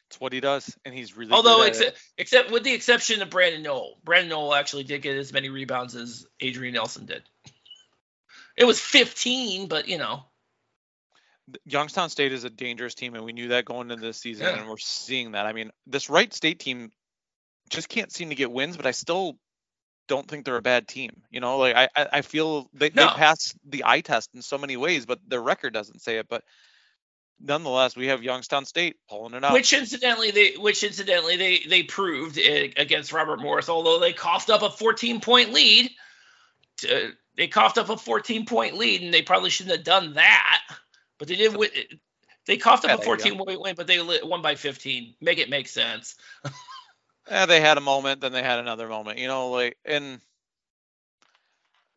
It's 0.10 0.19
what 0.19 0.34
he 0.34 0.39
does, 0.39 0.78
and 0.86 0.93
he's 0.93 1.17
really. 1.17 1.34
Although, 1.34 1.63
except, 1.63 1.98
except 2.17 2.52
with 2.52 2.63
the 2.63 2.74
exception 2.74 3.21
of 3.21 3.30
Brandon 3.32 3.63
Noel, 3.63 3.98
Brandon 4.04 4.30
Noel 4.30 4.54
actually 4.54 4.84
did 4.84 5.02
get 5.02 5.17
as 5.17 5.34
many 5.34 5.50
rebounds 5.50 5.95
as 5.95 6.26
Adrian 6.39 6.76
Nelson 6.76 7.06
did. 7.06 7.24
It 8.56 8.65
was 8.65 8.80
15, 8.80 9.67
but 9.67 9.88
you 9.89 9.98
know. 9.98 10.24
Youngstown 11.65 12.10
State 12.10 12.31
is 12.31 12.43
a 12.43 12.49
dangerous 12.49 12.95
team, 12.95 13.15
and 13.15 13.23
we 13.23 13.34
knew 13.34 13.49
that 13.49 13.65
going 13.65 13.91
into 13.91 14.01
this 14.01 14.17
season, 14.17 14.47
yeah. 14.47 14.60
and 14.60 14.69
we're 14.69 14.77
seeing 14.77 15.34
that. 15.34 15.45
I 15.45 15.53
mean, 15.53 15.71
this 15.86 16.10
Wright 16.10 16.34
State 16.34 16.60
team 16.60 16.91
just 17.69 17.89
can't 17.89 18.12
seem 18.12 18.29
to 18.29 18.36
get 18.36 18.51
wins, 18.51 18.77
but 18.77 18.86
I 18.86 18.91
still 18.91 19.38
don't 20.08 20.27
think 20.27 20.45
they're 20.45 20.58
a 20.58 20.62
bad 20.62 20.88
team. 20.88 21.12
You 21.29 21.39
know, 21.39 21.58
like 21.58 21.75
I 21.75 21.89
I 21.95 22.21
feel 22.21 22.69
they, 22.73 22.89
no. 22.89 23.08
they 23.08 23.13
pass 23.13 23.55
the 23.67 23.84
eye 23.86 24.01
test 24.01 24.31
in 24.34 24.41
so 24.41 24.58
many 24.58 24.77
ways, 24.77 25.05
but 25.05 25.19
their 25.27 25.41
record 25.41 25.73
doesn't 25.73 26.01
say 26.01 26.17
it. 26.17 26.27
But 26.27 26.43
nonetheless, 27.39 27.95
we 27.95 28.08
have 28.08 28.23
Youngstown 28.23 28.65
State 28.65 28.97
pulling 29.10 29.34
it 29.34 29.43
out. 29.43 29.53
Which 29.53 29.73
incidentally, 29.73 30.31
they 30.31 30.53
which 30.53 30.84
incidentally 30.84 31.38
they 31.38 31.60
they 31.67 31.84
proved 31.84 32.38
eh, 32.38 32.69
against 32.77 33.13
Robert 33.13 33.39
Morris, 33.39 33.69
although 33.69 33.99
they 33.99 34.13
coughed 34.13 34.49
up 34.49 34.62
a 34.62 34.69
14 34.69 35.21
point 35.21 35.53
lead. 35.53 35.91
To, 36.79 36.88
eh, 36.89 37.10
they 37.38 37.47
coughed 37.47 37.77
up 37.77 37.89
a 37.89 37.97
14 37.97 38.45
point 38.45 38.77
lead, 38.77 39.01
and 39.01 39.13
they 39.13 39.21
probably 39.21 39.49
shouldn't 39.49 39.75
have 39.75 39.86
done 39.86 40.13
that. 40.15 40.62
But 41.17 41.28
they 41.28 41.36
did. 41.36 41.56
Win, 41.56 41.69
they 42.45 42.58
coughed 42.58 42.86
up 42.86 42.99
a 42.99 43.04
14 43.04 43.38
point 43.38 43.60
win, 43.60 43.75
but 43.75 43.88
they 43.88 43.99
won 44.23 44.41
by 44.41 44.56
15. 44.56 45.15
Make 45.21 45.39
it 45.39 45.49
make 45.49 45.67
sense. 45.67 46.15
yeah, 47.30 47.45
they 47.45 47.60
had 47.60 47.78
a 47.78 47.82
moment, 47.82 48.21
then 48.21 48.32
they 48.32 48.43
had 48.43 48.60
another 48.60 48.88
moment. 48.88 49.19
You 49.19 49.28
know, 49.28 49.49
like 49.49 49.78
and. 49.86 50.19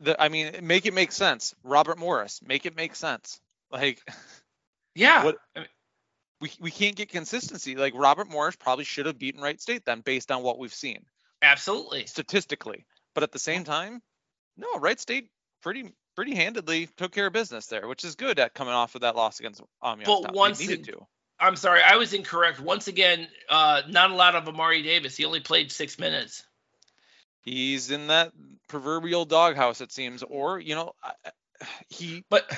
The, 0.00 0.20
I 0.22 0.28
mean, 0.28 0.52
make 0.62 0.87
it 0.87 0.94
make 0.94 1.11
sense. 1.11 1.57
Robert 1.64 1.98
Morris, 1.98 2.40
make 2.46 2.66
it 2.66 2.76
make 2.76 2.94
sense. 2.94 3.40
Like, 3.72 4.00
yeah. 4.94 5.24
What, 5.24 5.37
we, 6.40 6.52
we 6.61 6.70
can't 6.70 6.94
get 6.94 7.09
consistency. 7.09 7.74
Like 7.74 7.94
Robert 7.96 8.31
Morris 8.31 8.57
probably 8.57 8.85
should 8.85 9.07
have 9.07 9.18
beaten 9.18 9.40
Wright 9.40 9.61
State 9.61 9.85
then, 9.85 10.00
based 10.00 10.31
on 10.31 10.42
what 10.42 10.59
we've 10.59 10.72
seen. 10.72 11.04
Absolutely. 11.42 12.07
Statistically, 12.07 12.85
but 13.14 13.22
at 13.22 13.33
the 13.33 13.38
same 13.38 13.64
time, 13.64 14.00
no, 14.57 14.78
Wright 14.78 14.98
State 14.98 15.31
pretty 15.62 15.92
pretty 16.18 16.35
handedly 16.35 16.88
took 16.96 17.12
care 17.12 17.28
of 17.28 17.33
business 17.33 17.66
there, 17.66 17.87
which 17.87 18.02
is 18.02 18.16
good 18.16 18.40
at 18.40 18.52
coming 18.52 18.74
off 18.74 18.96
of 18.96 19.02
that 19.02 19.14
loss 19.14 19.38
against 19.38 19.62
um. 19.81 20.00
But 20.04 20.35
once 20.35 20.59
needed 20.59 20.83
to. 20.87 21.07
I'm 21.38 21.54
sorry, 21.54 21.81
I 21.81 21.94
was 21.94 22.12
incorrect. 22.12 22.59
Once 22.59 22.88
again, 22.88 23.28
uh, 23.48 23.83
not 23.88 24.11
a 24.11 24.14
lot 24.16 24.35
of 24.35 24.48
Amari 24.48 24.83
Davis. 24.83 25.16
He 25.16 25.24
only 25.24 25.38
played 25.38 25.70
six 25.70 25.96
minutes. 25.96 26.42
He's 27.42 27.92
in 27.92 28.09
that 28.09 28.33
proverbial 28.66 29.26
doghouse, 29.26 29.81
it 29.81 29.92
seems, 29.92 30.24
or 30.24 30.59
you 30.59 30.74
know, 30.74 30.92
he. 31.88 32.24
But 32.28 32.52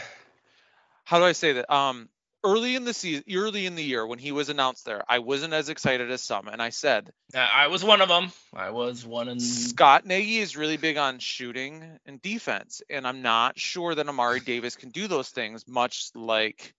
how 1.04 1.18
do 1.18 1.26
I 1.26 1.32
say 1.32 1.52
that? 1.52 1.70
Um, 1.70 2.08
early 2.44 2.74
in 2.76 2.84
the 2.84 2.94
season, 2.94 3.24
early 3.32 3.66
in 3.66 3.74
the 3.74 3.82
year 3.82 4.06
when 4.06 4.18
he 4.18 4.32
was 4.32 4.48
announced 4.48 4.84
there, 4.84 5.02
I 5.08 5.18
wasn't 5.18 5.52
as 5.52 5.68
excited 5.68 6.10
as 6.10 6.22
some, 6.22 6.48
and 6.48 6.62
I 6.62 6.70
said, 6.70 7.12
I 7.34 7.68
was 7.68 7.84
one 7.84 8.00
of 8.00 8.08
them. 8.08 8.32
I 8.54 8.70
was 8.70 9.04
one 9.04 9.28
in. 9.28 9.40
Scott 9.40 10.06
Nagy 10.06 10.38
is 10.38 10.56
really 10.56 10.76
big 10.76 10.96
on 10.96 11.18
shooting 11.18 11.98
and 12.06 12.20
defense, 12.20 12.82
and 12.88 13.06
I'm 13.06 13.22
not 13.22 13.58
sure 13.58 13.94
that 13.94 14.08
Amari 14.08 14.40
Davis 14.40 14.76
can 14.76 14.90
do 14.90 15.08
those 15.08 15.28
things, 15.28 15.66
much 15.68 16.10
like 16.14 16.74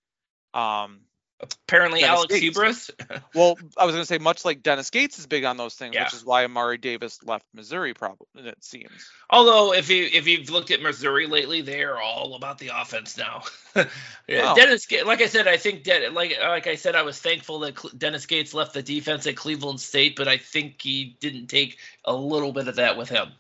um, 0.54 1.02
Apparently, 1.42 2.02
Dennis 2.02 2.18
Alex 2.18 2.36
Huibregtse. 2.36 3.22
well, 3.36 3.58
I 3.78 3.86
was 3.86 3.96
going 3.96 4.04
to 4.04 4.06
say 4.06 4.18
much 4.18 4.46
like 4.46 4.62
Dennis 4.62 4.90
Gates 4.90 5.18
is 5.18 5.26
big 5.26 5.44
on 5.44 5.58
those 5.58 5.74
things, 5.74 5.96
yeah. 5.96 6.04
which 6.04 6.14
is 6.14 6.24
why 6.24 6.44
Amari 6.44 6.78
Davis 6.78 7.20
left 7.24 7.46
Missouri. 7.54 7.94
Probably 7.94 8.28
it 8.36 8.64
seems. 8.64 9.10
Although, 9.30 9.74
if 9.74 9.90
you 9.90 10.08
if 10.12 10.28
you've 10.28 10.50
looked 10.50 10.72
at 10.72 10.82
Missouri 10.82 11.28
lately, 11.28 11.62
they 11.62 11.84
are 11.84 12.00
all 12.00 12.36
about 12.36 12.60
the 12.60 12.72
offense 12.76 13.18
now. 13.18 13.44
yeah, 14.28 14.54
Dennis, 14.56 14.88
like 15.06 15.22
I 15.22 15.28
said, 15.28 15.48
I 15.48 15.58
think 15.58 15.86
that 15.86 16.14
like 16.14 16.38
like 16.42 16.68
I 16.68 16.76
said, 16.76 16.96
I 16.96 17.04
was 17.04 17.18
thankful 17.18 17.60
that 17.60 17.98
Dennis 17.98 18.26
Gates 18.26 18.54
left 18.54 18.74
the 18.74 18.84
defense 18.84 19.26
at 19.26 19.36
Cleveland 19.36 19.80
State, 19.80 20.16
but 20.16 20.28
I 20.28 20.38
think 20.38 20.82
he 20.82 21.16
didn't 21.20 21.48
take 21.48 21.78
a 22.06 22.14
little 22.14 22.52
bit 22.52 22.68
of 22.68 22.76
that 22.76 22.98
with 22.98 23.10
him. 23.10 23.32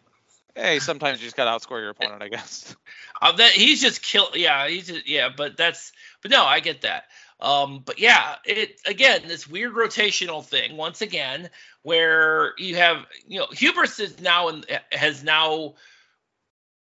Hey, 0.55 0.79
sometimes 0.79 1.19
you 1.19 1.27
just 1.27 1.37
got 1.37 1.45
to 1.45 1.51
outscore 1.51 1.79
your 1.79 1.91
opponent, 1.91 2.21
I 2.21 2.29
guess. 2.29 2.75
Uh, 3.23 3.33
that 3.33 3.51
he's 3.51 3.79
just 3.79 4.01
killed. 4.01 4.29
Yeah, 4.33 4.67
he's 4.67 4.87
just, 4.87 5.07
yeah, 5.07 5.29
but 5.29 5.55
that's 5.55 5.91
but 6.23 6.31
no, 6.31 6.43
I 6.43 6.59
get 6.59 6.81
that. 6.81 7.03
Um, 7.41 7.81
but 7.83 7.99
yeah, 7.99 8.35
it 8.45 8.79
again 8.85 9.23
this 9.27 9.47
weird 9.47 9.73
rotational 9.73 10.45
thing 10.45 10.77
once 10.77 11.01
again 11.01 11.49
where 11.81 12.53
you 12.57 12.75
have 12.75 13.05
you 13.27 13.39
know 13.39 13.47
Huibregtse 13.47 13.99
is 13.99 14.21
now 14.21 14.49
and 14.49 14.65
has 14.91 15.23
now 15.23 15.73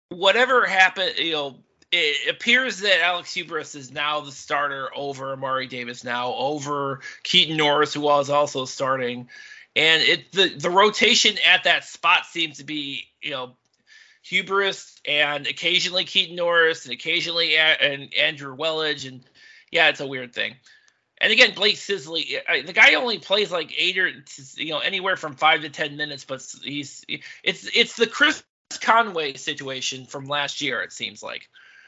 whatever 0.09 0.67
happened 0.67 1.15
you 1.19 1.33
know 1.33 1.59
it 1.91 2.29
appears 2.29 2.81
that 2.81 3.01
Alex 3.03 3.33
Huibregtse 3.33 3.77
is 3.77 3.93
now 3.93 4.21
the 4.21 4.33
starter 4.33 4.91
over 4.95 5.33
Amari 5.33 5.67
Davis 5.67 6.05
now 6.05 6.35
over 6.35 7.01
Keaton 7.23 7.57
Norris 7.57 7.95
who 7.95 8.01
was 8.03 8.29
also 8.29 8.65
starting. 8.65 9.29
And 9.77 10.03
it 10.03 10.33
the 10.33 10.49
the 10.49 10.71
rotation 10.71 11.37
at 11.47 11.65
that 11.65 11.85
spot 11.85 12.27
seems 12.27 12.59
to 12.59 12.65
be 12.65 13.05
you 13.23 13.31
know 13.31 13.57
Huibregtse 14.25 15.01
and 15.07 15.47
occasionally 15.47 16.05
Keaton 16.05 16.37
Norris 16.37 16.85
and 16.85 16.93
occasionally 16.93 17.55
a- 17.55 17.81
and 17.81 18.13
Andrew 18.15 18.57
Welage 18.57 19.07
and 19.07 19.25
yeah, 19.71 19.89
it's 19.89 20.01
a 20.01 20.07
weird 20.07 20.35
thing. 20.35 20.55
And 21.21 21.33
again, 21.33 21.53
Blake 21.55 21.77
Sisley, 21.77 22.39
the 22.65 22.73
guy 22.73 22.95
only 22.95 23.19
plays 23.19 23.51
like 23.51 23.75
eight 23.77 23.99
or 23.99 24.09
you 24.57 24.71
know 24.71 24.79
anywhere 24.79 25.17
from 25.17 25.35
five 25.35 25.63
to 25.63 25.69
ten 25.69 25.97
minutes, 25.97 26.25
but 26.25 26.45
he's 26.63 27.05
it's 27.43 27.69
it's 27.75 27.97
the 27.97 28.07
Chris 28.07 28.43
Conway 28.81 29.35
situation 29.35 30.07
from 30.07 30.27
last 30.27 30.61
year. 30.61 30.81
It 30.83 30.93
seems 30.93 31.23
like 31.23 31.43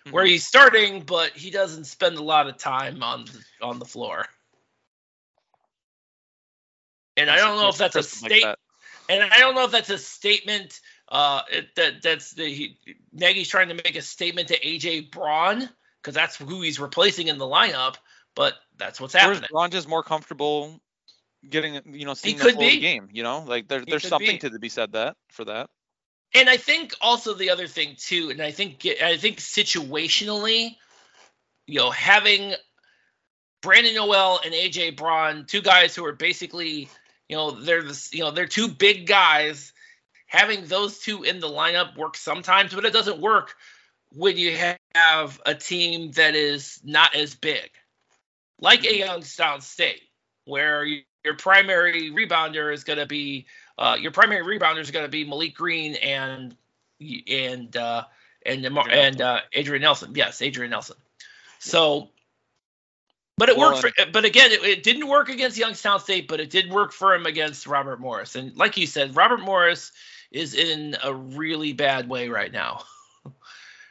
mm-hmm. 0.05 0.11
where 0.11 0.25
he's 0.25 0.47
starting, 0.47 1.03
but 1.03 1.31
he 1.33 1.51
doesn't 1.51 1.85
spend 1.85 2.17
a 2.17 2.23
lot 2.23 2.49
of 2.49 2.59
time 2.59 3.03
on 3.03 3.27
on 3.63 3.79
the 3.79 3.85
floor. 3.85 4.27
And 7.17 7.31
I 7.31 7.37
don't 7.37 7.59
know 7.59 7.69
if 7.69 7.79
that's 7.79 7.97
a 7.97 8.03
state. 8.03 8.45
Like 8.45 8.57
and 9.11 9.23
I 9.23 9.39
don't 9.39 9.55
know 9.55 9.65
if 9.65 9.73
that's 9.73 9.91
a 9.91 9.99
statement 9.99 10.81
uh, 11.09 11.43
that 11.77 12.03
that's 12.03 12.33
the 12.33 12.45
he, 12.45 12.79
Nagy's 13.13 13.49
trying 13.49 13.69
to 13.69 13.75
make 13.75 13.97
a 13.97 14.03
statement 14.03 14.49
to 14.49 14.59
AJ 14.59 15.11
Braun 15.11 15.69
because 16.03 16.15
that's 16.15 16.37
who 16.37 16.63
he's 16.63 16.81
replacing 16.81 17.29
in 17.29 17.39
the 17.39 17.45
lineup. 17.45 17.97
But 18.35 18.55
that's 18.77 19.01
what's 19.01 19.15
happening. 19.15 19.49
Ron 19.53 19.71
just 19.71 19.89
more 19.89 20.03
comfortable 20.03 20.81
getting 21.49 21.81
you 21.95 22.05
know 22.05 22.15
seeing 22.15 22.37
he 22.37 22.41
could 22.41 22.59
the 22.59 22.79
game. 22.79 23.09
You 23.13 23.23
know, 23.23 23.45
like 23.47 23.69
there, 23.69 23.85
there's 23.85 24.07
something 24.07 24.39
be. 24.39 24.51
to 24.51 24.59
be 24.59 24.69
said 24.69 24.93
that 24.93 25.17
for 25.31 25.45
that. 25.47 25.69
And 26.35 26.49
I 26.49 26.57
think 26.57 26.95
also 27.01 27.35
the 27.35 27.51
other 27.51 27.67
thing 27.67 27.97
too, 27.99 28.31
and 28.31 28.41
I 28.41 28.53
think 28.53 28.87
I 29.03 29.17
think 29.17 29.39
situationally, 29.39 30.77
you 31.67 31.81
know, 31.81 31.91
having 31.91 32.55
Brandon 33.63 33.95
Noel 33.95 34.41
and 34.45 34.55
AJ 34.55 34.97
Braun, 34.97 35.45
two 35.47 35.61
guys 35.61 35.95
who 35.95 36.05
are 36.05 36.13
basically, 36.13 36.89
you 37.29 37.37
know, 37.37 37.51
they're 37.51 37.83
this, 37.83 38.15
you 38.15 38.21
know, 38.21 38.31
they're 38.31 38.47
two 38.47 38.69
big 38.69 39.07
guys. 39.07 39.73
Having 40.27 40.67
those 40.67 41.01
two 41.01 41.25
in 41.25 41.41
the 41.41 41.49
lineup 41.49 41.97
works 41.97 42.21
sometimes, 42.21 42.73
but 42.73 42.85
it 42.85 42.93
doesn't 42.93 43.21
work 43.21 43.57
when 44.13 44.37
you 44.37 44.57
have 44.95 45.41
a 45.47 45.55
team 45.55 46.11
that 46.13 46.35
is 46.35 46.81
not 46.85 47.15
as 47.15 47.35
big, 47.35 47.71
like 48.61 48.85
a 48.85 48.99
Youngstown 48.99 49.61
State, 49.61 50.03
where 50.45 50.85
your 51.25 51.35
primary 51.37 52.11
rebounder 52.11 52.73
is 52.73 52.85
going 52.85 52.99
to 52.99 53.07
be 53.07 53.47
uh, 53.79 53.97
your 53.99 54.13
primary 54.13 54.59
rebounder 54.59 54.81
is 54.81 54.91
going 54.91 55.05
to 55.05 55.11
be 55.11 55.25
Malek 55.25 55.55
Green 55.55 55.95
and 55.97 56.55
and 57.27 57.77
uh, 57.77 58.05
and 58.45 58.65
and 58.67 59.21
uh, 59.21 59.41
Adrian 59.53 59.83
Nelson. 59.83 60.13
Yes, 60.15 60.43
Adrian 60.43 60.71
Nelson. 60.71 60.97
So, 61.59 62.11
but 63.39 63.49
it 63.49 63.57
worked. 63.57 63.81
For, 63.81 63.91
but 64.13 64.25
again, 64.25 64.53
it, 64.53 64.63
it, 64.63 64.83
didn't 64.83 65.09
work 65.09 65.29
against 65.29 65.57
Youngstown 65.57 66.01
State, 66.01 66.29
but 66.29 66.41
it 66.41 66.51
did 66.51 66.71
work 66.71 66.93
for 66.93 67.15
him 67.15 67.27
against 67.27 67.67
Robert 67.67 68.01
Morris. 68.01 68.35
And 68.35 68.55
like 68.57 68.77
you 68.77 68.87
said, 68.87 69.17
Robert 69.17 69.41
Morris 69.41 69.93
is 70.31 70.55
in 70.55 70.97
a 71.03 71.15
really 71.15 71.73
bad 71.73 72.09
way 72.09 72.29
right 72.29 72.53
now. 72.53 72.83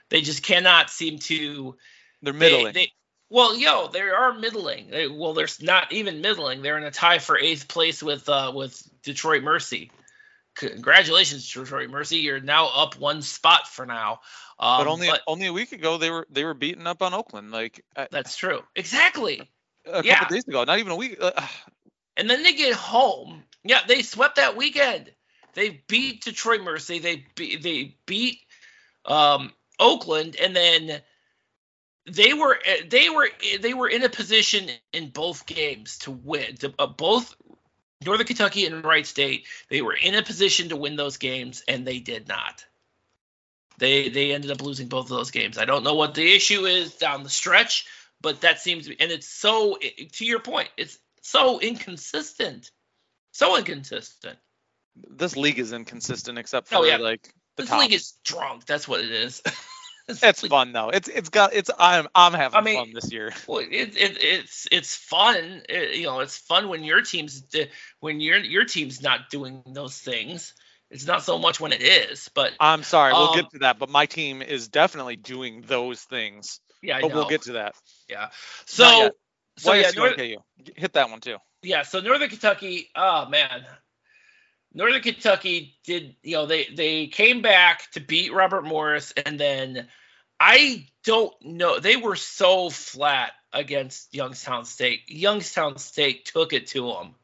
They 0.10 0.22
just 0.22 0.44
cannot 0.44 0.90
seem 0.90 1.20
to. 1.20 1.76
They're 2.22 2.34
middling. 2.34 2.66
They, 2.66 2.72
they, 2.72 2.94
well, 3.30 3.56
yo, 3.56 3.88
they 3.88 4.02
are 4.02 4.34
middling. 4.34 4.90
They, 4.90 5.08
well, 5.08 5.34
they're 5.34 5.48
not 5.62 5.92
even 5.92 6.22
middling. 6.22 6.62
They're 6.62 6.78
in 6.78 6.84
a 6.84 6.92
tie 6.92 7.20
for 7.20 7.38
eighth 7.38 7.68
place 7.68 8.02
with 8.02 8.28
uh, 8.28 8.52
with 8.56 8.82
Detroit 9.04 9.44
Mercy. 9.44 9.92
Congratulations, 10.56 11.52
Detroit 11.52 11.90
Mercy. 11.90 12.18
You're 12.18 12.42
now 12.42 12.68
up 12.68 13.00
one 13.00 13.22
spot 13.22 13.68
for 13.68 13.86
now. 13.86 14.20
Um, 14.60 14.80
but 14.80 14.88
only 14.88 15.08
but, 15.08 15.22
only 15.28 15.46
a 15.46 15.54
week 15.54 15.72
ago 15.72 15.98
they 15.98 16.10
were 16.10 16.28
they 16.30 16.44
were 16.44 16.54
beating 16.54 16.88
up 16.88 17.02
on 17.02 17.14
Oakland. 17.14 17.52
Like 17.52 17.86
that's 18.12 18.36
true. 18.36 18.62
Exactly. 18.76 19.50
A, 19.86 20.00
a 20.00 20.04
yeah. 20.04 20.20
couple 20.20 20.36
days 20.36 20.48
ago, 20.48 20.64
not 20.66 20.80
even 20.80 20.92
a 20.92 20.96
week. 20.96 21.18
Uh, 21.22 21.32
and 22.18 22.30
then 22.30 22.44
they 22.44 22.54
get 22.54 22.74
home. 22.74 23.44
Yeah, 23.64 23.80
they 23.88 24.02
swept 24.02 24.36
that 24.36 24.58
weekend. 24.58 25.12
They 25.54 25.82
beat 25.88 26.24
Detroit 26.24 26.62
Mercy. 26.62 27.00
They 27.00 27.26
be, 27.36 27.56
they 27.56 27.96
beat 28.06 28.40
um, 29.06 29.54
Oakland, 29.80 30.36
and 30.42 30.56
then 30.56 31.02
they 32.06 32.34
were 32.34 32.60
they 32.88 33.10
were 33.10 33.30
they 33.60 33.74
were 33.74 33.88
in 33.88 34.04
a 34.04 34.10
position 34.10 34.70
in 34.94 35.10
both 35.10 35.46
games 35.46 36.00
to 36.00 36.12
win. 36.12 36.56
To, 36.58 36.74
uh, 36.80 36.88
both 36.88 37.36
Northern 38.06 38.28
Kentucky 38.28 38.66
and 38.66 38.84
Wright 38.84 39.06
State, 39.06 39.46
they 39.70 39.82
were 39.82 39.94
in 39.94 40.16
a 40.16 40.24
position 40.24 40.70
to 40.70 40.76
win 40.76 40.96
those 40.96 41.18
games, 41.18 41.64
and 41.68 41.86
they 41.86 42.00
did 42.00 42.28
not. 42.28 42.66
They 43.78 44.10
they 44.10 44.34
ended 44.34 44.52
up 44.52 44.62
losing 44.62 44.88
both 44.88 45.06
of 45.06 45.10
those 45.10 45.32
games. 45.32 45.58
I 45.58 45.66
don't 45.66 45.84
know 45.84 45.96
what 45.96 46.14
the 46.14 46.36
issue 46.36 46.66
is 46.66 46.96
down 46.96 47.24
the 47.24 47.30
stretch, 47.30 47.86
but 48.22 48.42
that 48.42 48.60
seems 48.60 48.84
to 48.86 48.90
be, 48.92 49.00
and 49.00 49.12
it's 49.12 49.28
so 49.28 49.78
to 50.14 50.26
your 50.26 50.40
point, 50.40 50.70
it's 50.78 50.98
so 51.22 51.60
inconsistent, 51.60 52.72
so 53.32 53.58
inconsistent. 53.58 54.38
This 55.10 55.38
league 55.38 55.60
is 55.60 55.72
inconsistent, 55.72 56.38
except 56.38 56.68
for 56.68 56.78
oh, 56.78 56.84
yeah. 56.84 56.98
like 56.98 57.24
the 57.56 57.64
this 57.64 57.70
top. 57.70 57.80
league 57.80 57.94
is 57.94 58.14
drunk. 58.24 58.66
That's 58.66 58.88
what 58.88 59.00
it 59.00 59.12
is. 59.12 59.42
it's, 60.10 60.24
it's 60.24 60.44
like, 60.44 60.50
fun 60.50 60.74
though. 60.74 60.90
It's 60.90 61.08
it's 61.08 61.30
got 61.30 61.54
it's 61.54 61.70
I'm 61.78 62.08
I'm 62.16 62.34
having 62.34 62.58
I 62.58 62.62
mean, 62.62 62.76
fun 62.78 62.94
this 62.94 63.12
year. 63.12 63.32
Well, 63.48 63.60
it, 63.60 63.96
it 63.98 64.18
it's 64.22 64.68
it's 64.72 64.96
fun. 64.96 65.64
It, 65.70 65.98
you 65.98 66.06
know, 66.06 66.20
it's 66.20 66.38
fun 66.38 66.70
when 66.70 66.84
your 66.84 67.02
team's 67.02 67.44
when 68.00 68.20
your 68.20 68.38
your 68.38 68.66
team's 68.66 69.02
not 69.02 69.30
doing 69.30 69.64
those 69.66 69.98
things. 69.98 70.54
It's 70.92 71.06
not 71.06 71.24
so 71.24 71.38
much 71.38 71.60
when 71.60 71.72
it 71.72 71.84
is, 71.84 72.30
but 72.34 72.52
I'm 72.60 72.82
sorry, 72.84 73.14
um, 73.14 73.20
we'll 73.20 73.36
get 73.36 73.46
um, 73.46 73.50
to 73.54 73.60
that. 73.60 73.80
But 73.80 73.90
my 73.90 74.08
team 74.08 74.42
is 74.42 74.68
definitely 74.68 75.18
doing 75.18 75.64
those 75.68 76.02
things. 76.02 76.60
Yeah, 76.82 76.98
I 76.98 77.02
but 77.02 77.10
know. 77.10 77.16
we'll 77.16 77.30
get 77.30 77.44
to 77.44 77.54
that. 77.54 77.76
Yeah. 78.10 78.30
So 78.66 79.12
So 79.58 79.74
yeah, 79.74 79.92
YSU 79.92 80.16
NKU. 80.16 80.38
hit 80.76 80.94
that 80.94 81.10
one 81.10 81.20
too. 81.20 81.38
Yeah, 81.62 81.84
so 81.84 82.00
Northern 82.00 82.30
Kentucky, 82.30 82.88
oh 82.96 83.28
man. 83.28 83.66
Northern 84.74 85.02
Kentucky 85.02 85.78
did, 85.84 86.16
you 86.24 86.34
know, 86.36 86.46
they 86.46 86.66
they 86.66 87.08
came 87.08 87.42
back 87.42 87.90
to 87.92 88.00
beat 88.00 88.34
Robert 88.34 88.64
Morris 88.64 89.14
and 89.26 89.40
then 89.40 89.88
I 90.40 90.88
don't 91.04 91.34
know, 91.42 91.80
they 91.80 91.98
were 91.98 92.16
so 92.16 92.70
flat 92.70 93.32
against 93.52 94.14
Youngstown 94.14 94.66
State. 94.66 95.10
Youngstown 95.10 95.78
State 95.78 96.26
took 96.26 96.54
it 96.54 96.68
to 96.68 96.88
them. 96.88 97.16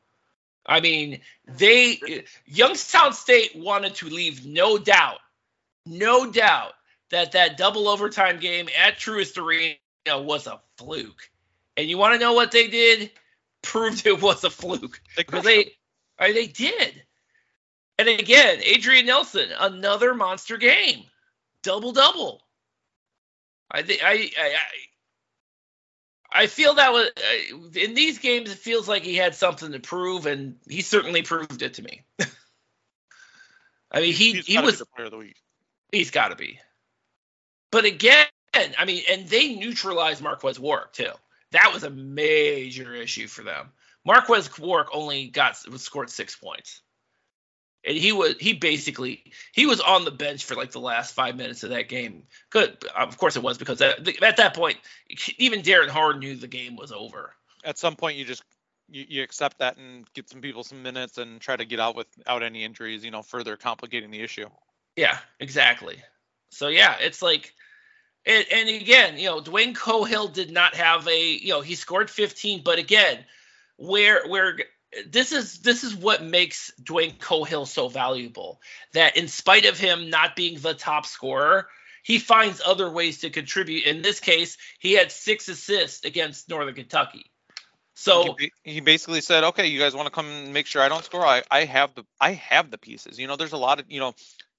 I 0.65 0.79
mean, 0.81 1.21
they 1.45 2.25
Youngstown 2.45 3.13
State 3.13 3.55
wanted 3.55 3.95
to 3.95 4.09
leave 4.09 4.45
no 4.45 4.77
doubt, 4.77 5.19
no 5.85 6.31
doubt 6.31 6.73
that 7.11 7.33
that 7.33 7.57
double 7.57 7.87
overtime 7.87 8.39
game 8.39 8.67
at 8.83 8.97
Truist 8.97 9.37
Arena 9.37 9.77
was 10.21 10.47
a 10.47 10.59
fluke. 10.77 11.29
And 11.77 11.87
you 11.87 11.97
want 11.97 12.13
to 12.13 12.19
know 12.19 12.33
what 12.33 12.51
they 12.51 12.67
did? 12.67 13.11
Proved 13.61 14.05
it 14.07 14.21
was 14.21 14.43
a 14.43 14.49
fluke 14.49 15.01
because 15.15 15.43
they, 15.43 15.73
I 16.17 16.31
they 16.31 16.47
did. 16.47 17.04
And 17.97 18.09
again, 18.09 18.59
Adrian 18.61 19.05
Nelson, 19.05 19.49
another 19.57 20.13
monster 20.13 20.57
game, 20.57 21.03
double 21.63 21.93
double. 21.93 22.41
I 23.71 23.83
think 23.83 24.01
I, 24.03 24.29
I 24.37 24.55
I 26.31 26.47
feel 26.47 26.73
that 26.75 26.91
was 26.91 27.09
uh, 27.15 27.57
in 27.79 27.93
these 27.93 28.19
games. 28.19 28.51
It 28.51 28.57
feels 28.57 28.89
like 28.89 29.03
he 29.03 29.15
had 29.15 29.35
something 29.35 29.71
to 29.71 29.79
prove, 29.79 30.25
and 30.25 30.57
he 30.67 30.81
certainly 30.81 31.21
proved 31.21 31.61
it 31.61 31.75
to 31.75 31.81
me. 31.83 32.03
I 33.91 34.01
mean, 34.01 34.13
he 34.13 34.33
he 34.33 34.59
was 34.59 34.79
the 34.79 34.85
player 34.85 35.05
of 35.05 35.11
the 35.11 35.17
week. 35.17 35.37
he's 35.91 36.11
got 36.11 36.29
to 36.29 36.35
be. 36.35 36.59
But 37.71 37.85
again, 37.85 38.27
I 38.53 38.85
mean, 38.85 39.03
and 39.09 39.27
they 39.27 39.55
neutralized 39.55 40.21
Marques 40.21 40.59
Warrick 40.59 40.91
too. 40.91 41.11
That 41.51 41.71
was 41.73 41.83
a 41.83 41.89
major 41.89 42.93
issue 42.93 43.27
for 43.27 43.43
them. 43.43 43.71
Marques 44.05 44.59
Warrick 44.59 44.89
only 44.93 45.27
got 45.27 45.55
scored 45.55 46.09
six 46.09 46.35
points, 46.35 46.81
and 47.87 47.97
he 47.97 48.11
was 48.11 48.35
he 48.39 48.53
basically 48.53 49.23
he 49.53 49.65
was 49.65 49.79
on 49.79 50.05
the 50.05 50.11
bench 50.11 50.43
for 50.45 50.55
like 50.55 50.71
the 50.71 50.79
last 50.79 51.13
five 51.13 51.35
minutes 51.35 51.63
of 51.63 51.69
that 51.69 51.89
game. 51.89 52.23
Good, 52.49 52.83
of 52.95 53.17
course 53.17 53.35
it 53.35 53.43
was 53.43 53.57
because 53.57 53.81
at, 53.81 54.07
at 54.23 54.37
that 54.37 54.55
point 54.55 54.77
even 55.37 55.61
Darrin 55.61 55.89
Horn 55.89 56.19
knew 56.19 56.35
the 56.35 56.47
game 56.47 56.75
was 56.75 56.91
over. 56.91 57.33
At 57.63 57.77
some 57.77 57.95
point, 57.95 58.17
you 58.17 58.25
just 58.25 58.43
you, 58.89 59.05
you 59.07 59.23
accept 59.23 59.59
that 59.59 59.77
and 59.77 60.05
get 60.13 60.29
some 60.29 60.41
people 60.41 60.63
some 60.63 60.83
minutes 60.83 61.17
and 61.17 61.41
try 61.41 61.55
to 61.55 61.65
get 61.65 61.79
out 61.79 61.95
without 61.95 62.43
any 62.43 62.63
injuries. 62.63 63.03
You 63.03 63.11
know, 63.11 63.21
further 63.21 63.57
complicating 63.57 64.11
the 64.11 64.21
issue. 64.21 64.49
Yeah, 64.95 65.17
exactly. 65.39 65.97
So 66.49 66.67
yeah, 66.67 66.95
it's 66.99 67.21
like, 67.21 67.53
and, 68.25 68.45
and 68.51 68.69
again, 68.69 69.17
you 69.17 69.25
know, 69.25 69.41
Dwayne 69.41 69.75
Cohill 69.75 70.31
did 70.31 70.51
not 70.51 70.75
have 70.75 71.07
a, 71.07 71.33
you 71.33 71.49
know, 71.49 71.61
he 71.61 71.75
scored 71.75 72.09
15, 72.09 72.61
but 72.63 72.79
again, 72.79 73.19
where 73.77 74.25
where 74.27 74.57
this 75.07 75.31
is 75.31 75.59
this 75.59 75.83
is 75.83 75.95
what 75.95 76.23
makes 76.23 76.71
Dwayne 76.81 77.17
Cohill 77.17 77.67
so 77.67 77.87
valuable. 77.87 78.61
That 78.93 79.17
in 79.17 79.27
spite 79.27 79.65
of 79.65 79.77
him 79.77 80.09
not 80.09 80.35
being 80.35 80.59
the 80.59 80.73
top 80.73 81.05
scorer, 81.05 81.67
he 82.03 82.19
finds 82.19 82.61
other 82.65 82.89
ways 82.89 83.19
to 83.19 83.29
contribute. 83.29 83.85
In 83.85 84.01
this 84.01 84.19
case, 84.19 84.57
he 84.79 84.93
had 84.93 85.11
six 85.11 85.47
assists 85.47 86.05
against 86.05 86.49
Northern 86.49 86.75
Kentucky. 86.75 87.31
So 87.95 88.35
he, 88.37 88.51
he 88.63 88.81
basically 88.81 89.21
said, 89.21 89.43
"Okay, 89.45 89.67
you 89.67 89.79
guys 89.79 89.95
want 89.95 90.07
to 90.07 90.11
come 90.11 90.25
and 90.25 90.53
make 90.53 90.67
sure 90.67 90.81
I 90.81 90.89
don't 90.89 91.03
score? 91.03 91.25
I, 91.25 91.43
I 91.49 91.63
have 91.63 91.95
the 91.95 92.03
I 92.19 92.33
have 92.33 92.69
the 92.69 92.77
pieces. 92.77 93.17
You 93.17 93.27
know, 93.27 93.37
there's 93.37 93.53
a 93.53 93.57
lot 93.57 93.79
of 93.79 93.85
you 93.89 93.99
know, 93.99 94.13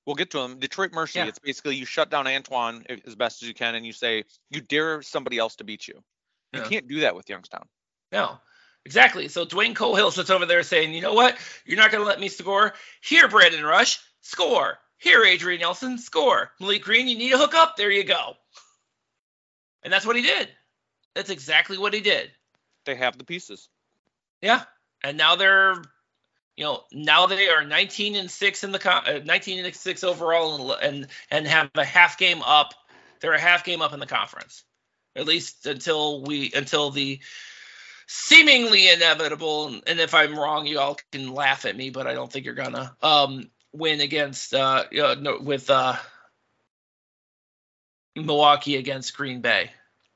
we'll 0.07 0.17
get 0.17 0.31
to 0.31 0.39
them. 0.39 0.59
Detroit 0.59 0.93
Mercy. 0.93 1.19
Yeah. 1.19 1.27
It's 1.27 1.39
basically 1.39 1.77
you 1.77 1.85
shut 1.85 2.11
down 2.11 2.27
Antoine 2.27 2.87
as 3.07 3.15
best 3.15 3.43
as 3.43 3.49
you 3.49 3.55
can, 3.55 3.75
and 3.75 3.85
you 3.85 3.93
say 3.93 4.25
you 4.51 4.61
dare 4.63 5.03
somebody 5.03 5.39
else 5.39 5.57
to 5.57 5.65
beat 5.65 5.87
you. 5.87 6.03
You 6.53 6.63
Yeah. 6.63 6.69
can't 6.69 6.89
do 6.89 7.01
that 7.01 7.15
with 7.15 7.29
Youngstown. 7.29 7.69
No, 8.11 8.39
exactly. 8.87 9.27
So 9.27 9.45
Dwayne 9.45 9.75
Cohill 9.75 10.13
sits 10.13 10.31
over 10.31 10.47
there 10.47 10.63
saying, 10.63 10.95
you 10.95 11.03
know 11.03 11.13
what? 11.13 11.37
You're 11.67 11.77
not 11.77 11.91
going 11.91 12.03
to 12.03 12.09
let 12.09 12.21
me 12.21 12.29
score. 12.29 12.73
Here, 13.03 13.29
Brandon 13.29 13.65
Rush, 13.65 13.99
score. 14.23 14.79
Here, 14.97 15.25
Adrian 15.25 15.61
Nelson, 15.61 15.99
score. 15.99 16.53
Malek 16.61 16.83
Green, 16.83 17.09
you 17.09 17.19
need 17.19 17.33
a 17.33 17.39
hook 17.39 17.55
up. 17.55 17.77
There 17.77 17.91
you 17.91 18.05
go. 18.05 18.35
And 19.83 19.93
that's 19.93 20.07
what 20.07 20.17
he 20.17 20.23
did. 20.23 20.49
That's 21.15 21.31
exactly 21.31 21.77
what 21.77 21.95
he 21.95 22.01
did. 22.01 22.31
They 22.85 22.95
have 22.95 23.19
the 23.19 23.25
pieces. 23.25 23.69
Yeah. 24.41 24.63
And 25.03 25.19
now 25.19 25.35
they're, 25.35 25.75
you 26.57 26.65
know, 26.65 26.83
now 26.93 27.27
they 27.27 27.49
are 27.49 27.65
19 27.65 28.15
and 28.15 28.31
six 28.31 28.63
in 28.63 28.71
the 28.71 28.91
uh, 28.91 29.21
19 29.25 29.65
and 29.65 29.75
six 29.75 30.05
overall, 30.05 30.73
and 30.73 30.95
and 30.95 31.07
and 31.31 31.47
have 31.47 31.71
a 31.75 31.85
half 31.85 32.19
game 32.19 32.41
up. 32.43 32.73
They're 33.21 33.33
a 33.33 33.41
half 33.41 33.65
game 33.65 33.83
up 33.83 33.93
in 33.93 34.01
the 34.01 34.07
conference, 34.07 34.63
at 35.15 35.27
least 35.27 35.67
until 35.67 36.23
we 36.23 36.53
until 36.55 36.91
the 36.91 37.21
seemingly 38.07 38.89
inevitable. 38.89 39.81
And 39.87 40.01
if 40.01 40.15
I'm 40.15 40.39
wrong, 40.39 40.67
you 40.67 40.79
all 40.79 40.99
can 41.13 41.33
laugh 41.33 41.65
at 41.65 41.77
me, 41.77 41.91
but 41.91 42.07
I 42.07 42.15
don't 42.15 42.33
think 42.33 42.45
you're 42.45 42.55
gonna 42.55 42.97
um 43.03 43.51
win 43.73 44.01
against 44.01 44.55
uh 44.55 44.85
you 44.91 45.03
know, 45.03 45.15
no, 45.15 45.39
with 45.41 45.71
uh 45.71 45.97
Milwaukee 48.15 48.77
against 48.77 49.17
Green 49.17 49.41
Bay. 49.41 49.71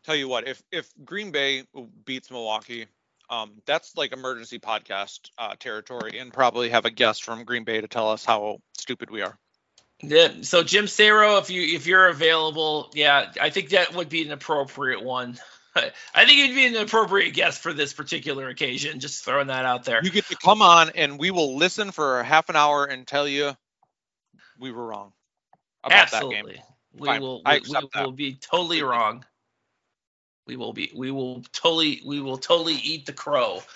Tell 0.04 0.16
you 0.16 0.28
what, 0.28 0.48
if 0.48 0.62
if 0.72 0.88
Green 1.04 1.30
Bay 1.30 1.64
beats 2.04 2.30
Milwaukee, 2.30 2.86
um, 3.28 3.52
that's 3.66 3.96
like 3.96 4.12
emergency 4.12 4.58
podcast 4.58 5.30
uh, 5.38 5.54
territory, 5.58 6.18
and 6.18 6.32
probably 6.32 6.70
have 6.70 6.84
a 6.84 6.90
guest 6.90 7.22
from 7.22 7.44
Green 7.44 7.64
Bay 7.64 7.80
to 7.80 7.86
tell 7.86 8.10
us 8.10 8.24
how 8.24 8.58
stupid 8.76 9.10
we 9.10 9.22
are. 9.22 9.38
Yeah. 10.02 10.28
So 10.42 10.62
Jim 10.62 10.86
Saro, 10.86 11.36
if 11.36 11.50
you 11.50 11.62
if 11.62 11.86
you're 11.86 12.08
available, 12.08 12.90
yeah, 12.94 13.32
I 13.40 13.50
think 13.50 13.70
that 13.70 13.94
would 13.94 14.08
be 14.08 14.24
an 14.24 14.32
appropriate 14.32 15.02
one. 15.02 15.38
I 16.14 16.24
think 16.24 16.38
you'd 16.38 16.54
be 16.54 16.66
an 16.66 16.76
appropriate 16.76 17.32
guest 17.32 17.60
for 17.60 17.72
this 17.72 17.92
particular 17.92 18.48
occasion. 18.48 19.00
Just 19.00 19.24
throwing 19.24 19.48
that 19.48 19.64
out 19.64 19.84
there. 19.84 20.00
You 20.02 20.10
get 20.10 20.26
to 20.26 20.36
come 20.36 20.62
on, 20.62 20.90
and 20.94 21.18
we 21.18 21.30
will 21.30 21.56
listen 21.56 21.92
for 21.92 22.20
a 22.20 22.24
half 22.24 22.48
an 22.48 22.56
hour 22.56 22.84
and 22.84 23.06
tell 23.06 23.28
you 23.28 23.52
we 24.58 24.72
were 24.72 24.86
wrong 24.86 25.12
about 25.84 26.10
that 26.10 26.22
game. 26.22 26.32
Absolutely. 26.32 26.62
We 26.92 27.06
Fine. 27.06 27.20
will. 27.20 27.42
We, 27.44 27.60
we 27.68 28.02
will 28.02 28.12
be 28.12 28.34
totally 28.34 28.82
wrong. 28.82 29.24
We 30.46 30.56
will 30.56 30.72
be. 30.72 30.90
We 30.94 31.10
will 31.10 31.42
totally. 31.52 32.02
We 32.04 32.20
will 32.20 32.38
totally 32.38 32.74
eat 32.74 33.06
the 33.06 33.12
crow. 33.12 33.62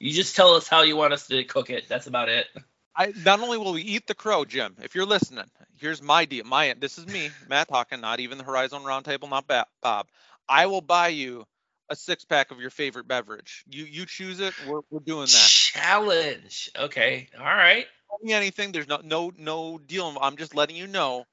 You 0.00 0.10
just 0.10 0.34
tell 0.34 0.54
us 0.56 0.66
how 0.66 0.82
you 0.82 0.96
want 0.96 1.12
us 1.12 1.28
to 1.28 1.44
cook 1.44 1.70
it. 1.70 1.88
That's 1.88 2.08
about 2.08 2.28
it. 2.28 2.46
I 2.94 3.12
not 3.24 3.40
only 3.40 3.58
will 3.58 3.72
we 3.72 3.82
eat 3.82 4.06
the 4.06 4.14
crow, 4.14 4.44
Jim. 4.44 4.76
If 4.82 4.94
you're 4.94 5.06
listening, 5.06 5.44
here's 5.80 6.02
my 6.02 6.24
deal. 6.24 6.44
My 6.44 6.74
this 6.78 6.98
is 6.98 7.06
me, 7.06 7.30
Matt 7.48 7.68
talking, 7.68 8.00
not 8.00 8.20
even 8.20 8.38
the 8.38 8.44
Horizon 8.44 8.82
Roundtable, 8.82 9.30
not 9.30 9.46
Bob. 9.82 10.06
I 10.48 10.66
will 10.66 10.80
buy 10.82 11.08
you 11.08 11.46
a 11.88 11.96
six 11.96 12.24
pack 12.24 12.50
of 12.50 12.60
your 12.60 12.70
favorite 12.70 13.08
beverage. 13.08 13.64
You 13.68 13.84
you 13.84 14.06
choose 14.06 14.40
it. 14.40 14.54
We're 14.68 14.80
we're 14.90 15.00
doing 15.00 15.26
that. 15.26 15.48
Challenge. 15.48 16.70
Okay. 16.78 17.28
All 17.38 17.44
right. 17.44 17.86
Tell 18.08 18.18
me 18.22 18.32
anything. 18.32 18.72
There's 18.72 18.88
no 18.88 19.00
no 19.02 19.32
no 19.38 19.78
deal. 19.78 20.16
I'm 20.20 20.36
just 20.36 20.54
letting 20.54 20.76
you 20.76 20.86
know 20.86 21.24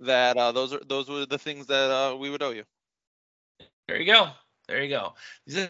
that 0.00 0.36
uh, 0.36 0.52
those 0.52 0.72
are 0.72 0.80
those 0.86 1.08
were 1.08 1.26
the 1.26 1.38
things 1.38 1.66
that 1.66 1.90
uh, 1.90 2.16
we 2.16 2.30
would 2.30 2.42
owe 2.42 2.50
you. 2.50 2.64
There 3.88 4.00
you 4.00 4.06
go. 4.06 4.30
There 4.72 4.82
you 4.82 4.88
go. 4.88 5.12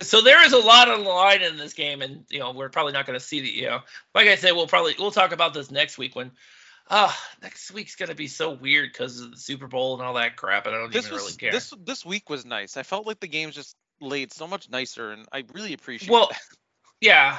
So 0.03 0.21
there 0.21 0.45
is 0.47 0.53
a 0.53 0.59
lot 0.59 0.89
on 0.89 1.03
the 1.03 1.11
line 1.11 1.43
in 1.43 1.57
this 1.57 1.73
game, 1.73 2.03
and 2.03 2.25
you 2.31 2.39
know 2.39 2.53
we're 2.53 2.69
probably 2.69 2.93
not 2.93 3.05
going 3.05 3.19
to 3.19 3.25
see 3.25 3.41
the. 3.41 3.49
You 3.49 3.67
know, 3.67 3.81
like 4.15 4.29
I 4.29 4.37
said, 4.37 4.53
we'll 4.53 4.69
probably 4.69 4.95
we'll 4.97 5.11
talk 5.11 5.33
about 5.33 5.55
this 5.55 5.71
next 5.73 5.99
week 5.99 6.15
when. 6.15 6.31
Ah, 6.89 7.17
next 7.43 7.73
week's 7.73 7.97
gonna 7.97 8.15
be 8.15 8.27
so 8.29 8.51
weird 8.53 8.93
because 8.93 9.21
of 9.21 9.31
the 9.33 9.37
Super 9.37 9.67
Bowl 9.67 9.95
and 9.95 10.03
all 10.03 10.15
that 10.15 10.37
crap, 10.37 10.67
and 10.67 10.75
I 10.75 10.79
don't 10.79 10.93
This 10.93 11.07
even 11.07 11.15
was 11.15 11.23
really 11.23 11.37
care. 11.37 11.51
this 11.53 11.73
this 11.85 12.05
week 12.05 12.29
was 12.31 12.45
nice. 12.45 12.77
I 12.77 12.83
felt 12.85 13.07
like 13.07 13.19
the 13.19 13.29
games 13.29 13.55
just 13.55 13.77
laid 14.01 14.33
so 14.33 14.47
much 14.47 14.69
nicer, 14.69 15.11
and 15.11 15.27
I 15.33 15.45
really 15.53 15.73
appreciate. 15.73 16.09
It. 16.09 16.13
Well, 16.13 16.29
that. 16.29 16.41
yeah, 17.01 17.39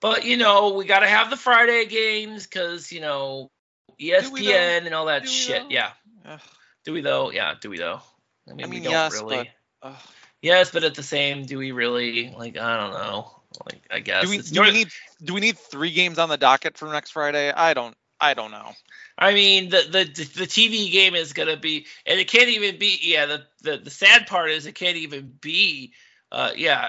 but 0.00 0.24
you 0.24 0.36
know 0.36 0.74
we 0.74 0.84
got 0.84 1.00
to 1.00 1.08
have 1.08 1.30
the 1.30 1.36
Friday 1.36 1.86
games 1.86 2.46
because 2.46 2.92
you 2.92 3.00
know 3.00 3.50
Do 3.98 4.04
we 4.04 4.10
though? 4.10 4.52
ESPN 4.52 4.86
and 4.86 4.94
all 4.94 5.06
that 5.06 5.22
Do 5.22 5.28
shit. 5.28 5.70
Yeah. 5.70 5.90
Ugh, 6.24 6.40
Do 6.84 6.92
we 6.92 7.00
though? 7.00 7.30
Yeah. 7.30 7.54
Do 7.60 7.70
we 7.70 7.78
though? 7.78 8.00
I 8.48 8.54
mean, 8.54 8.64
I 8.66 8.68
mean, 8.68 8.80
we 8.80 8.84
don't 8.84 8.92
yes, 8.92 9.12
really. 9.14 9.50
ugh. 9.82 9.94
Yes, 10.42 10.70
but 10.70 10.84
at 10.84 10.94
the 10.94 11.02
same, 11.02 11.46
do 11.46 11.58
we 11.58 11.72
really? 11.72 12.32
Like, 12.36 12.56
I 12.56 12.76
don't 12.76 12.92
know. 12.92 13.40
Like, 13.64 13.82
I 13.90 14.00
guess. 14.00 14.24
do 14.24 14.30
we 14.30 14.38
do 14.38 14.62
we 14.62 14.70
need 14.70 14.88
do 15.22 15.34
we 15.34 15.40
need 15.40 15.58
three 15.58 15.90
games 15.90 16.18
on 16.18 16.28
the 16.28 16.36
docket 16.36 16.76
for 16.76 16.86
next 16.86 17.10
Friday? 17.10 17.50
I 17.50 17.74
don't 17.74 17.96
I 18.20 18.34
don't 18.34 18.50
know. 18.50 18.72
I 19.16 19.34
mean, 19.34 19.70
the, 19.70 19.82
the 19.90 20.04
the 20.04 20.46
TV 20.46 20.90
game 20.92 21.14
is 21.14 21.32
gonna 21.32 21.56
be, 21.56 21.86
and 22.06 22.20
it 22.20 22.28
can't 22.28 22.48
even 22.48 22.78
be. 22.78 22.98
Yeah, 23.02 23.26
the 23.26 23.42
the, 23.62 23.78
the 23.78 23.90
sad 23.90 24.26
part 24.26 24.50
is 24.50 24.66
it 24.66 24.74
can't 24.74 24.96
even 24.96 25.32
be. 25.40 25.92
Uh, 26.30 26.50
yeah. 26.56 26.88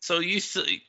So 0.00 0.20
you 0.20 0.40
see, 0.40 0.82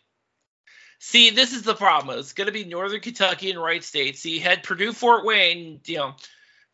see, 0.99 1.31
this 1.31 1.53
is 1.53 1.63
the 1.63 1.73
problem. 1.75 2.19
It's 2.19 2.33
gonna 2.33 2.51
be 2.51 2.65
Northern 2.65 3.01
Kentucky 3.01 3.49
and 3.49 3.62
Wright 3.62 3.83
State. 3.83 4.17
See, 4.17 4.39
had 4.39 4.63
Purdue, 4.63 4.93
Fort 4.93 5.25
Wayne, 5.25 5.79
you 5.86 5.97
know, 5.97 6.15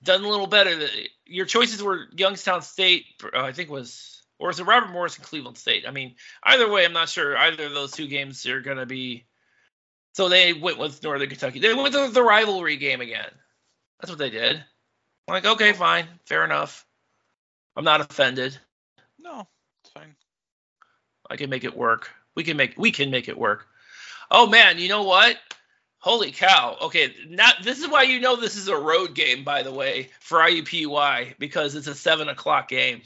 done 0.02 0.24
a 0.24 0.30
little 0.30 0.48
better. 0.48 0.88
Your 1.26 1.46
choices 1.46 1.82
were 1.82 2.08
Youngstown 2.16 2.62
State, 2.62 3.06
uh, 3.24 3.40
I 3.40 3.54
think 3.54 3.70
was, 3.70 4.13
or 4.40 4.50
is 4.50 4.60
it 4.60 4.66
Robert 4.66 4.92
Morris 4.92 5.16
and 5.18 5.26
Cleveland 5.26 5.58
State? 5.58 5.86
I 5.88 5.92
mean, 5.92 6.16
either 6.44 6.70
way, 6.70 6.86
I'm 6.86 6.94
not 6.94 7.10
sure. 7.10 7.38
Either 7.38 7.66
of 7.66 7.74
those 7.74 7.92
two 7.92 8.08
games 8.08 8.46
are 8.46 8.62
gonna 8.62 8.86
be. 8.86 9.26
So 10.14 10.30
they 10.30 10.54
went 10.54 10.78
with 10.78 11.02
Northern 11.04 11.30
Kentucky. 11.30 11.60
They 11.60 11.74
went 11.74 11.94
with 11.94 12.14
the 12.14 12.24
rivalry 12.24 12.78
game 12.78 13.02
again. 13.02 13.30
That's 14.00 14.12
what 14.12 14.20
they 14.20 14.30
did. 14.30 14.58
I'm 15.28 15.34
like, 15.34 15.46
okay, 15.46 15.74
fine, 15.74 16.06
fair 16.26 16.44
enough. 16.44 16.86
I'm 17.76 17.86
not 17.86 18.02
offended. 18.02 18.58
No, 19.18 19.48
it's 19.84 19.92
fine. 19.92 20.16
I 21.30 21.38
can 21.38 21.50
make 21.50 21.64
it 21.64 21.76
work. 21.76 22.12
We 22.36 22.44
can 22.44 22.58
make 22.58 22.76
we 22.78 22.92
can 22.92 23.10
make 23.12 23.28
it 23.28 23.38
work. 23.38 23.68
Oh 24.30 24.48
man, 24.48 24.78
you 24.78 24.90
know 24.90 25.04
what? 25.04 25.38
Holy 26.00 26.32
cow. 26.32 26.78
Okay, 26.82 27.14
not 27.30 27.64
this 27.64 27.80
is 27.80 27.88
why 27.88 28.04
you 28.04 28.20
know 28.20 28.36
this 28.36 28.58
is 28.58 28.68
a 28.68 28.76
road 28.76 29.16
game, 29.16 29.46
by 29.46 29.64
the 29.64 29.72
way, 29.72 30.10
for 30.20 30.40
IUPUI, 30.40 31.38
because 31.40 31.76
it's 31.76 31.88
a 31.88 31.96
seven 31.96 32.28
o'clock 32.28 32.68
game. 32.68 33.04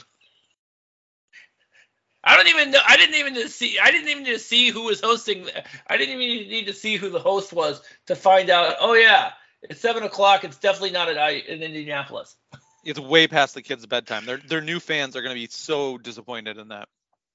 I 2.27 2.35
don't 2.35 2.47
even 2.49 2.71
know. 2.71 2.79
I 2.85 2.97
didn't 2.97 3.15
even 3.15 3.47
see. 3.47 3.79
I 3.79 3.89
didn't 3.89 4.09
even 4.09 4.23
need 4.23 4.33
to 4.33 4.39
see 4.39 4.69
who 4.69 4.83
was 4.83 4.99
hosting. 4.99 5.47
I 5.87 5.95
didn't 5.95 6.19
even 6.19 6.49
need 6.49 6.65
to 6.65 6.73
see 6.73 6.97
who 6.97 7.09
the 7.09 7.19
host 7.19 7.53
was 7.53 7.81
to 8.07 8.15
find 8.15 8.49
out. 8.49 8.75
Oh 8.81 8.93
yeah, 8.93 9.31
it's 9.61 9.79
seven 9.79 10.03
o'clock. 10.03 10.43
It's 10.43 10.57
definitely 10.57 10.91
not 10.91 11.09
at 11.09 11.45
in 11.47 11.63
Indianapolis. 11.63 12.35
It's 12.83 12.99
way 12.99 13.27
past 13.27 13.53
the 13.53 13.61
kids' 13.61 13.85
bedtime. 13.85 14.25
Their 14.25 14.37
their 14.37 14.61
new 14.61 14.79
fans 14.79 15.17
are 15.17 15.21
going 15.21 15.35
to 15.35 15.39
be 15.39 15.47
so 15.47 15.97
disappointed 15.97 16.57
in 16.57 16.69
that. 16.69 16.87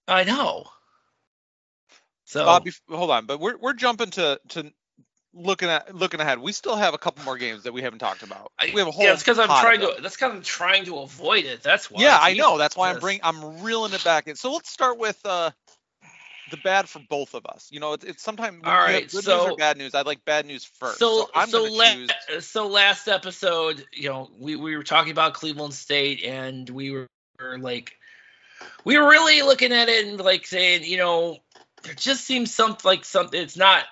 I 0.08 0.24
know. 0.24 0.64
So 2.24 2.46
uh, 2.46 2.60
hold 2.88 3.10
on, 3.10 3.26
but 3.26 3.38
we're 3.38 3.58
we're 3.58 3.74
jumping 3.74 4.10
to 4.12 4.40
to 4.50 4.72
looking 5.34 5.68
at 5.68 5.94
looking 5.94 6.20
ahead. 6.20 6.38
We 6.38 6.52
still 6.52 6.76
have 6.76 6.94
a 6.94 6.98
couple 6.98 7.24
more 7.24 7.36
games 7.36 7.64
that 7.64 7.72
we 7.72 7.82
haven't 7.82 7.98
talked 7.98 8.22
about. 8.22 8.52
We 8.60 8.78
have 8.78 8.88
a 8.88 8.90
whole. 8.90 9.04
Yeah, 9.04 9.10
that's 9.10 9.22
because 9.22 9.38
I'm 9.38 9.48
trying 9.48 9.80
to. 9.80 9.94
That's 10.00 10.16
because 10.16 10.32
I'm 10.32 10.42
trying 10.42 10.84
to 10.86 10.98
avoid 10.98 11.44
it. 11.44 11.62
That's 11.62 11.90
why. 11.90 12.02
Yeah, 12.02 12.18
I 12.20 12.34
know. 12.34 12.58
That's 12.58 12.76
why 12.76 12.90
I'm 12.90 12.98
bring. 12.98 13.20
I'm 13.22 13.62
reeling 13.62 13.92
it 13.92 14.04
back 14.04 14.28
in. 14.28 14.36
So 14.36 14.52
let's 14.52 14.70
start 14.70 14.98
with 14.98 15.18
uh, 15.24 15.50
the 16.50 16.56
bad 16.58 16.88
for 16.88 17.00
both 17.08 17.34
of 17.34 17.46
us. 17.46 17.68
You 17.72 17.80
know, 17.80 17.94
it's, 17.94 18.04
it's 18.04 18.22
sometimes 18.22 18.62
all 18.64 18.72
right. 18.72 19.10
Good 19.10 19.24
so, 19.24 19.38
news 19.38 19.52
or 19.52 19.56
bad 19.56 19.78
news. 19.78 19.94
I'd 19.94 20.06
like 20.06 20.24
bad 20.24 20.46
news 20.46 20.64
first. 20.64 20.98
So 20.98 21.28
so, 21.34 21.46
so, 21.46 21.64
la- 21.64 21.94
choose... 21.94 22.46
so 22.46 22.68
last 22.68 23.08
episode, 23.08 23.84
you 23.92 24.08
know, 24.08 24.30
we 24.38 24.56
we 24.56 24.76
were 24.76 24.84
talking 24.84 25.12
about 25.12 25.34
Cleveland 25.34 25.74
State, 25.74 26.24
and 26.24 26.68
we 26.68 26.90
were, 26.90 27.06
were 27.40 27.58
like, 27.58 27.96
we 28.84 28.98
were 28.98 29.08
really 29.08 29.42
looking 29.42 29.72
at 29.72 29.88
it 29.88 30.06
and 30.06 30.20
like 30.20 30.46
saying, 30.46 30.84
you 30.84 30.98
know, 30.98 31.38
there 31.82 31.94
just 31.94 32.24
seems 32.24 32.54
something 32.54 32.88
like 32.88 33.04
something. 33.04 33.40
It's 33.40 33.56
not 33.56 33.84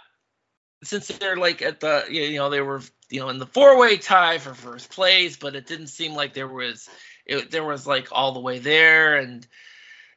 since 0.82 1.08
they're 1.08 1.36
like 1.36 1.62
at 1.62 1.80
the 1.80 2.04
you 2.08 2.36
know 2.36 2.50
they 2.50 2.60
were 2.60 2.82
you 3.10 3.20
know 3.20 3.28
in 3.28 3.38
the 3.38 3.46
four 3.46 3.78
way 3.78 3.96
tie 3.96 4.38
for 4.38 4.54
first 4.54 4.90
place, 4.90 5.36
but 5.36 5.54
it 5.54 5.66
didn't 5.66 5.88
seem 5.88 6.14
like 6.14 6.34
there 6.34 6.48
was 6.48 6.88
it, 7.26 7.50
there 7.50 7.64
was 7.64 7.86
like 7.86 8.08
all 8.12 8.32
the 8.32 8.40
way 8.40 8.58
there 8.58 9.16
and 9.16 9.46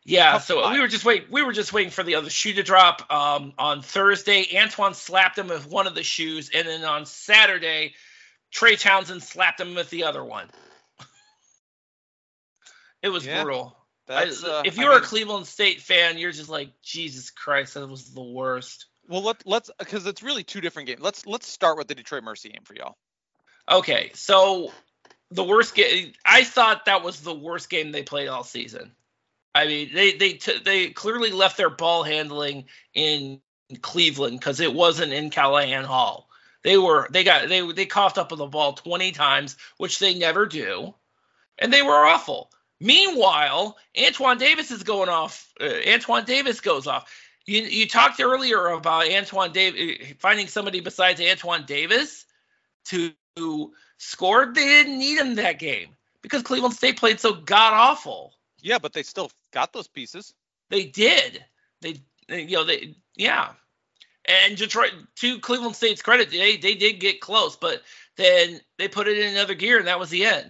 yeah 0.06 0.38
so 0.38 0.69
we 0.71 0.82
were 0.82 0.88
just 0.88 1.06
wait 1.06 1.32
we 1.32 1.43
were 1.43 1.54
just 1.54 1.71
waiting 1.71 1.91
for 1.91 2.04
the 2.04 2.15
other 2.15 2.30
shoe 2.30 2.54
to 2.54 2.63
drop 2.63 3.12
um, 3.12 3.54
on 3.58 3.82
thursday. 3.82 4.45
Antoine 4.58 4.93
slapped 4.93 5.38
him 5.38 5.47
with 5.47 5.67
one 5.67 5.88
of 5.88 5.95
the 5.95 6.04
shoes 6.04 6.49
and 6.54 6.67
then 6.67 6.84
on 6.84 7.06
saturday 7.06 7.93
trey 8.52 8.76
townsend 8.76 9.23
slapped 9.23 9.60
him 9.60 9.76
with 9.76 9.89
the 9.89 10.04
other 10.04 10.23
one. 10.23 10.47
It 13.02 13.10
was 13.10 13.26
yeah, 13.26 13.43
brutal. 13.43 13.76
I, 14.08 14.23
uh, 14.23 14.63
if 14.65 14.78
you're 14.78 14.91
I 14.91 14.95
mean, 14.95 15.04
a 15.04 15.06
cleveland 15.06 15.47
state 15.47 15.82
fan 15.82 16.17
you're 16.17 16.34
just 16.34 16.49
like 16.49 16.69
jesus 16.82 17.30
christ 17.30 17.76
that 17.76 17.88
was 17.88 18.13
the 18.13 18.21
worst 18.21 18.88
well, 19.08 19.24
let, 19.24 19.46
let's 19.46 19.70
because 19.80 20.06
it's 20.06 20.24
really 20.24 20.44
two 20.44 20.62
different 20.62 20.88
games. 20.88 21.02
Let's 21.02 21.26
let's 21.26 21.48
start 21.48 21.78
with 21.78 21.88
the 21.88 21.96
Detroit 21.96 22.24
Mercy 22.24 22.50
game 22.50 22.63
for 22.63 22.74
y'all. 22.76 22.96
Okay, 23.70 24.12
so 24.13 24.72
the 25.32 25.44
worst 25.44 25.76
game. 25.76 26.13
I 26.26 26.44
thought 26.44 26.86
that 26.86 27.04
was 27.04 27.22
the 27.22 27.34
worst 27.34 27.70
game 27.70 27.92
they 27.92 28.04
played 28.04 28.28
all 28.28 28.44
season. 28.44 28.92
I 29.56 29.68
mean, 29.68 29.92
they 29.94 30.13
they 30.13 30.34
t- 30.34 30.60
they 30.63 30.89
clearly 30.89 31.32
left 31.32 31.58
their 31.58 31.70
ball 31.70 32.04
handling 32.04 32.66
in 32.94 33.42
Cleveland 33.82 34.39
because 34.39 34.60
it 34.60 34.74
wasn't 34.74 35.13
in 35.13 35.30
Calihan 35.30 35.84
Hall. 35.84 36.30
They 36.63 36.78
were 36.78 37.08
they 37.12 37.24
got 37.24 37.50
they 37.50 37.72
they 37.72 37.86
coughed 37.86 38.18
up 38.18 38.32
on 38.32 38.38
the 38.38 38.48
ball 38.48 38.74
20 38.74 39.12
times, 39.12 39.58
which 39.78 40.00
they 40.00 40.16
never 40.16 40.46
do, 40.46 40.94
and 41.60 41.72
they 41.72 41.82
were 41.82 42.06
awful. 42.06 42.50
Meanwhile, 42.80 43.78
Antoine 43.98 44.38
Davis 44.38 44.72
is 44.72 44.84
going 44.84 45.10
off. 45.10 45.52
Uh, 45.60 45.70
Antoine 45.88 46.26
Davis 46.26 46.60
goes 46.60 46.88
off. 46.88 47.10
You 47.45 47.63
you 47.63 47.88
talked 47.88 48.19
earlier 48.19 48.67
about 48.67 49.12
Antoine 49.12 49.51
Davis 49.51 50.13
finding 50.19 50.47
somebody 50.47 50.79
besides 50.79 51.19
Antoine 51.19 51.65
Davis 51.65 52.25
to 52.86 53.13
score. 53.97 54.51
They 54.53 54.63
didn't 54.63 54.97
need 54.97 55.17
him 55.17 55.36
that 55.36 55.60
game 55.60 55.89
because 56.21 56.43
Cleveland 56.43 56.75
State 56.75 56.97
played 56.97 57.19
so 57.19 57.34
god 57.34 57.73
awful. 57.73 58.34
Yeah, 58.62 58.79
but 58.79 58.93
they 58.93 59.03
still 59.03 59.29
got 59.51 59.73
those 59.73 59.88
pieces. 59.88 60.34
They 60.69 60.86
did. 60.86 61.43
They, 61.82 61.97
they 62.27 62.43
you 62.43 62.58
know 62.58 62.63
they 62.63 62.95
yeah. 63.15 63.51
And 64.25 64.56
Detroit, 64.56 64.93
to 65.17 65.39
Cleveland 65.39 65.75
State's 65.75 66.01
credit, 66.01 66.32
they 66.32 66.56
they 66.56 66.75
did 66.75 67.01
get 67.01 67.19
close, 67.19 67.58
but 67.58 67.82
then 68.15 68.62
they 68.77 68.88
put 68.88 69.10
it 69.10 69.17
in 69.17 69.34
another 69.34 69.53
gear, 69.53 69.79
and 69.79 69.88
that 69.88 69.99
was 69.99 70.10
the 70.10 70.25
end. 70.25 70.49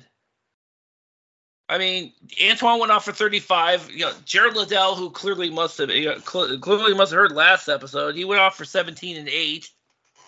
I 1.69 1.77
mean, 1.77 2.11
Antoine 2.49 2.79
went 2.79 2.91
off 2.91 3.05
for 3.05 3.13
35. 3.13 3.89
You 3.91 4.05
know, 4.05 4.11
Gerald 4.25 4.55
Liddell, 4.55 4.95
who 4.95 5.09
clearly 5.09 5.49
must 5.49 5.77
have 5.77 5.89
you 5.89 6.05
know, 6.05 6.19
clearly 6.19 6.93
must 6.93 7.11
have 7.11 7.19
heard 7.19 7.31
last 7.31 7.69
episode, 7.69 8.15
he 8.15 8.25
went 8.25 8.41
off 8.41 8.57
for 8.57 8.65
17 8.65 9.17
and 9.17 9.29
eight. 9.29 9.69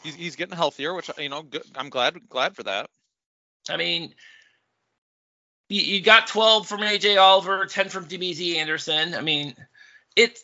He's, 0.04 0.15
he's 0.15 0.36
getting 0.36 0.56
healthier, 0.56 0.93
which 0.93 1.10
you 1.17 1.30
know, 1.30 1.43
good, 1.43 1.63
I'm 1.76 1.89
glad 1.89 2.17
glad 2.30 2.56
for 2.56 2.63
that. 2.63 2.89
I 3.69 3.78
mean, 3.78 4.13
you, 5.69 5.82
you 5.82 6.02
got 6.02 6.28
12 6.28 6.67
from 6.67 6.82
AJ 6.82 7.19
Oliver, 7.19 7.65
10 7.65 7.89
from 7.89 8.06
Damezi 8.06 8.56
Anderson. 8.56 9.13
I 9.13 9.21
mean, 9.21 9.56
it. 10.15 10.39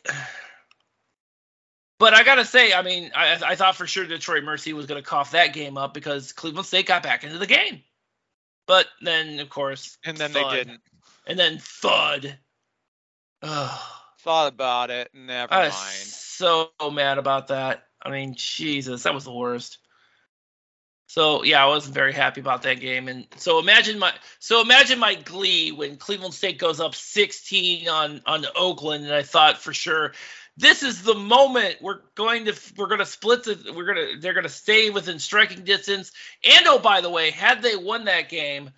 But 1.99 2.15
I 2.15 2.23
gotta 2.23 2.45
say, 2.45 2.73
I 2.73 2.81
mean, 2.81 3.11
I, 3.15 3.39
I 3.45 3.55
thought 3.55 3.75
for 3.75 3.85
sure 3.85 4.05
Detroit 4.05 4.43
Mercy 4.43 4.73
was 4.73 4.87
gonna 4.87 5.03
cough 5.03 5.31
that 5.31 5.53
game 5.53 5.77
up 5.77 5.93
because 5.93 6.33
Cleveland 6.33 6.65
State 6.65 6.87
got 6.87 7.03
back 7.03 7.23
into 7.23 7.37
the 7.37 7.47
game. 7.47 7.83
But 8.71 8.87
then, 9.01 9.41
of 9.41 9.49
course, 9.49 9.97
and 10.05 10.15
then 10.15 10.31
thud. 10.31 10.49
they 10.49 10.57
didn't. 10.59 10.79
And 11.27 11.37
then 11.37 11.57
thud. 11.59 12.37
Thought 13.43 14.53
about 14.53 14.91
it. 14.91 15.09
Never 15.13 15.53
I 15.53 15.63
mind. 15.63 15.73
So 15.73 16.69
mad 16.89 17.17
about 17.17 17.49
that. 17.49 17.83
I 18.01 18.11
mean, 18.11 18.35
Jesus, 18.37 19.03
that 19.03 19.13
was 19.13 19.25
the 19.25 19.33
worst. 19.33 19.79
So 21.07 21.43
yeah, 21.43 21.61
I 21.61 21.67
wasn't 21.67 21.95
very 21.95 22.13
happy 22.13 22.39
about 22.39 22.61
that 22.61 22.79
game. 22.79 23.09
And 23.09 23.27
so 23.35 23.59
imagine 23.59 23.99
my 23.99 24.13
so 24.39 24.61
imagine 24.61 24.99
my 24.99 25.15
glee 25.15 25.73
when 25.73 25.97
Cleveland 25.97 26.33
State 26.33 26.57
goes 26.57 26.79
up 26.79 26.95
16 26.95 27.89
on 27.89 28.21
on 28.25 28.45
Oakland, 28.55 29.03
and 29.03 29.13
I 29.13 29.23
thought 29.23 29.57
for 29.57 29.73
sure 29.73 30.13
this 30.61 30.83
is 30.83 31.01
the 31.01 31.15
moment 31.15 31.77
we're 31.81 31.99
going 32.15 32.45
to 32.45 32.55
we're 32.77 32.87
going 32.87 32.99
to 32.99 33.05
split 33.05 33.43
the 33.43 33.73
we're 33.75 33.93
going 33.93 34.13
to 34.13 34.21
they're 34.21 34.33
going 34.33 34.43
to 34.43 34.49
stay 34.49 34.91
within 34.91 35.19
striking 35.19 35.63
distance. 35.63 36.11
And 36.43 36.67
oh, 36.67 36.79
by 36.79 37.01
the 37.01 37.09
way, 37.09 37.31
had 37.31 37.61
they 37.61 37.75
won 37.75 38.05
that 38.05 38.29
game, 38.29 38.69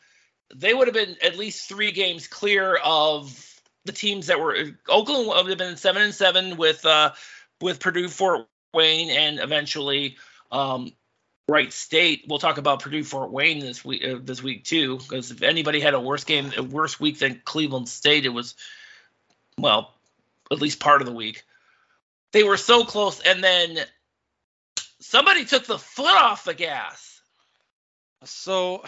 they 0.55 0.73
would 0.73 0.87
have 0.87 0.95
been 0.95 1.17
at 1.21 1.37
least 1.37 1.67
three 1.67 1.91
games 1.91 2.27
clear 2.27 2.75
of 2.75 3.61
the 3.85 3.91
teams 3.91 4.27
that 4.27 4.39
were 4.39 4.55
Oakland 4.87 5.27
would 5.27 5.49
have 5.49 5.57
been 5.57 5.77
seven 5.77 6.01
and 6.01 6.15
seven 6.15 6.55
with 6.55 6.85
uh 6.85 7.11
with 7.61 7.79
Purdue, 7.79 8.07
Fort 8.07 8.47
Wayne, 8.73 9.09
and 9.09 9.39
eventually 9.39 10.17
um, 10.51 10.91
Wright 11.49 11.71
State. 11.71 12.25
We'll 12.27 12.39
talk 12.39 12.57
about 12.57 12.81
Purdue, 12.81 13.03
Fort 13.03 13.31
Wayne 13.31 13.59
this 13.59 13.83
week 13.83 14.05
uh, 14.05 14.19
this 14.21 14.41
week 14.41 14.63
too, 14.63 14.99
because 14.99 15.31
if 15.31 15.41
anybody 15.41 15.81
had 15.81 15.93
a 15.93 15.99
worse 15.99 16.23
game, 16.23 16.51
a 16.57 16.63
worse 16.63 16.97
week 16.99 17.19
than 17.19 17.41
Cleveland 17.43 17.89
State, 17.89 18.25
it 18.25 18.29
was 18.29 18.55
well 19.57 19.93
at 20.49 20.61
least 20.61 20.79
part 20.79 21.01
of 21.01 21.07
the 21.07 21.13
week. 21.13 21.43
They 22.33 22.43
were 22.43 22.57
so 22.57 22.83
close, 22.83 23.19
and 23.21 23.43
then 23.43 23.77
somebody 24.99 25.45
took 25.45 25.65
the 25.65 25.77
foot 25.77 26.21
off 26.21 26.43
the 26.43 26.53
gas. 26.53 27.21
So 28.25 28.83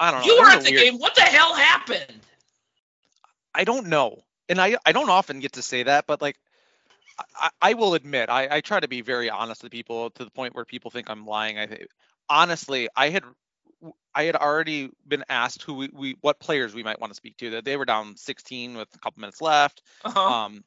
I 0.00 0.10
don't 0.10 0.20
know. 0.20 0.26
You 0.26 0.40
were 0.40 0.48
at 0.48 0.64
the 0.64 0.72
weird... 0.72 0.82
game. 0.82 0.98
What 0.98 1.14
the 1.14 1.22
hell 1.22 1.54
happened? 1.54 2.20
I 3.54 3.64
don't 3.64 3.88
know, 3.88 4.22
and 4.48 4.60
I 4.60 4.76
I 4.84 4.92
don't 4.92 5.10
often 5.10 5.40
get 5.40 5.52
to 5.52 5.62
say 5.62 5.84
that, 5.84 6.06
but 6.06 6.22
like 6.22 6.38
I, 7.36 7.50
I 7.60 7.74
will 7.74 7.94
admit 7.94 8.30
I, 8.30 8.56
I 8.56 8.60
try 8.60 8.80
to 8.80 8.88
be 8.88 9.02
very 9.02 9.30
honest 9.30 9.62
with 9.62 9.72
people 9.72 10.10
to 10.10 10.24
the 10.24 10.30
point 10.30 10.54
where 10.54 10.64
people 10.64 10.90
think 10.90 11.10
I'm 11.10 11.26
lying. 11.26 11.58
I 11.58 11.86
honestly 12.28 12.88
I 12.96 13.10
had 13.10 13.24
I 14.14 14.24
had 14.24 14.36
already 14.36 14.90
been 15.06 15.24
asked 15.28 15.62
who 15.62 15.74
we, 15.74 15.90
we 15.92 16.16
what 16.20 16.40
players 16.40 16.74
we 16.74 16.82
might 16.82 17.00
want 17.00 17.10
to 17.10 17.16
speak 17.16 17.36
to. 17.38 17.50
That 17.50 17.64
they 17.64 17.76
were 17.76 17.84
down 17.84 18.16
16 18.16 18.76
with 18.76 18.88
a 18.94 18.98
couple 18.98 19.20
minutes 19.20 19.40
left. 19.40 19.82
Uh-huh. 20.04 20.20
Um, 20.20 20.64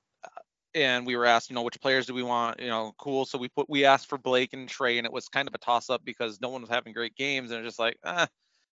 and 0.73 1.05
we 1.05 1.15
were 1.15 1.25
asked, 1.25 1.49
you 1.49 1.55
know, 1.55 1.63
which 1.63 1.79
players 1.81 2.05
do 2.05 2.13
we 2.13 2.23
want? 2.23 2.59
You 2.59 2.67
know, 2.67 2.93
cool. 2.97 3.25
So 3.25 3.37
we 3.37 3.49
put 3.49 3.69
we 3.69 3.85
asked 3.85 4.07
for 4.07 4.17
Blake 4.17 4.53
and 4.53 4.67
Trey, 4.67 4.97
and 4.97 5.05
it 5.05 5.13
was 5.13 5.27
kind 5.27 5.47
of 5.47 5.55
a 5.55 5.57
toss 5.57 5.89
up 5.89 6.03
because 6.03 6.39
no 6.41 6.49
one 6.49 6.61
was 6.61 6.69
having 6.69 6.93
great 6.93 7.15
games, 7.15 7.51
and 7.51 7.65
just 7.65 7.79
like, 7.79 7.97
eh, 8.05 8.25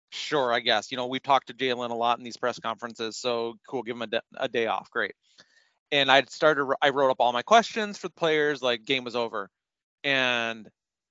sure, 0.09 0.51
I 0.53 0.59
guess. 0.59 0.91
You 0.91 0.97
know, 0.97 1.07
we've 1.07 1.23
talked 1.23 1.47
to 1.47 1.53
Jalen 1.53 1.91
a 1.91 1.95
lot 1.95 2.17
in 2.17 2.23
these 2.23 2.37
press 2.37 2.59
conferences, 2.59 3.17
so 3.17 3.55
cool, 3.67 3.83
give 3.83 3.95
him 3.95 4.03
a, 4.03 4.07
de- 4.07 4.21
a 4.37 4.47
day 4.47 4.67
off, 4.67 4.89
great. 4.89 5.13
And 5.91 6.11
I 6.11 6.23
started, 6.29 6.73
I 6.81 6.89
wrote 6.89 7.11
up 7.11 7.17
all 7.19 7.33
my 7.33 7.43
questions 7.43 7.97
for 7.97 8.07
the 8.07 8.13
players, 8.13 8.61
like 8.61 8.83
game 8.83 9.03
was 9.03 9.15
over, 9.15 9.49
and 10.03 10.67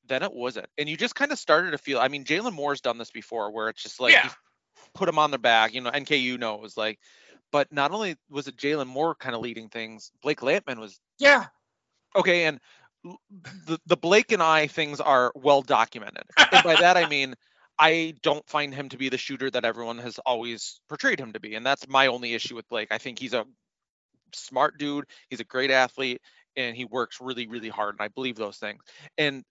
then 0.08 0.22
it 0.22 0.32
wasn't. 0.32 0.66
And 0.76 0.88
you 0.88 0.96
just 0.96 1.14
kind 1.14 1.30
of 1.30 1.38
started 1.38 1.70
to 1.72 1.78
feel. 1.78 2.00
I 2.00 2.08
mean, 2.08 2.24
Jalen 2.24 2.52
Moore's 2.52 2.80
done 2.80 2.98
this 2.98 3.10
before, 3.10 3.52
where 3.52 3.68
it's 3.68 3.82
just 3.82 4.00
like, 4.00 4.12
yeah. 4.12 4.30
put 4.94 5.06
them 5.06 5.18
on 5.18 5.30
their 5.30 5.38
back. 5.38 5.74
You 5.74 5.80
know, 5.80 5.90
NKU 5.90 6.38
knows 6.38 6.76
like 6.76 6.98
but 7.52 7.70
not 7.72 7.92
only 7.92 8.16
was 8.28 8.48
it 8.48 8.56
Jalen 8.56 8.88
Moore 8.88 9.14
kind 9.14 9.34
of 9.34 9.40
leading 9.40 9.68
things, 9.68 10.10
Blake 10.22 10.40
Lampman 10.40 10.78
was. 10.78 10.98
Yeah. 11.18 11.46
Okay, 12.16 12.44
and 12.46 12.58
the 13.66 13.78
the 13.86 13.96
Blake 13.96 14.32
and 14.32 14.42
I 14.42 14.66
things 14.66 15.00
are 15.00 15.32
well 15.34 15.62
documented, 15.62 16.24
and 16.38 16.64
by 16.64 16.76
that 16.76 16.96
I 16.96 17.08
mean 17.08 17.34
I 17.78 18.14
don't 18.22 18.46
find 18.48 18.74
him 18.74 18.88
to 18.90 18.96
be 18.96 19.08
the 19.08 19.18
shooter 19.18 19.50
that 19.50 19.64
everyone 19.64 19.98
has 19.98 20.18
always 20.26 20.80
portrayed 20.88 21.20
him 21.20 21.32
to 21.32 21.40
be, 21.40 21.54
and 21.54 21.64
that's 21.64 21.88
my 21.88 22.08
only 22.08 22.34
issue 22.34 22.54
with 22.54 22.68
Blake. 22.68 22.88
I 22.90 22.98
think 22.98 23.18
he's 23.18 23.34
a 23.34 23.44
smart 24.34 24.78
dude. 24.78 25.06
He's 25.28 25.40
a 25.40 25.44
great 25.44 25.70
athlete. 25.70 26.20
and 26.56 26.76
he 26.76 26.84
works 26.84 27.18
really, 27.20 27.46
really 27.46 27.68
hard. 27.68 27.94
And 27.94 28.02
I 28.02 28.08
believe 28.08 28.36
those 28.36 28.58
things. 28.58 28.82
And 29.18 29.44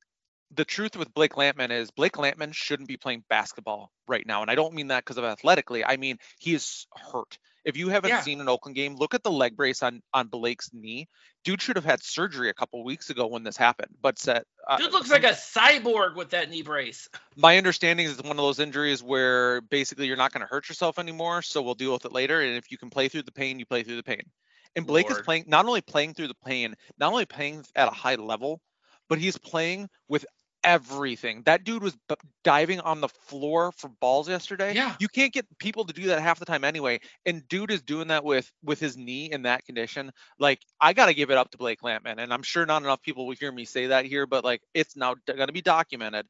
the 0.53 0.65
truth 0.65 0.95
with 0.95 1.13
Blake 1.13 1.33
Lampman 1.33 1.71
is 1.71 1.91
Blake 1.91 2.13
Lampman 2.13 2.53
shouldn't 2.53 2.87
be 2.87 2.97
playing 2.97 3.23
basketball 3.29 3.91
right 4.07 4.25
now. 4.25 4.41
And 4.41 4.51
I 4.51 4.55
don't 4.55 4.73
mean 4.73 4.87
that 4.87 5.03
because 5.05 5.17
of 5.17 5.23
athletically. 5.23 5.85
I 5.85 5.97
mean 5.97 6.17
he 6.39 6.53
is 6.53 6.87
hurt. 7.11 7.37
If 7.63 7.77
you 7.77 7.89
haven't 7.89 8.09
Yeah. 8.09 8.21
seen 8.21 8.41
an 8.41 8.49
Oakland 8.49 8.75
game, 8.75 8.95
look 8.95 9.13
at 9.13 9.23
the 9.23 9.31
leg 9.31 9.55
brace 9.55 9.83
on 9.83 10.01
on 10.13 10.27
Blake's 10.27 10.69
knee. 10.73 11.07
Dude 11.43 11.61
should 11.61 11.75
have 11.75 11.85
had 11.85 12.03
surgery 12.03 12.49
a 12.49 12.53
couple 12.53 12.83
weeks 12.83 13.09
ago 13.09 13.27
when 13.27 13.43
this 13.43 13.55
happened. 13.55 13.95
But 14.01 14.19
said, 14.19 14.43
uh, 14.67 14.77
Dude 14.77 14.91
looks 14.91 15.09
like 15.09 15.23
a 15.23 15.29
cyborg 15.33 16.15
with 16.15 16.31
that 16.31 16.49
knee 16.49 16.63
brace. 16.63 17.07
my 17.35 17.57
understanding 17.57 18.05
is 18.05 18.13
it's 18.13 18.23
one 18.23 18.31
of 18.31 18.37
those 18.37 18.59
injuries 18.59 19.01
where 19.01 19.61
basically 19.61 20.07
you're 20.07 20.17
not 20.17 20.31
going 20.33 20.41
to 20.41 20.47
hurt 20.47 20.67
yourself 20.69 20.99
anymore, 20.99 21.41
so 21.41 21.61
we'll 21.61 21.75
deal 21.75 21.93
with 21.93 22.05
it 22.05 22.11
later. 22.11 22.41
And 22.41 22.57
if 22.57 22.71
you 22.71 22.77
can 22.77 22.89
play 22.89 23.07
through 23.07 23.23
the 23.23 23.31
pain, 23.31 23.59
you 23.59 23.65
play 23.65 23.83
through 23.83 23.97
the 23.97 24.03
pain. 24.03 24.23
And 24.75 24.87
Blake 24.87 25.09
is 25.11 25.19
playing 25.19 25.45
not 25.47 25.65
only 25.65 25.81
playing 25.81 26.13
through 26.13 26.29
the 26.29 26.35
pain, 26.45 26.75
not 26.97 27.11
only 27.11 27.25
playing 27.25 27.65
at 27.75 27.87
a 27.87 27.91
high 27.91 28.15
level, 28.15 28.61
but 29.09 29.19
he's 29.19 29.37
playing 29.37 29.89
with 30.07 30.25
everything. 30.63 31.43
That 31.45 31.63
dude 31.63 31.83
was 31.83 31.95
b- 32.07 32.15
diving 32.43 32.79
on 32.79 33.01
the 33.01 33.07
floor 33.07 33.71
for 33.71 33.87
balls 33.87 34.29
yesterday. 34.29 34.73
Yeah. 34.73 34.95
You 34.99 35.07
can't 35.07 35.33
get 35.33 35.45
people 35.57 35.85
to 35.85 35.93
do 35.93 36.07
that 36.07 36.21
half 36.21 36.39
the 36.39 36.45
time 36.45 36.63
anyway. 36.63 36.99
And 37.25 37.47
dude 37.47 37.71
is 37.71 37.81
doing 37.81 38.09
that 38.09 38.23
with 38.23 38.51
with 38.63 38.79
his 38.79 38.97
knee 38.97 39.31
in 39.31 39.43
that 39.43 39.65
condition. 39.65 40.11
Like 40.39 40.59
I 40.79 40.93
got 40.93 41.07
to 41.07 41.13
give 41.13 41.31
it 41.31 41.37
up 41.37 41.51
to 41.51 41.57
Blake 41.57 41.81
Lampman. 41.81 42.15
And 42.17 42.33
I'm 42.33 42.43
sure 42.43 42.65
not 42.65 42.83
enough 42.83 43.01
people 43.01 43.27
will 43.27 43.35
hear 43.35 43.51
me 43.51 43.65
say 43.65 43.87
that 43.87 44.05
here, 44.05 44.25
but 44.27 44.43
like 44.43 44.61
it's 44.73 44.95
now 44.95 45.15
going 45.25 45.47
to 45.47 45.53
be 45.53 45.61
documented. 45.61 46.27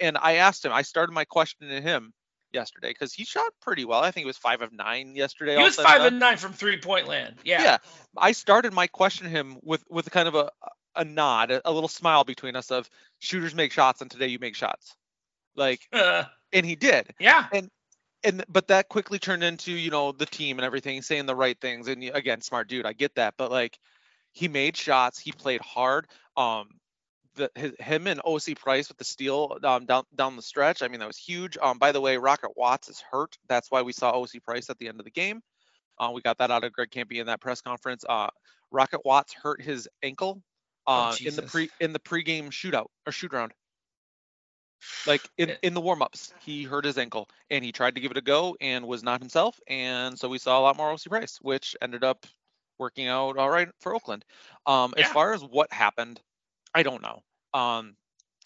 And 0.00 0.18
I 0.20 0.34
asked 0.36 0.64
him, 0.64 0.72
I 0.72 0.82
started 0.82 1.12
my 1.12 1.24
question 1.24 1.68
to 1.68 1.80
him 1.80 2.12
yesterday 2.52 2.90
because 2.90 3.12
he 3.12 3.24
shot 3.24 3.52
pretty 3.60 3.84
well. 3.84 4.00
I 4.00 4.10
think 4.10 4.24
it 4.24 4.26
was 4.26 4.36
five 4.36 4.62
of 4.62 4.72
nine 4.72 5.14
yesterday. 5.14 5.56
He 5.56 5.62
was 5.62 5.76
five 5.76 6.02
of 6.02 6.12
nine 6.12 6.36
from 6.36 6.52
three 6.52 6.78
point 6.78 7.08
land. 7.08 7.36
Yeah. 7.44 7.62
Yeah. 7.62 7.78
I 8.16 8.32
started 8.32 8.72
my 8.72 8.86
question 8.86 9.24
to 9.24 9.30
him 9.30 9.58
with 9.62 9.84
with 9.88 10.10
kind 10.10 10.28
of 10.28 10.34
a 10.34 10.50
a 10.96 11.04
nod, 11.04 11.50
a, 11.50 11.68
a 11.68 11.72
little 11.72 11.88
smile 11.88 12.24
between 12.24 12.56
us 12.56 12.70
of 12.70 12.88
shooters 13.18 13.54
make 13.54 13.72
shots 13.72 14.00
and 14.00 14.10
today 14.10 14.28
you 14.28 14.38
make 14.38 14.56
shots. 14.56 14.96
Like 15.56 15.80
Uh, 15.92 16.24
and 16.52 16.66
he 16.66 16.76
did. 16.76 17.14
yeah. 17.18 17.46
And 17.52 18.44
but 18.48 18.68
that 18.68 18.88
quickly 18.88 19.18
turned 19.18 19.42
into, 19.42 19.72
you 19.72 19.90
know, 19.90 20.12
the 20.12 20.26
team 20.26 20.58
and 20.58 20.64
everything 20.64 21.02
saying 21.02 21.26
the 21.26 21.34
right 21.34 21.60
things 21.60 21.88
and 21.88 22.02
again, 22.04 22.40
smart 22.40 22.68
dude, 22.68 22.86
I 22.86 22.92
get 22.92 23.16
that, 23.16 23.34
but 23.36 23.50
like 23.50 23.78
he 24.30 24.46
made 24.48 24.76
shots, 24.76 25.18
he 25.18 25.32
played 25.32 25.60
hard. 25.60 26.06
Um 26.36 26.68
the, 27.34 27.50
his, 27.54 27.72
him 27.80 28.06
and 28.06 28.20
OC 28.24 28.56
Price 28.56 28.88
with 28.88 28.98
the 28.98 29.04
steal 29.04 29.56
um, 29.64 29.86
down 29.86 30.04
down 30.14 30.36
the 30.36 30.42
stretch. 30.42 30.82
I 30.82 30.88
mean, 30.88 31.00
that 31.00 31.06
was 31.06 31.16
huge. 31.16 31.56
Um, 31.60 31.78
by 31.78 31.92
the 31.92 32.00
way, 32.00 32.16
Rocket 32.18 32.50
Watts 32.56 32.88
is 32.88 33.02
hurt. 33.10 33.38
That's 33.48 33.70
why 33.70 33.82
we 33.82 33.92
saw 33.92 34.10
OC 34.10 34.42
Price 34.44 34.68
at 34.70 34.78
the 34.78 34.88
end 34.88 35.00
of 35.00 35.04
the 35.04 35.10
game. 35.10 35.40
Uh, 35.98 36.10
we 36.12 36.20
got 36.20 36.38
that 36.38 36.50
out 36.50 36.64
of 36.64 36.72
Greg 36.72 36.90
Kampe 36.90 37.20
in 37.20 37.26
that 37.26 37.40
press 37.40 37.60
conference. 37.60 38.04
Uh, 38.08 38.28
Rocket 38.70 39.00
Watts 39.04 39.34
hurt 39.34 39.62
his 39.62 39.88
ankle 40.02 40.42
uh, 40.86 41.14
in 41.24 41.36
the 41.36 41.42
pre 41.42 41.70
in 41.80 41.92
the 41.92 41.98
pregame 41.98 42.48
shootout 42.50 42.86
or 43.06 43.12
shoot 43.12 43.32
round. 43.32 43.52
Like 45.06 45.22
in, 45.38 45.50
Yeah. 45.50 45.56
in 45.62 45.74
the 45.74 45.80
warm-ups, 45.80 46.32
he 46.40 46.64
hurt 46.64 46.84
his 46.84 46.98
ankle 46.98 47.28
and 47.50 47.64
he 47.64 47.70
tried 47.70 47.94
to 47.94 48.00
give 48.00 48.10
it 48.10 48.16
a 48.16 48.20
go 48.22 48.56
and 48.60 48.86
was 48.86 49.02
not 49.04 49.20
himself. 49.20 49.58
And 49.68 50.18
so 50.18 50.28
we 50.28 50.38
saw 50.38 50.58
a 50.58 50.62
lot 50.62 50.76
more 50.76 50.90
OC 50.90 51.08
Price, 51.08 51.38
which 51.40 51.76
ended 51.80 52.02
up 52.02 52.26
working 52.78 53.06
out 53.06 53.36
all 53.38 53.48
right 53.48 53.68
for 53.80 53.94
Oakland. 53.94 54.24
Um, 54.66 54.92
As 54.96 55.06
far 55.06 55.34
as 55.34 55.42
what 55.44 55.72
happened, 55.72 56.20
I 56.74 56.82
don't 56.82 57.00
know. 57.02 57.22
Um, 57.54 57.94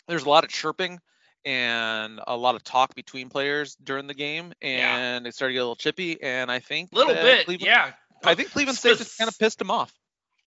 there's 0.09 0.25
a 0.25 0.29
lot 0.29 0.45
of 0.45 0.51
chirping 0.51 1.01
and 1.47 2.21
a 2.27 2.37
lot 2.37 2.55
of 2.55 2.63
talk 2.65 2.95
between 2.95 3.31
players 3.31 3.77
during 3.77 4.07
the 4.07 4.15
game, 4.15 4.53
Yeah. 4.61 4.97
and 4.97 5.27
it 5.27 5.35
started 5.35 5.53
to 5.53 5.55
get 5.55 5.61
a 5.61 5.63
little 5.63 5.77
chippy. 5.77 6.23
And 6.23 6.51
I 6.51 6.59
think 6.59 6.93
a 6.93 6.97
little 6.97 7.15
bit. 7.15 7.47
Cleveland, 7.47 7.67
yeah. 7.67 7.93
I 8.25 8.35
think 8.35 8.51
Cleveland 8.51 8.79
State 8.79 8.99
just 8.99 9.17
kind 9.17 9.29
of 9.29 9.39
pissed 9.39 9.61
him 9.61 9.71
off. 9.71 9.93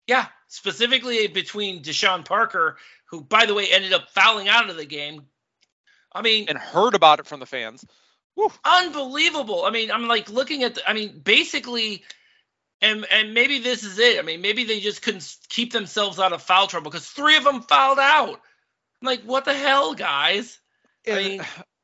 Yeah, 0.07 0.25
specifically 0.47 1.27
between 1.27 1.83
Deshaun 1.83 2.25
Parker, 2.25 2.77
who, 3.09 3.21
by 3.21 3.45
the 3.45 3.53
way, 3.53 3.67
ended 3.71 3.93
up 3.93 4.09
fouling 4.09 4.47
out 4.47 4.69
of 4.69 4.77
the 4.77 4.85
game. 4.85 5.23
I 6.13 6.21
mean, 6.21 6.47
and 6.49 6.57
heard 6.57 6.95
about 6.95 7.19
it 7.19 7.27
from 7.27 7.39
the 7.39 7.45
fans. 7.45 7.85
Unbelievable. 8.63 9.65
I 9.65 9.71
mean, 9.71 9.91
I'm 9.91 10.07
like 10.07 10.29
looking 10.29 10.63
at 10.63 10.75
the, 10.75 10.89
I 10.89 10.93
mean, 10.93 11.19
basically, 11.19 12.03
and 12.81 13.05
and 13.11 13.33
maybe 13.33 13.59
this 13.59 13.83
is 13.83 13.99
it. 13.99 14.19
I 14.19 14.21
mean, 14.21 14.41
maybe 14.41 14.63
they 14.63 14.79
just 14.79 15.01
couldn't 15.01 15.27
keep 15.49 15.73
themselves 15.73 16.19
out 16.19 16.33
of 16.33 16.41
foul 16.41 16.67
trouble 16.67 16.89
because 16.89 17.07
three 17.07 17.35
of 17.35 17.43
them 17.43 17.61
fouled 17.61 17.99
out. 17.99 18.39
I'm 19.01 19.05
like, 19.05 19.21
what 19.23 19.45
the 19.45 19.53
hell, 19.53 19.93
guys? 19.93 20.59
I 21.07 21.15
mean- 21.15 21.41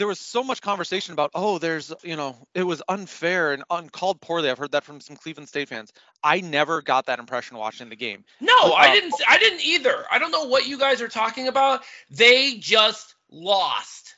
there 0.00 0.06
was 0.06 0.18
so 0.18 0.42
much 0.42 0.62
conversation 0.62 1.12
about, 1.12 1.30
oh, 1.34 1.58
there's, 1.58 1.92
you 2.02 2.16
know, 2.16 2.34
it 2.54 2.62
was 2.62 2.82
unfair 2.88 3.52
and 3.52 3.62
uncalled 3.68 4.18
poorly. 4.22 4.48
I've 4.48 4.56
heard 4.56 4.72
that 4.72 4.82
from 4.82 4.98
some 4.98 5.14
Cleveland 5.14 5.50
State 5.50 5.68
fans. 5.68 5.92
I 6.24 6.40
never 6.40 6.80
got 6.80 7.04
that 7.06 7.18
impression 7.18 7.58
watching 7.58 7.90
the 7.90 7.96
game. 7.96 8.24
No, 8.40 8.54
Uh, 8.54 8.72
I 8.72 8.94
didn't. 8.94 9.12
I 9.28 9.36
didn't 9.36 9.60
either. 9.60 10.06
I 10.10 10.18
don't 10.18 10.30
know 10.30 10.44
what 10.46 10.66
you 10.66 10.78
guys 10.78 11.02
are 11.02 11.08
talking 11.08 11.48
about. 11.48 11.82
They 12.10 12.54
just 12.54 13.14
lost. 13.30 14.16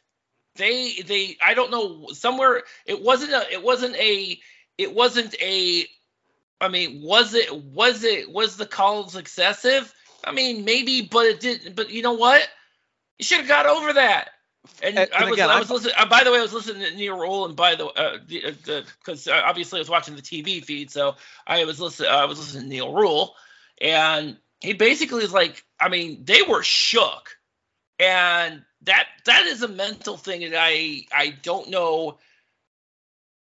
They 0.54 0.92
they. 1.04 1.36
I 1.44 1.54
don't 1.54 1.72
know. 1.72 2.10
Somewhere 2.12 2.62
it 2.86 3.02
wasn't 3.02 3.32
a. 3.32 3.52
It 3.52 3.64
wasn't 3.64 3.96
a. 3.96 4.38
It 4.78 4.94
wasn't 4.94 5.34
a. 5.42 5.84
I 6.60 6.68
mean, 6.68 7.02
was 7.02 7.34
it? 7.34 7.52
Was 7.52 8.04
it? 8.04 8.30
Was 8.30 8.56
the 8.56 8.66
calls 8.66 9.16
excessive? 9.16 9.92
I 10.22 10.30
mean, 10.30 10.64
maybe, 10.64 11.02
but 11.02 11.26
it 11.26 11.40
didn't. 11.40 11.74
But 11.74 11.90
you 11.90 12.02
know 12.02 12.12
what? 12.12 12.48
You 13.18 13.24
should 13.24 13.38
have 13.38 13.48
got 13.48 13.66
over 13.66 13.94
that. 13.94 14.28
And, 14.82 14.98
And- 14.98 15.12
I 15.12 15.24
was, 15.24 15.32
again, 15.32 15.48
I 15.50 15.54
I'm- 15.54 15.60
was 15.60 15.70
listening. 15.70 15.94
Uh, 15.96 16.06
by 16.06 16.24
the 16.24 16.30
way, 16.32 16.38
I 16.38 16.42
was 16.42 16.52
listening 16.52 16.82
to 16.88 16.94
Neil 16.94 17.18
Roland. 17.18 17.56
By 17.56 17.74
the, 17.74 17.86
uh, 17.86 18.18
the, 18.26 18.84
because 19.00 19.26
uh, 19.26 19.42
obviously 19.44 19.78
I 19.78 19.82
was 19.82 19.90
watching 19.90 20.14
the 20.14 20.22
TV 20.22 20.64
feed, 20.64 20.90
so 20.90 21.16
I 21.46 21.64
was 21.64 21.80
listening. 21.80 22.10
I 22.10 22.24
was 22.26 22.38
listening 22.38 22.64
to 22.64 22.68
Neil 22.68 22.92
Rule, 22.92 23.34
and 23.80 24.36
he 24.60 24.72
basically 24.74 25.24
is 25.24 25.32
like, 25.32 25.64
I 25.80 25.88
mean, 25.88 26.24
they 26.24 26.42
were 26.42 26.62
shook, 26.62 27.36
and 27.98 28.64
that 28.82 29.08
that 29.24 29.46
is 29.46 29.62
a 29.62 29.68
mental 29.68 30.16
thing 30.16 30.48
that 30.50 30.60
I 30.60 31.06
I 31.12 31.30
don't 31.42 31.70
know. 31.70 32.18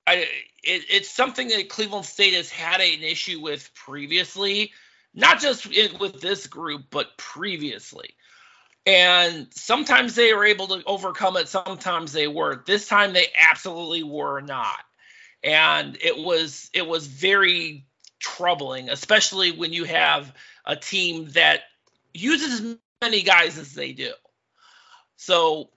I 0.08 0.28
it, 0.64 0.86
it's 0.90 1.10
something 1.10 1.50
that 1.50 1.70
Cleveland 1.70 2.06
State 2.06 2.34
has 2.36 2.50
had 2.50 2.80
an 2.80 3.04
issue 3.04 3.42
with 3.42 3.70
previously, 3.74 4.72
not 5.14 5.42
just 5.42 5.66
in, 5.66 5.98
with 6.00 6.22
this 6.22 6.48
group, 6.48 6.84
but 6.90 7.18
previously. 7.18 8.16
And 8.86 9.48
sometimes 9.52 10.16
they 10.16 10.34
were 10.34 10.46
able 10.46 10.68
to 10.70 10.84
overcome 10.86 11.38
it, 11.38 11.48
sometimes 11.48 12.14
they 12.14 12.28
weren't. 12.28 12.66
This 12.66 12.88
time 12.88 13.14
they 13.14 13.28
absolutely 13.50 14.04
were 14.04 14.42
not. 14.42 14.80
And 15.44 15.98
it 16.02 16.18
was 16.18 16.70
it 16.74 16.88
was 16.88 17.08
very 17.08 17.86
troubling, 18.20 18.90
especially 18.90 19.52
when 19.52 19.74
you 19.74 19.84
have 19.86 20.34
a 20.66 20.76
team 20.76 21.30
that 21.32 21.62
uses 22.14 22.62
as 22.62 22.78
many 23.02 23.22
guys 23.24 23.58
as 23.58 23.74
they 23.74 23.94
do. 23.94 24.12
So 25.18 25.70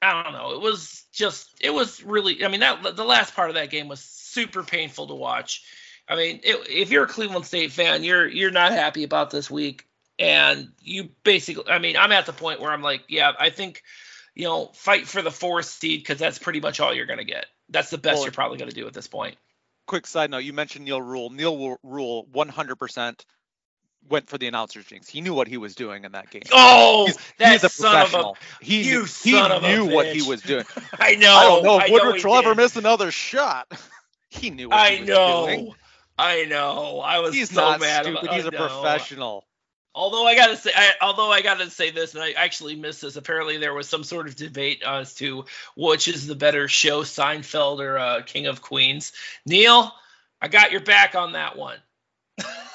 I 0.00 0.22
don't 0.22 0.32
know. 0.32 0.52
It 0.54 0.60
was 0.60 1.04
just 1.12 1.50
it 1.60 1.72
was 1.72 2.02
really 2.02 2.44
I 2.44 2.48
mean 2.48 2.60
that 2.60 2.96
the 2.96 3.04
last 3.04 3.34
part 3.34 3.48
of 3.48 3.54
that 3.54 3.70
game 3.70 3.86
was 3.86 4.00
super 4.00 4.62
painful 4.64 5.08
to 5.08 5.14
watch. 5.14 5.62
I 6.08 6.16
mean, 6.16 6.40
it, 6.42 6.68
if 6.68 6.90
you're 6.90 7.04
a 7.04 7.08
Cleveland 7.08 7.46
State 7.46 7.70
fan, 7.70 8.02
you're 8.02 8.26
you're 8.26 8.50
not 8.50 8.72
happy 8.72 9.04
about 9.04 9.30
this 9.30 9.48
week 9.48 9.86
and 10.22 10.72
you 10.80 11.10
basically 11.24 11.64
I 11.70 11.78
mean, 11.78 11.96
I'm 11.96 12.12
at 12.12 12.26
the 12.26 12.32
point 12.32 12.60
where 12.60 12.70
I'm 12.72 12.82
like, 12.82 13.02
yeah, 13.08 13.32
I 13.38 13.50
think 13.50 13.82
you 14.34 14.44
know, 14.44 14.66
fight 14.74 15.06
for 15.06 15.20
the 15.20 15.30
fourth 15.30 15.66
seed 15.66 16.04
cuz 16.06 16.18
that's 16.18 16.38
pretty 16.38 16.60
much 16.60 16.80
all 16.80 16.94
you're 16.94 17.06
going 17.06 17.18
to 17.18 17.24
get. 17.24 17.46
That's 17.68 17.90
the 17.90 17.98
best 17.98 18.16
Well, 18.16 18.24
you're 18.24 18.32
probably 18.32 18.58
going 18.58 18.70
to 18.70 18.74
do 18.76 18.86
at 18.86 18.94
this 18.94 19.06
point. 19.06 19.36
Quick 19.86 20.06
side 20.06 20.30
note: 20.30 20.38
you 20.38 20.52
mentioned 20.52 20.84
Neil 20.84 21.02
Rule. 21.02 21.28
Neil 21.30 21.76
Rule 21.82 22.26
100% 22.32 23.24
went 24.08 24.28
for 24.28 24.38
the 24.38 24.46
announcer's 24.46 24.84
jinx. 24.86 25.08
He 25.08 25.20
knew 25.20 25.34
what 25.34 25.48
he 25.48 25.56
was 25.56 25.74
doing 25.74 26.04
in 26.04 26.12
that 26.12 26.30
game. 26.30 26.42
Oh, 26.52 27.06
He's- 27.06 27.18
that 27.38 27.52
He's 27.52 27.64
a 27.64 27.68
son 27.68 27.94
of 27.94 28.00
a 28.00 28.00
professional. 28.10 28.36
he 28.60 28.82
you 28.88 28.98
knew, 29.00 29.00
he 29.04 29.32
son 29.32 29.52
of 29.52 29.64
a 29.64 29.68
knew 29.68 29.86
what 29.86 30.06
he 30.06 30.22
was 30.22 30.42
doing. 30.42 30.64
I 30.98 31.14
know. 31.16 31.34
I 31.34 31.42
don't 31.44 31.62
know 31.64 31.78
if 31.78 31.84
I 31.84 31.90
Woodrich 31.90 32.24
will 32.24 32.36
ever 32.36 32.54
miss 32.54 32.76
another 32.76 33.10
shot. 33.10 33.70
he 34.30 34.50
knew 34.50 34.68
what 34.68 34.78
I 34.78 34.90
he 34.94 35.00
was 35.00 35.08
know. 35.08 35.46
doing. 35.46 35.74
I 36.18 36.44
know. 36.44 37.00
I 37.00 37.18
was 37.20 37.34
He's 37.34 37.50
so 37.50 37.60
not 37.60 37.80
mad. 37.80 38.04
stupid. 38.04 38.22
about- 38.24 38.34
He's 38.34 38.44
I 38.44 38.48
a 38.48 38.50
know. 38.50 38.58
professional. 38.58 39.44
Although 39.94 40.26
I 40.26 40.34
gotta 40.34 40.56
say, 40.56 40.70
I, 40.74 40.92
although 41.02 41.30
I 41.30 41.42
gotta 41.42 41.68
say 41.68 41.90
this, 41.90 42.14
and 42.14 42.22
I 42.22 42.32
actually 42.32 42.76
missed 42.76 43.02
this. 43.02 43.16
Apparently, 43.16 43.58
there 43.58 43.74
was 43.74 43.88
some 43.88 44.04
sort 44.04 44.26
of 44.26 44.36
debate 44.36 44.82
as 44.86 45.14
to 45.16 45.44
which 45.76 46.08
is 46.08 46.26
the 46.26 46.34
better 46.34 46.66
show, 46.66 47.02
Seinfeld 47.02 47.80
or 47.80 47.98
uh, 47.98 48.22
King 48.22 48.46
of 48.46 48.62
Queens. 48.62 49.12
Neil, 49.44 49.92
I 50.40 50.48
got 50.48 50.72
your 50.72 50.80
back 50.80 51.14
on 51.14 51.32
that 51.32 51.56
one. 51.56 51.76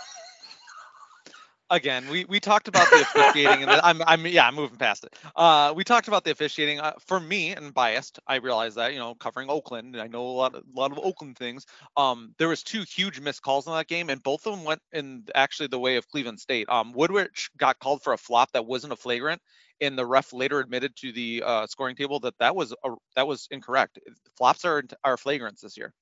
again, 1.70 2.07
we, 2.09 2.26
we 2.26 2.39
talked 2.39 2.68
about 2.68 2.89
the 2.89 3.01
officiating, 3.01 3.63
and 3.63 3.72
I'm 3.72 4.01
I'm 4.03 4.26
yeah, 4.26 4.47
I'm 4.47 4.55
moving 4.55 4.78
past 4.78 5.03
it. 5.03 5.15
Uh, 5.36 5.74
we 5.76 5.84
talked 5.84 6.07
about 6.07 6.24
the 6.24 6.32
officiating. 6.32 6.80
Uh, 6.80 6.93
for 7.05 7.20
me, 7.20 7.51
and 7.51 7.74
biased, 7.74 8.20
I 8.28 8.36
realize 8.36 8.76
that 8.76 8.93
you 8.93 8.99
know 8.99 9.15
covering 9.15 9.49
Oakland, 9.49 9.95
and 9.95 10.01
I 10.01 10.07
know 10.07 10.26
a 10.28 10.32
lot 10.32 10.55
of, 10.55 10.63
a 10.63 10.80
lot 10.80 10.91
of 10.91 10.99
Oakland 10.99 11.38
things. 11.38 11.65
Um, 11.95 12.34
there 12.38 12.47
was 12.47 12.63
two 12.63 12.82
huge 12.84 13.20
missed 13.20 13.41
calls 13.41 13.68
in 13.68 13.74
that 13.74 13.88
game, 13.88 14.09
and 14.09 14.22
both 14.22 14.45
of 14.47 14.55
them 14.55 14.65
went 14.65 14.82
in 14.91 15.26
actually 15.36 15.68
the 15.68 15.80
way 15.80 15.97
of 15.97 16.07
Cleveland 16.07 16.39
State. 16.39 16.70
Um, 16.70 16.93
Woodrich 16.93 17.49
got 17.57 17.80
called 17.80 18.01
for 18.01 18.13
a 18.13 18.18
flop 18.18 18.51
that 18.53 18.65
wasn't 18.65 18.93
a 18.93 18.97
flagrant, 18.97 19.41
and 19.82 19.97
the 19.97 20.05
ref 20.05 20.34
later 20.34 20.59
admitted 20.59 20.95
to 20.97 21.11
the 21.11 21.43
uh, 21.45 21.68
scoring 21.68 21.95
table 21.95 22.20
that 22.22 22.38
that 22.39 22.55
was 22.55 22.74
a, 22.84 22.91
that 23.15 23.28
was 23.28 23.47
incorrect. 23.51 23.99
Flops 24.38 24.65
are 24.65 24.84
are 25.03 25.18
flagrants 25.18 25.61
this 25.61 25.78
year, 25.78 25.93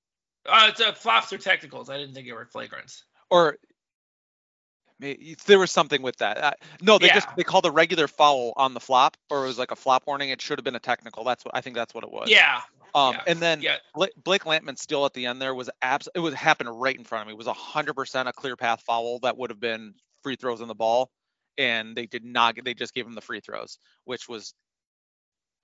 Uh, 0.47 0.68
it's 0.70 0.82
uh, 0.82 0.93
flops 0.93 1.34
are 1.34 1.38
technicals. 1.38 1.89
I 1.89 1.97
didn't 1.97 2.13
think 2.13 2.28
it 2.28 2.34
were 2.34 2.45
flagrants. 2.45 3.03
or 3.30 3.57
There 5.00 5.60
was 5.60 5.72
something 5.72 6.02
with 6.02 6.18
that. 6.18 6.38
Uh, 6.38 6.52
no, 6.82 6.98
they 6.98 7.08
Yeah. 7.08 7.16
just 7.16 7.28
they 7.36 7.43
called 7.43 7.66
a 7.66 7.72
regular 7.72 8.08
foul 8.08 8.54
on 8.56 8.74
the 8.74 8.80
flop, 8.80 9.18
or 9.30 9.43
it 9.43 9.48
was 9.48 9.60
like 9.60 9.72
a 9.72 9.76
flop 9.76 10.04
warning. 10.08 10.30
It 10.30 10.41
should 10.41 10.58
have 10.58 10.64
been 10.64 10.76
a 10.76 10.80
technical. 10.80 11.24
That's 11.24 11.43
what 11.43 11.56
I 11.56 11.62
think. 11.62 11.76
That's 11.76 11.93
what 11.93 12.04
it 12.04 12.12
was. 12.12 12.30
Yeah. 12.30 12.62
Um, 12.93 13.16
yeah, 13.16 13.24
and 13.28 13.39
then 13.39 13.62
yeah. 13.62 13.78
Blake, 13.93 14.14
Blake 14.24 14.43
Lampman 14.46 14.78
still 14.78 15.06
at 15.06 15.14
the 15.14 15.26
end 15.26 15.41
there 15.41 15.54
was 15.54 15.70
abs. 15.82 16.08
It 16.16 16.20
was 16.20 16.34
happened 16.34 16.70
right 16.80 16.96
in 16.96 17.04
front 17.04 17.24
of 17.24 17.28
me. 17.28 17.34
It 17.34 17.38
was 17.38 17.48
hundred 17.48 17.96
percent 17.96 18.30
a 18.30 18.34
clear 18.34 18.56
path 18.56 18.82
foul 18.84 19.20
that 19.20 19.38
would 19.38 19.50
have 19.50 19.60
been 19.60 19.96
free 20.24 20.38
throws 20.38 20.62
on 20.62 20.70
the 20.70 20.76
ball, 20.76 21.12
and 21.58 21.93
they 21.96 22.06
did 22.06 22.24
not. 22.24 22.56
get 22.56 22.64
They 22.64 22.74
just 22.74 22.93
gave 22.93 23.06
him 23.06 23.14
the 23.14 23.22
free 23.22 23.41
throws, 23.41 23.80
which 24.06 24.30
was 24.30 24.54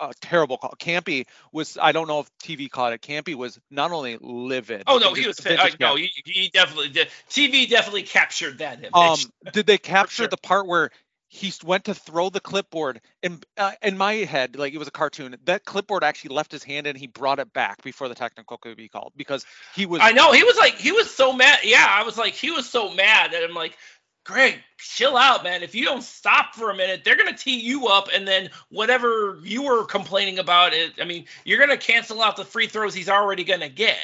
a 0.02 0.14
terrible 0.20 0.58
call. 0.58 0.74
Kampe 0.78 1.28
was. 1.52 1.78
I 1.82 1.92
don't 1.92 2.08
know 2.08 2.22
if 2.22 2.38
TV 2.40 2.70
caught 2.70 2.94
it. 2.94 3.02
Kampe 3.02 3.36
was 3.36 3.60
not 3.70 3.92
only 3.92 4.18
livid. 4.20 4.84
Oh 4.88 4.98
no, 4.98 5.14
he 5.14 5.28
was. 5.28 5.46
Uh, 5.46 5.70
no, 5.80 5.96
he, 5.96 6.12
he 6.26 6.50
definitely 6.50 6.90
did. 6.90 7.10
TV 7.30 7.70
definitely 7.70 8.04
captured 8.04 8.58
that 8.58 8.80
image. 8.80 8.92
Um, 8.94 9.18
did 9.54 9.68
they 9.68 9.78
capture 9.78 10.24
sure. 10.24 10.28
the 10.28 10.38
part 10.38 10.68
where 10.68 10.90
he 11.28 11.54
went 11.64 11.86
to 11.86 11.94
throw 11.94 12.30
the 12.30 12.40
clipboard? 12.40 13.00
And 13.22 13.46
uh, 13.58 13.74
in 13.82 13.98
my 13.98 14.14
head, 14.14 14.56
like 14.58 14.74
it 14.74 14.80
was 14.80 14.88
a 14.88 14.92
cartoon, 14.92 15.38
that 15.46 15.66
clipboard 15.66 16.04
actually 16.04 16.36
left 16.36 16.52
his 16.52 16.64
hand 16.64 16.88
and 16.88 16.98
he 16.98 17.08
brought 17.08 17.40
it 17.40 17.54
back 17.54 17.84
before 17.84 18.10
the 18.10 18.16
technical 18.16 18.58
could 18.58 18.76
be 18.78 18.90
called 18.90 19.14
because 19.16 19.46
he 19.76 19.86
was. 19.86 20.02
I 20.04 20.12
know 20.12 20.32
he 20.32 20.44
was 20.44 20.58
like 20.58 20.78
he 20.78 20.92
was 20.92 21.14
so 21.14 21.32
mad. 21.32 21.60
Yeah, 21.64 21.86
I 21.88 22.04
was 22.04 22.18
like 22.18 22.34
he 22.34 22.52
was 22.52 22.68
so 22.68 22.92
mad 22.94 23.34
that 23.34 23.44
I'm 23.44 23.54
like, 23.54 23.78
Greg, 24.24 24.60
chill 24.78 25.18
out, 25.18 25.44
man. 25.44 25.64
If 25.64 25.74
you 25.74 25.84
don't 25.84 26.04
stop 26.04 26.54
for 26.54 26.70
a 26.70 26.76
minute, 26.76 27.04
they're 27.04 27.16
gonna 27.16 27.36
tee 27.36 27.60
you 27.60 27.88
up, 27.88 28.10
and 28.14 28.28
then 28.28 28.52
whatever 28.70 29.40
you 29.44 29.64
were 29.64 29.86
complaining 29.86 30.38
about, 30.38 30.74
it. 30.74 30.94
I 31.02 31.06
mean, 31.06 31.26
you're 31.44 31.60
gonna 31.60 31.78
cancel 31.78 32.22
out 32.22 32.36
the 32.36 32.46
free 32.46 32.68
throws 32.68 32.94
he's 32.94 33.10
already 33.10 33.44
gonna 33.44 33.70
get. 33.70 33.98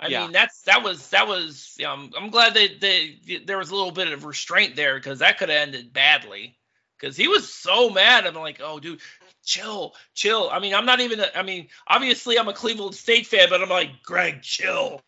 I 0.00 0.08
Yeah. 0.08 0.22
mean, 0.22 0.32
that's 0.32 0.62
that 0.62 0.82
was 0.82 1.10
that 1.10 1.28
was. 1.28 1.76
Know, 1.78 2.08
I'm 2.16 2.30
glad 2.30 2.54
that 2.54 2.80
they, 2.80 3.40
there 3.44 3.58
was 3.58 3.70
a 3.70 3.76
little 3.76 3.92
bit 3.92 4.12
of 4.12 4.24
restraint 4.24 4.74
there 4.74 4.96
because 4.96 5.20
that 5.20 5.38
could 5.38 5.48
have 5.48 5.58
ended 5.68 5.92
badly. 5.92 6.58
Because 6.98 7.16
he 7.16 7.28
was 7.28 7.52
so 7.52 7.90
mad. 7.90 8.26
I'm 8.26 8.34
like, 8.34 8.60
oh, 8.62 8.78
dude, 8.78 9.00
chill, 9.44 9.94
chill. 10.14 10.48
I 10.50 10.58
mean, 10.60 10.74
I'm 10.74 10.86
not 10.86 11.00
even. 11.00 11.20
A, 11.20 11.26
I 11.34 11.42
mean, 11.42 11.68
obviously, 11.86 12.38
I'm 12.38 12.48
a 12.48 12.52
Cleveland 12.52 12.94
State 12.94 13.26
fan, 13.26 13.48
but 13.48 13.62
I'm 13.62 13.68
like, 13.68 14.02
Greg, 14.04 14.42
chill. 14.42 15.02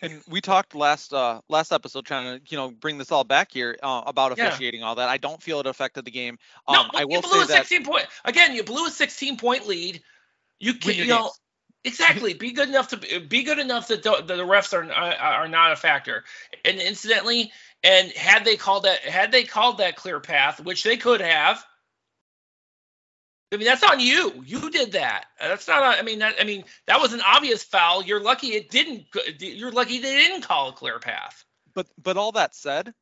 And 0.00 0.22
we 0.28 0.40
talked 0.40 0.74
last 0.74 1.12
uh 1.12 1.40
last 1.48 1.72
episode 1.72 2.04
trying 2.04 2.38
to 2.38 2.50
you 2.50 2.56
know 2.56 2.70
bring 2.70 2.98
this 2.98 3.12
all 3.12 3.24
back 3.24 3.52
here 3.52 3.76
uh, 3.82 4.02
about 4.06 4.36
Yeah. 4.36 4.48
officiating 4.48 4.82
all 4.82 4.94
that. 4.96 5.08
I 5.08 5.16
don't 5.18 5.42
feel 5.42 5.60
it 5.60 5.66
affected 5.66 6.04
the 6.04 6.10
game. 6.10 6.38
No, 6.68 6.80
Um, 6.80 6.90
but 6.92 7.02
I 7.02 7.04
will 7.04 7.12
you 7.16 7.22
blew 7.22 7.44
say 7.44 7.60
a 7.60 7.80
that 7.80 7.84
point. 7.84 8.06
Again, 8.24 8.54
you 8.54 8.62
blew 8.64 8.86
a 8.86 8.90
16 8.90 9.36
point 9.36 9.66
lead. 9.66 10.02
You 10.60 10.74
can, 10.74 10.94
you 10.94 11.06
know, 11.06 11.22
games. 11.22 11.40
exactly. 11.84 12.34
Be 12.34 12.52
good 12.52 12.68
enough 12.68 12.88
to 12.88 12.96
be- 12.96 13.42
good 13.42 13.58
enough 13.58 13.88
that 13.88 14.02
the, 14.02 14.22
the 14.26 14.42
refs 14.44 14.72
are 14.72 14.90
are 14.92 15.14
are 15.14 15.48
not 15.48 15.72
a 15.72 15.76
factor. 15.76 16.24
And 16.64 16.80
incidentally, 16.80 17.52
and 17.82 18.10
had 18.12 18.44
they 18.44 18.56
called 18.56 18.84
that 18.84 19.00
had 19.00 19.32
they 19.32 19.44
called 19.44 19.78
that 19.78 19.96
clear 19.96 20.20
path, 20.20 20.60
which 20.60 20.82
they 20.82 20.96
could 20.96 21.20
have. 21.20 21.64
I 23.54 23.56
mean, 23.56 23.66
that's 23.66 23.82
on 23.84 24.00
you. 24.00 24.42
You 24.44 24.70
did 24.70 24.92
that. 24.92 25.26
Uh, 25.40 25.48
that's 25.48 25.68
not. 25.68 25.98
I 25.98 26.02
mean, 26.02 26.18
that, 26.18 26.34
I 26.40 26.44
mean, 26.44 26.64
that 26.86 27.00
was 27.00 27.12
an 27.12 27.22
obvious 27.24 27.62
foul. 27.62 28.02
You're 28.02 28.20
lucky 28.20 28.48
it 28.48 28.70
didn't. 28.70 29.06
You're 29.40 29.72
lucky 29.72 29.98
they 29.98 30.14
didn't 30.14 30.42
call 30.42 30.68
a 30.68 30.72
clear 30.72 30.98
path. 30.98 31.44
but 31.74 31.86
but 32.02 32.16
all 32.16 32.32
that 32.32 32.54
said, 32.54 32.92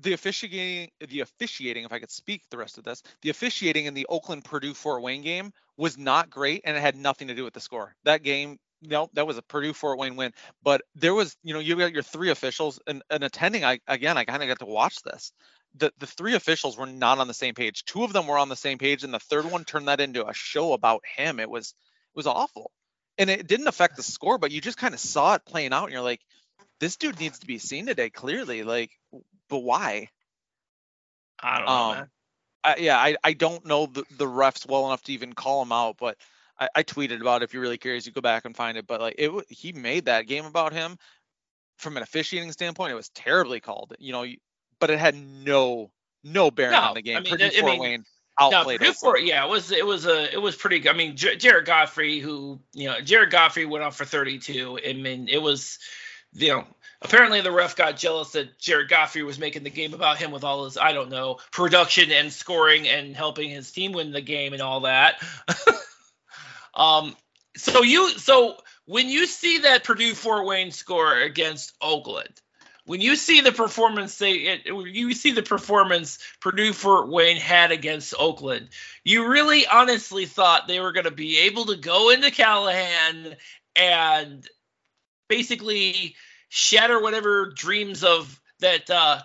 the 0.00 0.12
officiating 0.12 0.90
the 1.08 1.20
officiating, 1.20 1.84
if 1.84 1.92
I 1.92 1.98
could 1.98 2.10
speak 2.10 2.42
the 2.50 2.58
rest 2.58 2.78
of 2.78 2.84
this, 2.84 3.02
the 3.22 3.30
officiating 3.30 3.86
in 3.86 3.94
the 3.94 4.06
Oakland 4.08 4.44
Purdue 4.44 4.74
Fort 4.74 5.02
Wayne 5.02 5.22
game 5.22 5.52
was 5.76 5.98
not 5.98 6.30
great 6.30 6.62
and 6.64 6.76
it 6.76 6.80
had 6.80 6.96
nothing 6.96 7.28
to 7.28 7.34
do 7.34 7.44
with 7.44 7.54
the 7.54 7.60
score. 7.60 7.94
That 8.04 8.22
game, 8.22 8.58
no, 8.82 9.08
that 9.14 9.26
was 9.26 9.38
a 9.38 9.42
Purdue 9.42 9.72
Fort 9.72 9.98
Wayne 9.98 10.16
win. 10.16 10.32
But 10.62 10.82
there 10.94 11.14
was, 11.14 11.36
you 11.42 11.54
know, 11.54 11.60
you 11.60 11.76
got 11.76 11.92
your 11.92 12.02
three 12.02 12.30
officials 12.30 12.80
and, 12.86 13.02
and 13.10 13.24
attending. 13.24 13.64
I 13.64 13.80
again, 13.86 14.18
I 14.18 14.24
kind 14.24 14.42
of 14.42 14.48
got 14.48 14.58
to 14.60 14.66
watch 14.66 15.02
this. 15.02 15.32
The 15.74 15.92
the 15.98 16.06
three 16.06 16.34
officials 16.34 16.76
were 16.76 16.86
not 16.86 17.18
on 17.18 17.28
the 17.28 17.34
same 17.34 17.54
page. 17.54 17.84
Two 17.84 18.04
of 18.04 18.12
them 18.12 18.26
were 18.26 18.38
on 18.38 18.48
the 18.48 18.56
same 18.56 18.78
page, 18.78 19.04
and 19.04 19.12
the 19.12 19.18
third 19.20 19.44
one 19.50 19.64
turned 19.64 19.88
that 19.88 20.00
into 20.00 20.26
a 20.26 20.34
show 20.34 20.72
about 20.72 21.02
him. 21.16 21.40
It 21.40 21.50
was 21.50 21.70
it 21.70 22.16
was 22.16 22.26
awful, 22.26 22.70
and 23.18 23.28
it 23.30 23.46
didn't 23.46 23.68
affect 23.68 23.96
the 23.96 24.02
score, 24.02 24.38
but 24.38 24.52
you 24.52 24.60
just 24.60 24.78
kind 24.78 24.94
of 24.94 25.00
saw 25.00 25.34
it 25.34 25.44
playing 25.44 25.72
out, 25.72 25.84
and 25.84 25.92
you're 25.92 26.02
like, 26.02 26.20
this 26.80 26.96
dude 26.96 27.18
needs 27.20 27.40
to 27.40 27.46
be 27.46 27.58
seen 27.58 27.86
today, 27.86 28.10
clearly. 28.10 28.62
Like, 28.62 28.92
but 29.48 29.58
why? 29.58 30.10
I 31.40 31.58
don't 31.58 31.66
know, 31.66 31.72
Um, 31.72 31.94
man. 31.94 32.10
I, 32.62 32.76
yeah, 32.76 32.98
I, 32.98 33.16
I 33.22 33.32
don't 33.34 33.66
know 33.66 33.86
the, 33.86 34.04
the 34.16 34.26
refs 34.26 34.68
well 34.68 34.86
enough 34.86 35.02
to 35.04 35.12
even 35.12 35.32
call 35.34 35.62
him 35.62 35.72
out, 35.72 35.96
but 35.98 36.16
I, 36.58 36.68
I 36.74 36.82
tweeted 36.82 37.20
about 37.20 37.42
it. 37.42 37.44
If 37.44 37.52
you're 37.52 37.62
really 37.62 37.78
curious, 37.78 38.06
you 38.06 38.12
go 38.12 38.20
back 38.20 38.44
and 38.44 38.56
find 38.56 38.78
it. 38.78 38.86
But 38.86 39.00
like 39.00 39.16
it, 39.18 39.30
he 39.48 39.72
made 39.72 40.06
that 40.06 40.26
game 40.26 40.46
about 40.46 40.72
him 40.72 40.96
from 41.78 41.96
an 41.96 42.02
officiating 42.02 42.52
standpoint. 42.52 42.92
It 42.92 42.96
was 42.96 43.10
terribly 43.10 43.60
called, 43.60 43.94
you 43.98 44.12
know, 44.12 44.22
you- 44.22 44.38
but 44.78 44.90
it 44.90 44.98
had 44.98 45.14
no 45.14 45.90
no 46.22 46.50
bearing 46.50 46.72
No, 46.72 46.80
on 46.80 46.94
the 46.94 47.02
game. 47.02 47.18
I 47.18 47.20
mean, 47.20 47.30
Purdue 47.30 47.46
I 47.46 47.60
Fort 47.60 47.72
mean, 47.72 47.80
Wayne 47.80 48.04
No, 48.40 48.58
outplayed 48.58 48.80
Purdue 48.80 48.92
Fort, 48.94 49.22
yeah, 49.22 49.44
it 49.44 49.50
was 49.50 49.70
it 49.70 49.86
was 49.86 50.06
a 50.06 50.32
it 50.32 50.40
was 50.40 50.56
pretty. 50.56 50.88
I 50.88 50.92
mean, 50.92 51.16
J- 51.16 51.36
Jarred 51.36 51.66
Godfrey, 51.66 52.20
who 52.20 52.60
you 52.72 52.88
know, 52.88 53.00
Jarred 53.00 53.30
Godfrey 53.30 53.66
went 53.66 53.84
off 53.84 53.96
for 53.96 54.04
32. 54.04 54.78
I 54.86 54.92
mean, 54.94 55.28
it 55.28 55.40
was, 55.40 55.78
you 56.32 56.48
know, 56.48 56.64
apparently 57.02 57.40
the 57.42 57.52
ref 57.52 57.76
got 57.76 57.96
jealous 57.96 58.32
that 58.32 58.58
Jarred 58.58 58.88
Godfrey 58.88 59.22
was 59.22 59.38
making 59.38 59.62
the 59.62 59.70
game 59.70 59.94
about 59.94 60.18
him 60.18 60.30
with 60.30 60.42
all 60.42 60.64
his 60.64 60.76
I 60.76 60.92
don't 60.92 61.10
know 61.10 61.38
production 61.52 62.10
and 62.10 62.32
scoring 62.32 62.88
and 62.88 63.14
helping 63.14 63.50
his 63.50 63.70
team 63.70 63.92
win 63.92 64.12
the 64.12 64.20
game 64.20 64.52
and 64.52 64.62
all 64.62 64.80
that. 64.80 65.22
um, 66.74 67.14
so 67.56 67.82
you 67.82 68.10
so 68.10 68.56
when 68.86 69.08
you 69.08 69.26
see 69.26 69.58
that 69.58 69.84
Purdue 69.84 70.14
Fort 70.14 70.46
Wayne 70.46 70.70
score 70.70 71.14
against 71.20 71.72
Oakland, 71.80 72.40
when 72.86 73.00
you 73.00 73.16
see 73.16 73.40
the 73.40 73.52
performance 73.52 74.18
they 74.18 74.60
you 74.66 75.12
see 75.14 75.32
the 75.32 75.42
performance 75.42 76.18
Purdue 76.40 76.72
Fort 76.72 77.08
Wayne 77.08 77.36
had 77.36 77.72
against 77.72 78.14
Oakland, 78.18 78.68
you 79.04 79.28
really 79.28 79.66
honestly 79.66 80.26
thought 80.26 80.68
they 80.68 80.80
were 80.80 80.92
going 80.92 81.04
to 81.04 81.10
be 81.10 81.40
able 81.40 81.66
to 81.66 81.76
go 81.76 82.10
into 82.10 82.30
Calihan 82.30 83.36
and 83.74 84.46
basically 85.28 86.14
shatter 86.48 87.00
whatever 87.00 87.50
dreams 87.50 88.04
of 88.04 88.40
that 88.60 88.88
uh, 88.90 89.20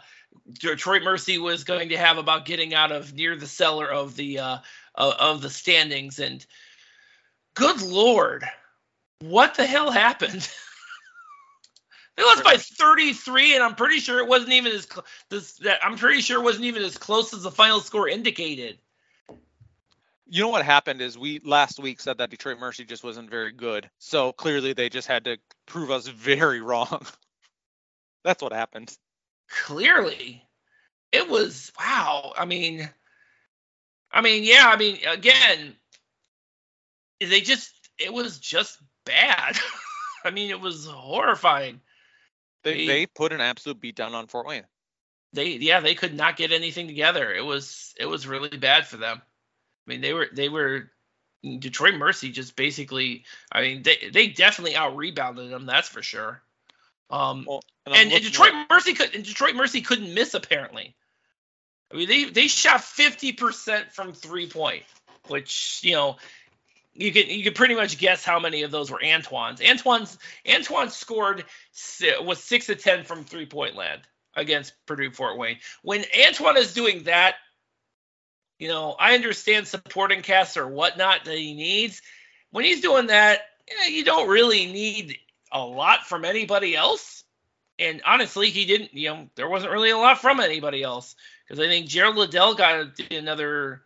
Detroit 0.51 1.03
Mercy 1.03 1.37
was 1.37 1.63
going 1.63 1.89
to 1.89 1.97
have 1.97 2.17
about 2.17 2.45
getting 2.45 2.73
out 2.73 2.91
of 2.91 3.13
near 3.13 3.35
the 3.35 3.47
cellar 3.47 3.87
of 3.87 4.15
the 4.15 4.39
uh, 4.39 4.57
of 4.95 5.41
the 5.41 5.49
standings. 5.49 6.19
And 6.19 6.45
good 7.55 7.81
lord 7.81 8.45
what 9.21 9.55
the 9.55 9.65
hell 9.65 9.91
happened 9.91 10.49
they 12.19 12.25
lost 12.25 12.43
by 12.43 12.57
33 12.57 13.55
and 13.55 13.63
i'm 13.63 13.75
pretty 13.75 13.99
sure 13.99 14.19
it 14.19 14.27
wasn't 14.29 14.53
even 14.53 14.73
as 14.73 14.85
cl- 14.91 15.05
this 15.29 15.53
that 15.59 15.79
i'm 15.85 15.97
pretty 15.97 16.21
sure 16.21 16.39
it 16.39 16.45
wasn't 16.45 16.65
even 16.65 16.83
as 16.83 16.97
close 16.97 17.33
as 17.33 17.43
the 17.43 17.51
final 17.51 17.81
score 17.81 18.09
indicated 18.09 18.79
You 20.31 20.43
know 20.43 20.49
what 20.49 20.65
happened 20.65 21.01
is 21.01 21.17
we 21.17 21.39
last 21.43 21.79
week 21.79 21.99
said 22.01 22.19
that 22.19 22.29
Detroit 22.29 22.59
Mercy 22.59 22.85
just 22.85 23.03
wasn't 23.03 23.31
very 23.31 23.51
good. 23.51 23.89
So 23.99 24.31
clearly 24.33 24.73
they 24.73 24.89
just 24.89 25.07
had 25.07 25.25
to 25.25 25.39
prove 25.67 25.91
us 25.91 26.07
very 26.07 26.61
wrong. 26.69 27.05
That's 28.23 28.43
what 28.43 28.53
happened. 28.53 28.95
clearly 29.49 30.43
it 31.11 31.29
was 31.29 31.71
wow 31.79 32.33
i 32.37 32.45
mean 32.45 32.89
i 34.11 34.21
mean 34.21 34.43
yeah 34.43 34.65
i 34.67 34.77
mean 34.77 34.97
again 35.07 35.75
they 37.19 37.41
just 37.41 37.73
it 37.99 38.13
was 38.13 38.39
just 38.39 38.77
bad 39.05 39.57
i 40.25 40.31
mean 40.31 40.49
it 40.51 40.61
was 40.61 40.87
horrifying 40.87 41.81
They 42.63 42.85
They- 42.87 43.05
put 43.05 43.31
an 43.33 43.41
absolute 43.41 43.79
beatdown 43.81 44.11
on 44.13 44.27
Fort 44.27 44.45
Wayne. 44.47 44.65
they 45.33 45.49
yeah 45.57 45.79
they 45.79 45.93
could 45.95 46.13
not 46.15 46.37
get 46.37 46.51
anything 46.51 46.87
together 46.87 47.31
it 47.31 47.45
was 47.45 47.93
it 47.99 48.05
was 48.07 48.25
really 48.25 48.57
bad 48.57 48.87
for 48.87 48.97
them 48.97 49.21
i 49.21 49.85
mean 49.91 50.01
they 50.01 50.11
were 50.11 50.27
they 50.33 50.49
were 50.49 50.89
detroit 51.59 51.93
mercy 51.93 52.31
just 52.31 52.55
basically 52.55 53.23
i 53.51 53.61
mean 53.61 53.83
they 53.83 54.09
they 54.11 54.27
definitely 54.27 54.75
out 54.75 54.95
rebounded 54.97 55.51
them 55.51 55.67
that's 55.67 55.87
for 55.87 56.01
sure 56.01 56.41
um 57.11 57.45
Well, 57.47 57.61
and, 57.85 57.95
and, 57.95 58.11
and 58.11 58.23
Detroit 58.23 58.53
at- 58.53 58.69
Mercy 58.71 58.93
could 58.95 59.13
and 59.15 59.23
Detroit 59.23 59.55
Mercy 59.55 59.81
couldn't 59.81 60.13
miss 60.13 60.33
apparently. 60.33 60.95
I 61.91 61.95
mean 61.97 62.07
they 62.07 62.25
they 62.25 62.47
shot 62.47 62.81
50% 62.81 63.91
from 63.91 64.13
three 64.13 64.47
point, 64.47 64.83
which 65.27 65.79
you 65.83 65.93
know 65.93 66.17
you 66.99 67.13
can 67.13 67.29
you 67.29 67.43
can 67.43 67.53
pretty 67.53 67.75
much 67.75 67.97
guess 67.97 68.25
how 68.25 68.39
many 68.39 68.63
of 68.63 68.71
those 68.71 68.91
were 68.91 69.01
Antoine's. 69.01 69.61
Antoine's 69.61 70.17
Antoine 70.47 70.89
scored 70.89 71.45
was 72.21 72.43
six 72.43 72.69
of 72.69 72.83
ten 72.83 73.05
from 73.05 73.23
three 73.23 73.45
point 73.45 73.75
land 73.75 74.01
against 74.35 74.73
Purdue 74.85 75.09
Fort 75.11 75.37
Wayne. 75.37 75.59
When 75.81 76.03
Antoine 76.27 76.57
is 76.57 76.73
doing 76.73 77.03
that, 77.03 77.35
you 78.59 78.67
know 78.67 78.97
I 78.99 79.15
understand 79.15 79.67
supporting 79.67 80.21
cast 80.21 80.57
or 80.57 80.67
whatnot 80.67 81.23
that 81.23 81.37
he 81.37 81.53
needs. 81.53 82.01
When 82.51 82.65
he's 82.65 82.81
doing 82.81 83.07
that, 83.07 83.43
you 83.87 84.03
don't 84.03 84.27
really 84.27 84.65
need 84.65 85.17
a 85.53 85.63
lot 85.63 86.05
from 86.05 86.25
anybody 86.25 86.75
else. 86.75 87.23
And 87.77 88.01
honestly, 88.05 88.49
he 88.49 88.65
didn't. 88.65 88.93
You 88.93 89.09
know, 89.09 89.29
there 89.35 89.47
wasn't 89.47 89.71
really 89.71 89.91
a 89.91 89.97
lot 89.97 90.19
from 90.19 90.41
anybody 90.41 90.83
else 90.83 91.15
because 91.47 91.63
I 91.63 91.69
think 91.69 91.87
Gerald 91.87 92.17
Liddell 92.17 92.55
got 92.55 92.99
another 93.09 93.83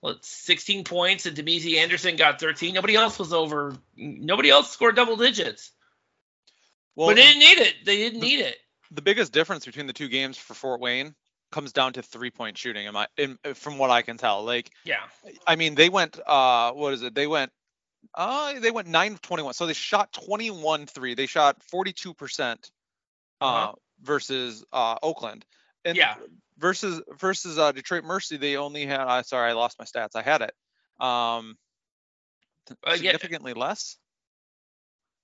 what 0.00 0.24
16 0.24 0.84
points, 0.84 1.26
and 1.26 1.36
Damezi 1.36 1.76
Anderson 1.78 2.16
got 2.16 2.40
13. 2.40 2.74
Nobody 2.74 2.94
else 2.94 3.18
was 3.18 3.32
over. 3.32 3.76
Nobody 3.96 4.50
else 4.50 4.70
scored 4.70 4.96
double 4.96 5.16
digits. 5.16 5.72
well, 6.94 7.08
but 7.08 7.16
they 7.16 7.22
didn't 7.22 7.40
need 7.40 7.58
it. 7.58 7.74
They 7.84 7.96
didn't 7.96 8.20
need 8.20 8.40
it. 8.40 8.56
the 8.92 9.02
biggest 9.02 9.32
difference 9.32 9.64
between 9.66 9.86
the 9.86 9.92
two 9.92 10.08
games 10.08 10.36
for 10.38 10.54
Fort 10.54 10.80
Wayne 10.80 11.14
comes 11.50 11.72
down 11.72 11.94
to 11.94 12.02
three 12.02 12.30
point 12.30 12.56
shooting. 12.58 12.86
Am 12.86 12.96
I 12.96 13.06
in, 13.16 13.38
from 13.54 13.78
what 13.78 13.90
I 13.90 14.02
can 14.02 14.18
tell? 14.18 14.44
Like, 14.44 14.70
Yeah. 14.84 15.00
I 15.46 15.56
mean, 15.56 15.74
they 15.74 15.88
went 15.88 16.18
uh, 16.26 16.72
what 16.72 16.92
is 16.94 17.02
it? 17.02 17.14
They 17.14 17.26
went 17.26 17.50
uh, 18.14 18.60
they 18.60 18.70
went 18.70 18.86
nine 18.88 19.12
of 19.12 19.22
21. 19.22 19.54
So 19.54 19.66
they 19.66 19.72
shot 19.72 20.12
21 20.12 20.86
three. 20.86 21.14
They 21.14 21.26
shot 21.26 21.62
42 21.70 22.14
percent 22.14 22.70
uh 23.40 23.44
Uh-huh. 23.44 23.72
versus 24.02 24.64
uh 24.72 24.96
Oakland. 25.02 25.44
And 25.84 25.96
Yeah. 25.96 26.16
versus 26.58 27.00
versus 27.18 27.58
uh, 27.58 27.72
Detroit 27.72 28.04
Mercy, 28.04 28.36
they 28.36 28.56
only 28.56 28.84
had. 28.86 29.00
I 29.00 29.22
sorry, 29.22 29.50
I 29.50 29.54
lost 29.54 29.78
my 29.78 29.84
stats. 29.84 30.16
I 30.16 30.22
had 30.22 30.42
it. 30.42 30.54
Um, 31.00 31.56
Uh, 32.70 32.74
yeah. 32.90 32.96
significantly 32.96 33.54
less. 33.54 33.96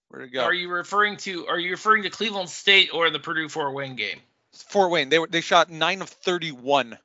Where'd 0.09 0.29
it 0.29 0.33
go? 0.33 0.43
Are 0.45 0.55
you 0.55 0.71
referring 0.71 1.17
to 1.19 1.47
are 1.49 1.59
you 1.59 1.71
referring 1.73 2.05
to 2.05 2.11
Cleveland 2.11 2.49
State 2.49 2.91
or 2.93 3.11
the 3.11 3.19
Purdue 3.19 3.49
Fort 3.49 3.75
Wayne 3.75 3.97
game? 3.97 4.21
Fort 4.69 4.91
Wayne. 4.91 5.09
They 5.09 5.19
were 5.19 5.27
they 5.27 5.41
shot 5.41 5.71
nine 5.71 6.01
of 6.03 6.09
31 6.09 6.97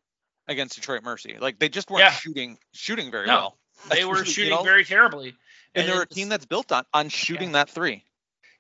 against 0.47 0.75
Detroit 0.75 1.03
Mercy. 1.03 1.37
Like 1.39 1.59
they 1.59 1.69
just 1.69 1.89
weren't 1.89 2.01
Yeah. 2.03 2.11
shooting 2.11 2.57
shooting 2.73 3.11
very 3.11 3.27
No, 3.27 3.35
well. 3.35 3.57
They 3.89 4.05
were 4.05 4.13
really- 4.13 4.27
you 4.27 4.31
shooting 4.33 4.51
know, 4.53 4.63
very 4.63 4.85
terribly. 4.85 5.35
and 5.75 5.87
they're 5.89 6.01
a 6.03 6.07
team 6.07 6.29
that's 6.29 6.45
built 6.45 6.71
on 6.71 6.85
on 6.93 7.09
shooting 7.09 7.53
that 7.53 7.69
three. 7.69 8.05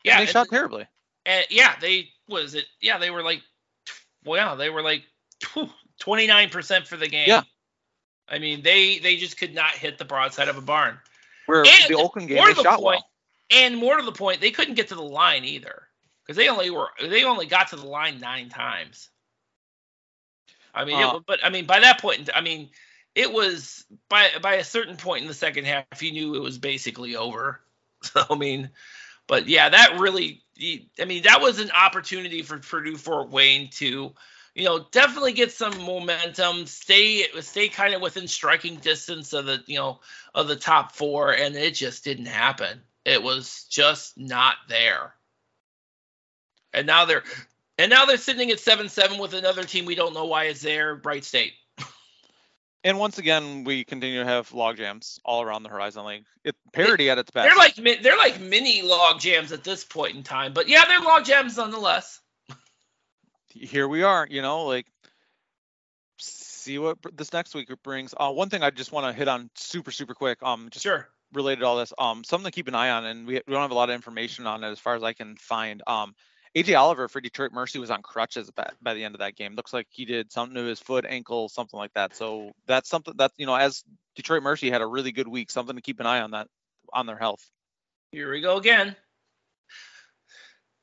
Yeah, 0.03 0.13
and 0.13 0.19
they 0.19 0.23
and- 0.23 0.29
shot 0.31 0.47
terribly. 0.49 0.87
and 1.25 1.45
yeah, 1.49 1.75
they 1.79 2.09
was 2.27 2.55
it. 2.55 2.65
Yeah, 2.81 2.97
they 2.97 3.11
were 3.11 3.21
like, 3.23 3.41
well, 4.29 4.55
they 4.55 4.69
were 4.69 4.81
like 4.81 5.03
twenty 5.99 6.27
nine 6.27 6.49
percent 6.49 6.87
for 6.87 6.97
the 6.97 7.07
game. 7.07 7.27
Yeah. 7.27 7.43
I 8.27 8.39
mean, 8.39 8.61
they 8.61 8.99
they 8.99 9.17
just 9.17 9.37
could 9.37 9.53
not 9.53 9.71
hit 9.71 9.97
the 9.97 10.05
broadside 10.05 10.47
of 10.47 10.57
a 10.57 10.61
barn. 10.61 10.97
Where 11.47 11.65
And 11.65 11.89
the 11.89 11.95
Oakland 11.95 12.27
game 12.27 12.37
more 12.37 12.47
they 12.47 12.53
to 12.53 12.57
the 12.57 12.63
shot 12.63 12.79
point, 12.79 13.01
well. 13.01 13.05
And 13.51 13.77
more 13.77 13.97
to 13.97 14.03
the 14.03 14.11
point, 14.11 14.39
they 14.39 14.51
couldn't 14.51 14.75
get 14.75 14.89
to 14.89 14.95
the 14.95 15.01
line 15.01 15.43
either 15.43 15.83
because 16.23 16.37
they 16.37 16.47
only 16.47 16.69
were 16.69 16.89
they 17.01 17.23
only 17.23 17.47
got 17.47 17.69
to 17.69 17.75
the 17.75 17.87
line 17.87 18.19
nine 18.19 18.49
times. 18.49 19.09
I 20.73 20.85
mean, 20.85 21.03
Uh, 21.03 21.17
it, 21.17 21.23
but 21.25 21.39
I 21.43 21.49
mean, 21.49 21.65
by 21.65 21.79
that 21.79 21.99
point, 21.99 22.29
I 22.33 22.41
mean, 22.41 22.69
it 23.15 23.33
was 23.33 23.83
by 24.09 24.29
by 24.41 24.55
a 24.55 24.63
certain 24.63 24.95
point 24.95 25.23
in 25.23 25.27
the 25.27 25.33
second 25.33 25.65
half, 25.65 25.85
you 26.01 26.11
knew 26.11 26.35
it 26.35 26.41
was 26.41 26.57
basically 26.57 27.15
over. 27.15 27.61
So 28.01 28.23
I 28.29 28.35
mean, 28.35 28.69
but 29.27 29.49
yeah, 29.49 29.67
that 29.67 29.99
really, 29.99 30.41
I 30.59 31.05
mean, 31.05 31.23
that 31.23 31.41
was 31.41 31.59
an 31.59 31.71
opportunity 31.71 32.41
for 32.41 32.57
Purdue 32.57 32.97
Fort 32.97 33.29
Wayne 33.29 33.69
to, 33.71 34.13
you 34.55 34.65
know, 34.65 34.85
definitely 34.91 35.33
get 35.33 35.51
some 35.51 35.77
momentum, 35.83 36.65
stay 36.65 37.25
stay 37.41 37.69
kind 37.69 37.93
of 37.93 38.01
within 38.01 38.27
striking 38.27 38.75
distance 38.77 39.33
of 39.33 39.45
the, 39.45 39.63
you 39.67 39.77
know, 39.77 39.99
of 40.35 40.47
the 40.47 40.55
top 40.55 40.93
four, 40.93 41.31
and 41.31 41.55
it 41.55 41.75
just 41.75 42.03
didn't 42.03 42.25
happen. 42.25 42.81
It 43.05 43.23
was 43.23 43.65
just 43.69 44.17
not 44.17 44.55
there. 44.67 45.13
And 46.73 46.85
now 46.85 47.05
they're 47.05 47.23
and 47.77 47.89
now 47.89 48.05
they're 48.05 48.17
sitting 48.17 48.51
at 48.51 48.59
seven 48.59 48.89
seven 48.89 49.17
with 49.17 49.33
another 49.33 49.63
team 49.63 49.85
we 49.85 49.95
don't 49.95 50.13
know 50.13 50.25
why 50.25 50.45
it's 50.45 50.61
there, 50.61 50.95
Wright 50.95 51.23
State. 51.23 51.53
And 52.83 52.97
once 52.97 53.17
again, 53.17 53.65
we 53.65 53.83
continue 53.83 54.19
to 54.19 54.25
have 54.25 54.53
log 54.53 54.77
jams 54.77 55.19
all 55.25 55.41
around 55.41 55.63
the 55.63 55.69
Horizon 55.69 56.05
League. 56.05 56.23
It 56.45 56.55
parity 56.71 57.09
at 57.09 57.17
its 57.17 57.29
best. 57.29 57.49
They're 57.49 57.57
like 57.57 58.01
they're 58.01 58.17
like 58.17 58.39
mini 58.39 58.81
log 58.81 59.19
jams 59.19 59.51
at 59.51 59.63
this 59.63 59.83
point 59.83 60.15
in 60.15 60.23
time, 60.23 60.53
but 60.53 60.69
yeah, 60.69 60.85
they're 60.85 61.01
log 61.01 61.25
jams 61.25 61.57
nonetheless. 61.57 62.21
here 63.49 63.87
we 63.87 64.03
are, 64.03 64.25
you 64.29 64.41
know, 64.41 64.65
like 64.65 64.85
see 66.19 66.77
what 66.77 66.97
this 67.13 67.33
next 67.33 67.53
week 67.53 67.69
brings. 67.83 68.13
Uh, 68.17 68.31
one 68.31 68.49
thing 68.49 68.63
I 68.63 68.69
just 68.69 68.91
want 68.91 69.05
to 69.07 69.17
hit 69.17 69.27
on 69.27 69.49
super 69.55 69.91
super 69.91 70.13
quick, 70.13 70.41
um, 70.41 70.69
just 70.71 70.83
Sure. 70.83 71.09
related 71.33 71.61
to 71.61 71.65
all 71.65 71.77
this, 71.77 71.91
um, 71.97 72.23
something 72.23 72.45
to 72.45 72.55
keep 72.55 72.67
an 72.69 72.75
eye 72.75 72.91
on, 72.91 73.05
and 73.05 73.27
we, 73.27 73.41
we 73.45 73.53
don't 73.53 73.61
have 73.61 73.71
a 73.71 73.75
lot 73.75 73.89
of 73.89 73.95
information 73.95 74.47
on 74.47 74.63
it 74.63 74.69
as 74.69 74.79
far 74.79 74.95
as 74.95 75.03
I 75.03 75.11
can 75.13 75.35
find. 75.35 75.81
Um, 75.85 76.15
AJ 76.55 76.77
Oliver 76.79 77.07
for 77.07 77.21
Detroit 77.21 77.51
Mercy 77.51 77.79
was 77.79 77.91
on 77.91 78.01
crutches 78.01 78.49
by, 78.51 78.69
by 78.81 78.93
the 78.93 79.03
end 79.03 79.15
of 79.15 79.19
that 79.19 79.35
game. 79.35 79.55
Looks 79.55 79.73
like 79.73 79.87
he 79.89 80.05
did 80.05 80.31
something 80.31 80.55
to 80.55 80.63
his 80.63 80.79
foot, 80.79 81.05
ankle, 81.07 81.49
something 81.49 81.77
like 81.77 81.93
that. 81.93 82.15
So 82.15 82.51
that's 82.65 82.89
something 82.89 83.13
that 83.17 83.31
you 83.37 83.45
know, 83.45 83.55
as 83.55 83.83
Detroit 84.15 84.43
Mercy 84.43 84.69
had 84.71 84.81
a 84.81 84.87
really 84.87 85.11
good 85.11 85.27
week, 85.27 85.51
something 85.51 85.75
to 85.75 85.81
keep 85.81 85.99
an 85.99 86.07
eye 86.07 86.21
on 86.21 86.31
that 86.31 86.47
on 86.91 87.05
their 87.05 87.17
health. 87.17 87.47
Here 88.11 88.31
we 88.31 88.41
go 88.41 88.57
again. 88.57 88.95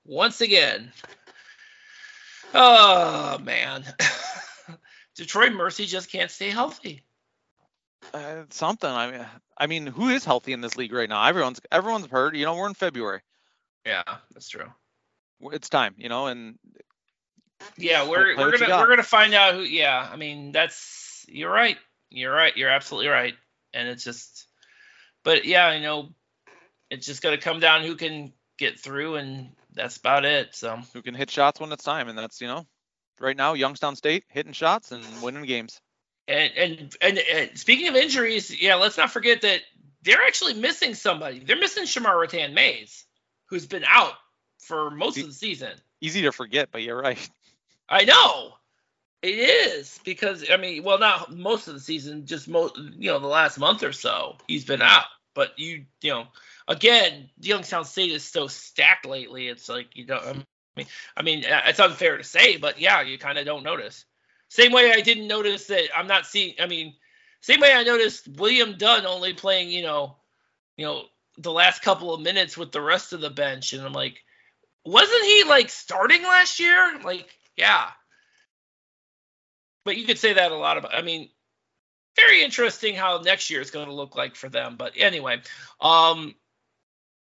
Once 0.04 0.40
again. 0.40 0.92
Oh 2.54 3.38
man. 3.38 3.84
Detroit 5.16 5.52
Mercy 5.52 5.86
just 5.86 6.10
can't 6.10 6.30
stay 6.30 6.50
healthy. 6.50 7.02
Uh, 8.14 8.44
something. 8.50 8.88
I 8.88 9.10
mean, 9.10 9.26
I 9.58 9.66
mean, 9.66 9.86
who 9.86 10.08
is 10.10 10.24
healthy 10.24 10.52
in 10.52 10.60
this 10.60 10.76
league 10.76 10.92
right 10.92 11.08
now? 11.08 11.24
Everyone's 11.26 11.60
everyone's 11.72 12.06
hurt. 12.06 12.36
You 12.36 12.44
know, 12.44 12.54
we're 12.54 12.68
in 12.68 12.74
February. 12.74 13.20
Yeah, 13.84 14.02
that's 14.32 14.48
true. 14.48 14.70
It's 15.40 15.68
time. 15.68 15.94
You 15.98 16.08
know, 16.08 16.26
and 16.26 16.58
Yeah, 17.76 18.08
we're 18.08 18.36
we're 18.36 18.56
gonna 18.56 18.78
we're 18.78 18.88
gonna 18.88 19.02
find 19.02 19.34
out 19.34 19.54
who. 19.54 19.60
Yeah, 19.62 20.08
I 20.10 20.16
mean 20.16 20.52
that's 20.52 21.24
you're 21.28 21.50
right. 21.50 21.76
You're 22.10 22.32
right. 22.32 22.56
You're 22.56 22.70
absolutely 22.70 23.08
right. 23.08 23.34
And 23.74 23.88
it's 23.88 24.04
just, 24.04 24.46
but 25.24 25.44
yeah, 25.44 25.66
I 25.66 25.80
know 25.80 26.10
it's 26.90 27.06
just 27.06 27.22
gonna 27.22 27.38
come 27.38 27.60
down 27.60 27.82
who 27.82 27.96
can 27.96 28.32
get 28.58 28.78
through, 28.80 29.16
and 29.16 29.50
that's 29.74 29.96
about 29.96 30.24
it. 30.24 30.54
So 30.54 30.78
who 30.92 31.02
can 31.02 31.14
hit 31.14 31.30
shots 31.30 31.60
when 31.60 31.72
it's 31.72 31.84
time, 31.84 32.08
and 32.08 32.16
that's 32.16 32.40
you 32.40 32.46
know, 32.46 32.66
right 33.20 33.36
now 33.36 33.54
Youngstown 33.54 33.96
State 33.96 34.24
hitting 34.28 34.52
shots 34.52 34.92
and 34.92 35.04
winning 35.22 35.44
games. 35.44 35.80
and 36.28 36.52
and 36.56 36.96
and, 37.00 37.18
and 37.18 37.58
speaking 37.58 37.88
of 37.88 37.96
injuries, 37.96 38.60
yeah, 38.60 38.76
let's 38.76 38.96
not 38.96 39.10
forget 39.10 39.42
that 39.42 39.60
they're 40.02 40.22
actually 40.26 40.54
missing 40.54 40.94
somebody. 40.94 41.40
They're 41.40 41.58
missing 41.58 41.84
Shemar 41.84 42.20
Rathan-Mayes, 42.20 43.04
who's 43.48 43.66
been 43.66 43.84
out 43.84 44.14
for 44.66 44.90
most 44.90 45.18
of 45.18 45.26
the 45.26 45.32
season. 45.32 45.72
Easy 46.00 46.22
to 46.22 46.32
forget, 46.32 46.68
but 46.72 46.82
you're 46.82 47.00
right. 47.00 47.30
I 47.88 48.04
know. 48.04 48.54
It 49.22 49.38
is 49.38 49.98
because 50.04 50.44
I 50.50 50.56
mean, 50.56 50.84
well, 50.84 50.98
not 50.98 51.34
most 51.34 51.68
of 51.68 51.74
the 51.74 51.80
season, 51.80 52.26
just 52.26 52.48
most, 52.48 52.76
you 52.76 53.10
know, 53.10 53.18
the 53.18 53.26
last 53.26 53.58
month 53.58 53.82
or 53.82 53.92
so, 53.92 54.36
he's 54.46 54.64
been 54.64 54.82
out. 54.82 55.06
But 55.34 55.58
you, 55.58 55.84
you 56.00 56.10
know, 56.10 56.26
again, 56.68 57.28
Youngstown 57.40 57.84
State 57.84 58.12
is 58.12 58.24
so 58.24 58.46
stacked 58.46 59.06
lately. 59.06 59.48
It's 59.48 59.68
like 59.68 59.96
you 59.96 60.04
don't. 60.04 60.24
I 60.24 60.32
mean, 60.76 60.86
I 61.16 61.22
mean, 61.22 61.44
it's 61.46 61.80
unfair 61.80 62.18
to 62.18 62.24
say, 62.24 62.58
but 62.58 62.80
yeah, 62.80 63.00
you 63.00 63.18
kind 63.18 63.38
of 63.38 63.46
don't 63.46 63.64
notice. 63.64 64.04
Same 64.48 64.72
way 64.72 64.92
I 64.92 65.00
didn't 65.00 65.26
notice 65.26 65.66
that 65.68 65.88
I'm 65.96 66.06
not 66.06 66.26
seeing. 66.26 66.54
I 66.60 66.66
mean, 66.66 66.94
same 67.40 67.60
way 67.60 67.72
I 67.72 67.82
noticed 67.82 68.28
William 68.36 68.76
Dunn 68.76 69.06
only 69.06 69.32
playing, 69.32 69.70
you 69.70 69.82
know, 69.82 70.16
you 70.76 70.84
know, 70.84 71.04
the 71.38 71.52
last 71.52 71.82
couple 71.82 72.14
of 72.14 72.20
minutes 72.20 72.56
with 72.56 72.72
the 72.72 72.80
rest 72.80 73.12
of 73.12 73.20
the 73.20 73.30
bench, 73.30 73.72
and 73.72 73.84
I'm 73.84 73.92
like, 73.92 74.22
wasn't 74.86 75.24
he 75.24 75.44
like 75.44 75.68
starting 75.70 76.22
last 76.22 76.60
year? 76.60 76.98
Like, 77.02 77.28
yeah. 77.56 77.88
But 79.84 79.96
you 79.96 80.04
could 80.04 80.18
say 80.18 80.34
that 80.34 80.52
a 80.52 80.56
lot 80.56 80.78
about. 80.78 80.94
I 80.94 81.02
mean, 81.02 81.28
very 82.16 82.42
interesting 82.42 82.94
how 82.94 83.18
next 83.18 83.50
year 83.50 83.60
is 83.60 83.70
going 83.70 83.86
to 83.86 83.92
look 83.92 84.16
like 84.16 84.34
for 84.34 84.48
them. 84.48 84.76
But 84.76 84.92
anyway, 84.96 85.40
um, 85.80 86.34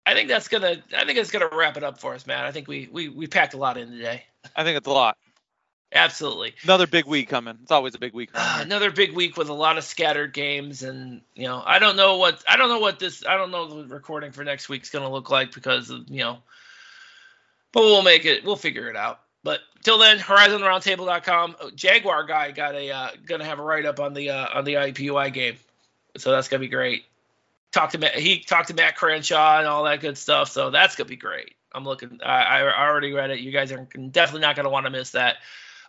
I 0.06 0.14
think 0.14 0.28
that's 0.28 0.48
gonna. 0.48 0.82
I 0.96 1.04
think 1.04 1.18
it's 1.18 1.30
gonna 1.30 1.48
wrap 1.50 1.76
it 1.76 1.84
up 1.84 1.98
for 1.98 2.14
us, 2.14 2.26
Matt. 2.26 2.44
I 2.44 2.52
think 2.52 2.68
we 2.68 2.88
we 2.92 3.08
we 3.08 3.26
packed 3.26 3.54
a 3.54 3.58
lot 3.58 3.76
in 3.76 3.90
today. 3.90 4.24
I 4.54 4.64
think 4.64 4.76
it's 4.76 4.86
a 4.86 4.92
lot. 4.92 5.16
Absolutely. 5.94 6.54
Another 6.64 6.88
big 6.88 7.06
week 7.06 7.28
coming. 7.28 7.56
It's 7.62 7.70
always 7.70 7.94
a 7.94 8.00
big 8.00 8.14
week. 8.14 8.30
Ah, 8.34 8.60
another 8.62 8.90
big 8.90 9.14
week 9.14 9.36
with 9.36 9.48
a 9.48 9.54
lot 9.54 9.78
of 9.78 9.84
scattered 9.84 10.32
games, 10.32 10.82
and 10.82 11.22
you 11.34 11.46
know, 11.46 11.62
I 11.64 11.78
don't 11.78 11.96
know 11.96 12.16
what 12.18 12.42
I 12.48 12.56
don't 12.56 12.68
know 12.68 12.80
what 12.80 12.98
this 12.98 13.24
I 13.24 13.36
don't 13.36 13.52
know 13.52 13.82
the 13.82 13.94
recording 13.94 14.32
for 14.32 14.42
next 14.42 14.68
week's 14.68 14.90
going 14.90 15.04
to 15.04 15.08
look 15.08 15.30
like 15.30 15.54
because 15.54 15.90
of 15.90 16.10
you 16.10 16.18
know, 16.18 16.38
but 17.74 17.82
we'll 17.82 18.02
make 18.02 18.24
it. 18.24 18.44
We'll 18.44 18.56
figure 18.56 18.88
it 18.88 18.96
out. 18.96 19.20
But 19.42 19.60
till 19.82 19.98
then, 19.98 20.18
HorizonRoundtable.com. 20.18 21.56
Oh, 21.60 21.70
Jaguar 21.70 22.24
guy 22.24 22.52
got 22.52 22.74
a 22.74 22.90
uh, 22.90 23.08
gonna 23.26 23.44
have 23.44 23.58
a 23.58 23.62
write 23.62 23.84
up 23.84 24.00
on 24.00 24.14
the 24.14 24.30
uh, 24.30 24.46
on 24.54 24.64
the 24.64 24.74
IUPUI 24.74 25.32
game, 25.34 25.56
so 26.16 26.30
that's 26.30 26.48
gonna 26.48 26.60
be 26.60 26.68
great. 26.68 27.04
Talked 27.72 27.92
to 27.92 27.98
Matt, 27.98 28.14
he 28.14 28.38
talked 28.38 28.68
to 28.68 28.74
Matt 28.74 28.96
Crenshaw 28.96 29.58
and 29.58 29.66
all 29.66 29.84
that 29.84 30.00
good 30.00 30.16
stuff, 30.16 30.50
so 30.50 30.70
that's 30.70 30.96
gonna 30.96 31.10
be 31.10 31.16
great. 31.16 31.54
I'm 31.74 31.84
looking. 31.84 32.20
I, 32.24 32.60
I 32.60 32.88
already 32.88 33.12
read 33.12 33.30
it. 33.30 33.40
You 33.40 33.50
guys 33.50 33.72
are 33.72 33.86
definitely 34.10 34.40
not 34.40 34.56
gonna 34.56 34.70
want 34.70 34.86
to 34.86 34.90
miss 34.90 35.10
that. 35.10 35.36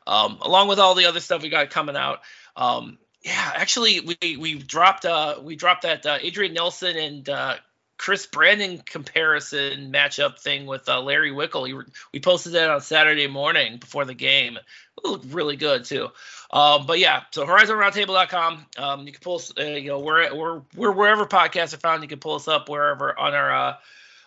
Um, 0.07 0.39
along 0.41 0.67
with 0.67 0.79
all 0.79 0.95
the 0.95 1.05
other 1.05 1.19
stuff 1.19 1.41
we 1.41 1.49
got 1.49 1.69
coming 1.69 1.95
out. 1.95 2.21
Um, 2.57 2.97
yeah, 3.23 3.51
actually, 3.55 4.01
we 4.01 4.37
we 4.37 4.55
dropped 4.55 5.05
uh 5.05 5.35
we 5.41 5.55
dropped 5.55 5.83
that 5.83 6.05
uh, 6.05 6.17
Adrian 6.21 6.53
Nelson 6.53 6.97
and 6.97 7.29
uh, 7.29 7.55
Chris 7.97 8.25
Brandon 8.25 8.79
comparison 8.79 9.91
matchup 9.91 10.39
thing 10.39 10.65
with 10.65 10.87
uh, 10.89 11.01
Larry 11.01 11.31
Wickel. 11.31 11.65
He, 11.65 11.73
we 12.13 12.19
posted 12.19 12.53
that 12.53 12.69
on 12.69 12.81
Saturday 12.81 13.27
morning 13.27 13.77
before 13.77 14.05
the 14.05 14.13
game. 14.13 14.57
It 14.57 15.05
looked 15.05 15.33
really 15.33 15.55
good 15.55 15.85
too. 15.85 16.09
Um, 16.51 16.85
but 16.85 16.99
yeah, 16.99 17.23
so 17.31 17.45
HorizonRoundtable.com. 17.45 18.65
Um, 18.77 19.05
you 19.05 19.13
can 19.13 19.21
pull 19.21 19.35
us. 19.35 19.53
Uh, 19.57 19.63
you 19.63 19.89
know, 19.89 19.99
we're 19.99 20.33
we're 20.35 20.61
we're 20.75 20.91
wherever 20.91 21.25
podcasts 21.25 21.73
are 21.73 21.77
found. 21.77 22.03
You 22.03 22.09
can 22.09 22.19
pull 22.19 22.35
us 22.35 22.47
up 22.47 22.69
wherever 22.69 23.17
on 23.17 23.33
our 23.33 23.51
uh, 23.51 23.75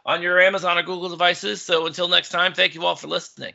on 0.04 0.22
your 0.22 0.40
Amazon 0.40 0.78
or 0.78 0.82
Google 0.82 1.10
devices. 1.10 1.62
So 1.62 1.86
until 1.86 2.08
next 2.08 2.30
time, 2.30 2.54
thank 2.54 2.74
you 2.74 2.84
all 2.84 2.96
for 2.96 3.08
listening. 3.08 3.52